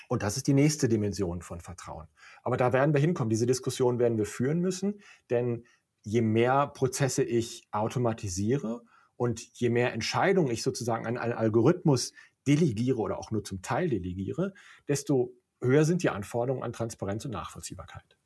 Und 0.07 0.21
das 0.21 0.37
ist 0.37 0.45
die 0.45 0.53
nächste 0.53 0.87
Dimension 0.87 1.41
von 1.41 1.59
Vertrauen. 1.59 2.05
Aber 2.43 2.57
da 2.57 2.71
werden 2.71 2.93
wir 2.93 3.01
hinkommen. 3.01 3.31
Diese 3.31 3.47
Diskussion 3.47 3.97
werden 3.97 4.19
wir 4.19 4.27
führen 4.27 4.59
müssen, 4.59 5.01
denn 5.31 5.65
je 6.03 6.21
mehr 6.21 6.67
Prozesse 6.67 7.23
ich 7.23 7.67
automatisiere 7.71 8.83
und 9.15 9.41
je 9.53 9.71
mehr 9.71 9.91
Entscheidungen 9.93 10.51
ich 10.51 10.61
sozusagen 10.61 11.07
an 11.07 11.17
einen 11.17 11.33
Algorithmus 11.33 12.13
delegiere 12.45 12.99
oder 12.99 13.17
auch 13.17 13.31
nur 13.31 13.43
zum 13.43 13.63
Teil 13.63 13.89
delegiere, 13.89 14.53
desto 14.87 15.33
höher 15.63 15.83
sind 15.83 16.03
die 16.03 16.11
Anforderungen 16.11 16.63
an 16.63 16.73
Transparenz 16.73 17.25
und 17.25 17.31
Nachvollziehbarkeit. 17.31 18.19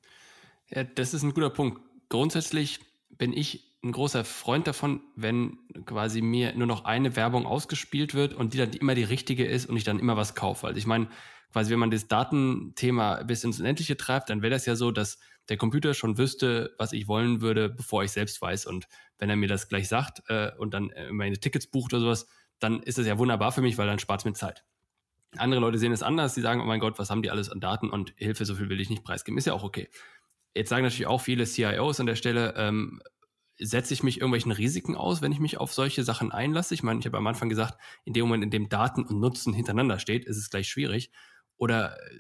Ja, 0.68 0.84
das 0.84 1.14
ist 1.14 1.24
ein 1.24 1.34
guter 1.34 1.52
Punkt. 1.52 1.80
Grundsätzlich 2.10 2.82
bin 3.18 3.32
ich 3.32 3.75
ein 3.86 3.92
großer 3.92 4.26
Freund 4.26 4.68
davon, 4.68 5.02
wenn 5.16 5.60
quasi 5.86 6.22
mir 6.22 6.54
nur 6.56 6.68
noch 6.68 6.86
eine 6.86 7.16
Werbung 7.16 7.46
ausgespielt 7.46 8.16
wird 8.16 8.34
und 8.34 8.54
die 8.54 8.58
dann 8.58 8.74
immer 8.74 8.96
die 8.96 9.04
richtige 9.04 9.46
ist 9.46 9.68
und 9.68 9.78
ich 9.78 9.84
dann 9.84 10.00
immer 10.00 10.18
was 10.18 10.36
kaufe. 10.36 10.68
Also 10.68 10.78
ich 10.78 10.88
meine, 10.88 11.08
quasi 11.54 11.72
wenn 11.72 11.80
man 11.80 11.92
das 11.92 12.08
Datenthema 12.08 13.24
bis 13.24 13.44
ins 13.44 13.60
Unendliche 13.60 13.96
treibt, 13.96 14.30
dann 14.30 14.42
wäre 14.42 14.52
das 14.52 14.66
ja 14.66 14.76
so, 14.76 14.92
dass 14.92 15.20
der 15.50 15.58
Computer 15.58 15.94
schon 15.94 16.18
wüsste, 16.18 16.74
was 16.80 16.94
ich 16.94 17.08
wollen 17.08 17.42
würde, 17.42 17.70
bevor 17.70 18.04
ich 18.04 18.12
selbst 18.12 18.42
weiß. 18.42 18.66
Und 18.66 18.88
wenn 19.20 19.30
er 19.30 19.36
mir 19.36 19.48
das 19.48 19.70
gleich 19.70 19.88
sagt 19.88 20.24
äh, 20.30 20.52
und 20.58 20.74
dann 20.74 20.92
meine 21.12 21.38
Tickets 21.38 21.68
bucht 21.68 21.94
oder 21.94 22.02
sowas, 22.02 22.28
dann 22.60 22.82
ist 22.82 22.98
das 22.98 23.06
ja 23.06 23.20
wunderbar 23.20 23.52
für 23.52 23.62
mich, 23.62 23.78
weil 23.78 23.88
dann 23.88 24.00
spart 24.00 24.22
es 24.22 24.26
mir 24.26 24.34
Zeit. 24.34 24.66
Andere 25.38 25.62
Leute 25.62 25.78
sehen 25.78 25.92
es 25.92 26.02
anders, 26.02 26.34
die 26.34 26.42
sagen, 26.42 26.62
oh 26.62 26.66
mein 26.66 26.80
Gott, 26.80 26.98
was 26.98 27.10
haben 27.10 27.22
die 27.22 27.30
alles 27.30 27.50
an 27.50 27.60
Daten 27.60 27.90
und 27.90 28.14
Hilfe, 28.16 28.46
so 28.46 28.56
viel 28.56 28.70
will 28.70 28.82
ich 28.82 28.90
nicht 28.90 29.04
preisgeben. 29.04 29.38
Ist 29.38 29.46
ja 29.46 29.54
auch 29.54 29.64
okay. 29.64 29.90
Jetzt 30.56 30.70
sagen 30.70 30.84
natürlich 30.84 31.08
auch 31.08 31.20
viele 31.20 31.46
CIOs 31.46 32.00
an 32.00 32.06
der 32.06 32.16
Stelle, 32.16 32.54
ähm, 32.56 33.02
setze 33.60 33.94
ich 33.94 34.04
mich 34.04 34.18
irgendwelchen 34.18 34.52
Risiken 34.52 34.96
aus, 34.96 35.22
wenn 35.22 35.32
ich 35.32 35.40
mich 35.40 35.58
auf 35.58 35.74
solche 35.74 36.04
Sachen 36.04 36.32
einlasse? 36.32 36.74
Ich 36.74 36.84
meine, 36.84 37.00
ich 37.00 37.06
habe 37.06 37.18
am 37.18 37.28
Anfang 37.28 37.50
gesagt, 37.50 37.80
in 38.04 38.14
dem 38.14 38.26
Moment, 38.26 38.44
in 38.44 38.52
dem 38.52 38.70
Daten 38.70 39.04
und 39.04 39.20
Nutzen 39.20 39.54
hintereinander 39.54 40.00
steht, 40.00 40.26
ist 40.26 40.38
es 40.38 40.50
gleich 40.50 40.68
schwierig. 40.68 41.12
Oder 41.58 41.98
äh, 41.98 42.20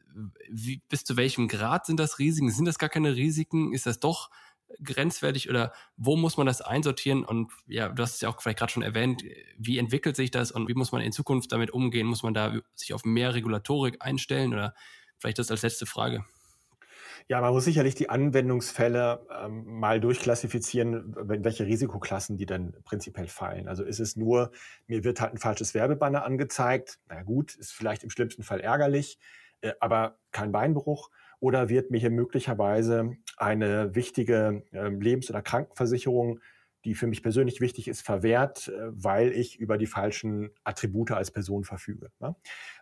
wie, 0.49 0.81
bis 0.89 1.03
zu 1.03 1.17
welchem 1.17 1.47
Grad 1.47 1.86
sind 1.86 1.99
das 1.99 2.19
Risiken? 2.19 2.51
Sind 2.51 2.65
das 2.65 2.79
gar 2.79 2.89
keine 2.89 3.15
Risiken? 3.15 3.73
Ist 3.73 3.86
das 3.86 3.99
doch 3.99 4.29
grenzwertig 4.83 5.49
oder 5.49 5.73
wo 5.97 6.15
muss 6.15 6.38
man 6.38 6.47
das 6.47 6.61
einsortieren? 6.61 7.23
Und 7.23 7.51
ja, 7.67 7.89
du 7.89 8.01
hast 8.01 8.15
es 8.15 8.21
ja 8.21 8.29
auch 8.29 8.41
vielleicht 8.41 8.59
gerade 8.59 8.71
schon 8.71 8.83
erwähnt, 8.83 9.23
wie 9.57 9.77
entwickelt 9.77 10.15
sich 10.15 10.31
das 10.31 10.51
und 10.51 10.67
wie 10.67 10.73
muss 10.73 10.91
man 10.91 11.01
in 11.01 11.11
Zukunft 11.11 11.51
damit 11.51 11.71
umgehen? 11.71 12.07
Muss 12.07 12.23
man 12.23 12.33
da 12.33 12.59
sich 12.73 12.93
auf 12.93 13.05
mehr 13.05 13.33
Regulatorik 13.33 13.97
einstellen 13.99 14.53
oder 14.53 14.73
vielleicht 15.17 15.39
das 15.39 15.51
als 15.51 15.61
letzte 15.61 15.86
Frage? 15.86 16.25
Ja, 17.28 17.41
man 17.41 17.53
muss 17.53 17.65
sicherlich 17.65 17.95
die 17.95 18.09
Anwendungsfälle 18.09 19.26
ähm, 19.43 19.65
mal 19.65 19.99
durchklassifizieren, 19.99 21.15
in 21.17 21.43
welche 21.43 21.65
Risikoklassen 21.65 22.38
die 22.38 22.45
dann 22.45 22.76
prinzipiell 22.84 23.28
fallen. 23.28 23.67
Also 23.67 23.84
ist 23.84 23.99
es 23.99 24.15
nur, 24.15 24.51
mir 24.86 25.03
wird 25.03 25.21
halt 25.21 25.34
ein 25.34 25.39
falsches 25.39 25.73
Werbebanner 25.73 26.23
angezeigt, 26.23 26.99
na 27.09 27.23
gut, 27.23 27.55
ist 27.55 27.71
vielleicht 27.73 28.03
im 28.03 28.11
schlimmsten 28.11 28.43
Fall 28.43 28.59
ärgerlich, 28.59 29.17
äh, 29.61 29.73
aber 29.80 30.19
kein 30.32 30.51
Beinbruch. 30.51 31.09
Oder 31.39 31.67
wird 31.67 31.89
mir 31.89 31.97
hier 31.99 32.11
möglicherweise 32.11 33.17
eine 33.38 33.95
wichtige 33.95 34.63
äh, 34.71 34.88
Lebens- 34.89 35.30
oder 35.30 35.41
Krankenversicherung 35.41 36.39
die 36.86 36.95
für 36.95 37.07
mich 37.07 37.23
persönlich 37.23 37.59
wichtig 37.59 37.88
ist, 37.88 38.01
verwehrt, 38.01 38.69
äh, 38.69 38.91
weil 38.91 39.31
ich 39.31 39.59
über 39.59 39.77
die 39.77 39.88
falschen 39.88 40.51
Attribute 40.63 41.11
als 41.11 41.31
Person 41.31 41.63
verfüge. 41.63 42.11
Ne? 42.19 42.36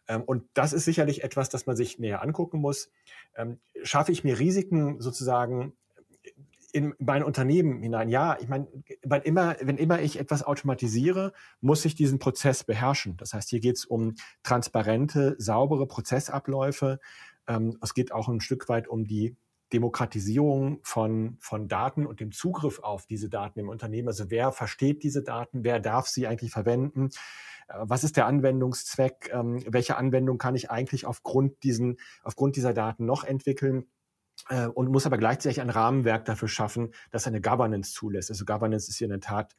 Ähm, 0.08 0.24
und 0.24 0.43
das 0.54 0.74
ist 0.74 0.86
sicherlich 0.86 1.24
etwas, 1.24 1.49
das 1.49 1.66
man 1.66 1.76
sich 1.76 1.97
näher 1.97 2.22
angucken 2.22 2.60
muss. 2.60 2.91
Ähm, 3.36 3.60
schaffe 3.82 4.12
ich 4.12 4.24
mir 4.24 4.38
Risiken 4.38 4.99
sozusagen 4.99 5.74
in 6.74 6.95
mein 6.97 7.24
Unternehmen 7.24 7.82
hinein. 7.82 8.10
Ja, 8.10 8.36
ich 8.39 8.49
meine, 8.49 8.68
wenn 9.04 9.22
immer, 9.22 9.56
wenn 9.62 9.78
immer 9.78 10.01
ich 10.01 10.20
etwas 10.20 10.43
automatisiere, 10.43 11.32
muss 11.62 11.86
ich 11.86 11.95
diesen 11.95 12.20
Prozess 12.20 12.64
beherrschen. 12.64 13.16
Das 13.18 13.34
heißt, 13.34 13.49
hier 13.51 13.60
geht 13.60 13.78
es 13.78 13.86
um 13.86 14.16
transparente, 14.41 15.36
saubere 15.38 15.88
Prozessabläufe. 15.88 16.99
Ähm, 17.47 17.78
es 17.82 17.93
geht 17.93 18.12
auch 18.12 18.28
ein 18.28 18.41
Stück 18.41 18.70
weit 18.70 18.88
um 18.88 19.06
die 19.06 19.38
Demokratisierung 19.74 20.80
von, 20.84 21.38
von 21.40 21.68
Daten 21.68 22.06
und 22.06 22.20
dem 22.20 22.32
Zugriff 22.32 22.80
auf 22.80 23.06
diese 23.06 23.30
Daten 23.30 23.60
im 23.60 23.70
Unternehmen. 23.70 24.08
Also 24.08 24.30
wer 24.30 24.52
versteht 24.52 25.04
diese 25.04 25.24
Daten, 25.24 25.64
wer 25.64 25.80
darf 25.80 26.08
sie 26.08 26.28
eigentlich 26.28 26.52
verwenden? 26.52 27.10
Äh, 27.68 27.74
was 27.80 28.04
ist 28.04 28.16
der 28.16 28.28
Anwendungszweck? 28.28 29.32
Ähm, 29.34 29.64
welche 29.68 29.98
Anwendung 29.98 30.38
kann 30.38 30.56
ich 30.56 30.72
eigentlich 30.72 31.06
aufgrund, 31.06 31.64
diesen, 31.64 31.98
aufgrund 32.24 32.56
dieser 32.56 32.74
Daten 32.74 33.06
noch 33.06 33.24
entwickeln? 33.24 33.88
Äh, 34.50 34.68
und 34.68 34.90
muss 34.90 35.06
aber 35.06 35.18
gleichzeitig 35.18 35.62
ein 35.62 35.70
Rahmenwerk 35.70 36.26
dafür 36.26 36.48
schaffen, 36.48 36.94
das 37.12 37.28
eine 37.28 37.42
Governance 37.42 37.94
zulässt. 37.94 38.30
Also 38.30 38.46
Governance 38.46 38.90
ist 38.90 38.98
hier 38.98 39.06
in 39.06 39.12
der 39.12 39.20
Tat 39.20 39.56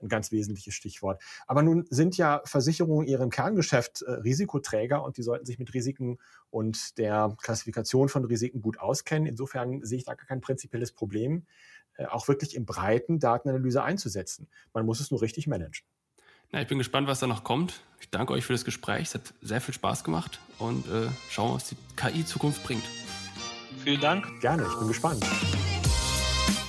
ein 0.00 0.08
ganz 0.08 0.32
wesentliches 0.32 0.74
Stichwort. 0.74 1.22
Aber 1.46 1.62
nun 1.62 1.86
sind 1.90 2.16
ja 2.16 2.42
Versicherungen 2.44 3.06
ihrem 3.06 3.30
Kerngeschäft 3.30 4.02
äh, 4.02 4.12
Risikoträger 4.12 5.02
und 5.02 5.16
die 5.16 5.22
sollten 5.22 5.46
sich 5.46 5.58
mit 5.58 5.74
Risiken 5.74 6.18
und 6.50 6.98
der 6.98 7.36
Klassifikation 7.42 8.08
von 8.08 8.24
Risiken 8.24 8.62
gut 8.62 8.78
auskennen. 8.78 9.26
Insofern 9.26 9.84
sehe 9.84 9.98
ich 9.98 10.04
da 10.04 10.14
gar 10.14 10.26
kein 10.26 10.40
prinzipielles 10.40 10.92
Problem, 10.92 11.46
äh, 11.94 12.06
auch 12.06 12.28
wirklich 12.28 12.54
im 12.54 12.64
breiten 12.64 13.18
Datenanalyse 13.18 13.82
einzusetzen. 13.82 14.48
Man 14.72 14.86
muss 14.86 15.00
es 15.00 15.10
nur 15.10 15.22
richtig 15.22 15.46
managen. 15.46 15.86
Na, 16.50 16.62
ich 16.62 16.68
bin 16.68 16.78
gespannt, 16.78 17.08
was 17.08 17.20
da 17.20 17.26
noch 17.26 17.44
kommt. 17.44 17.82
Ich 18.00 18.08
danke 18.10 18.32
euch 18.32 18.44
für 18.44 18.54
das 18.54 18.64
Gespräch. 18.64 19.08
Es 19.08 19.14
hat 19.14 19.34
sehr 19.42 19.60
viel 19.60 19.74
Spaß 19.74 20.02
gemacht 20.02 20.40
und 20.58 20.86
äh, 20.86 21.08
schauen, 21.28 21.54
was 21.54 21.68
die 21.68 21.76
KI-Zukunft 21.96 22.62
bringt. 22.64 22.84
Vielen 23.84 24.00
Dank. 24.00 24.40
Gerne, 24.40 24.66
ich 24.66 24.78
bin 24.78 24.88
gespannt. 24.88 25.24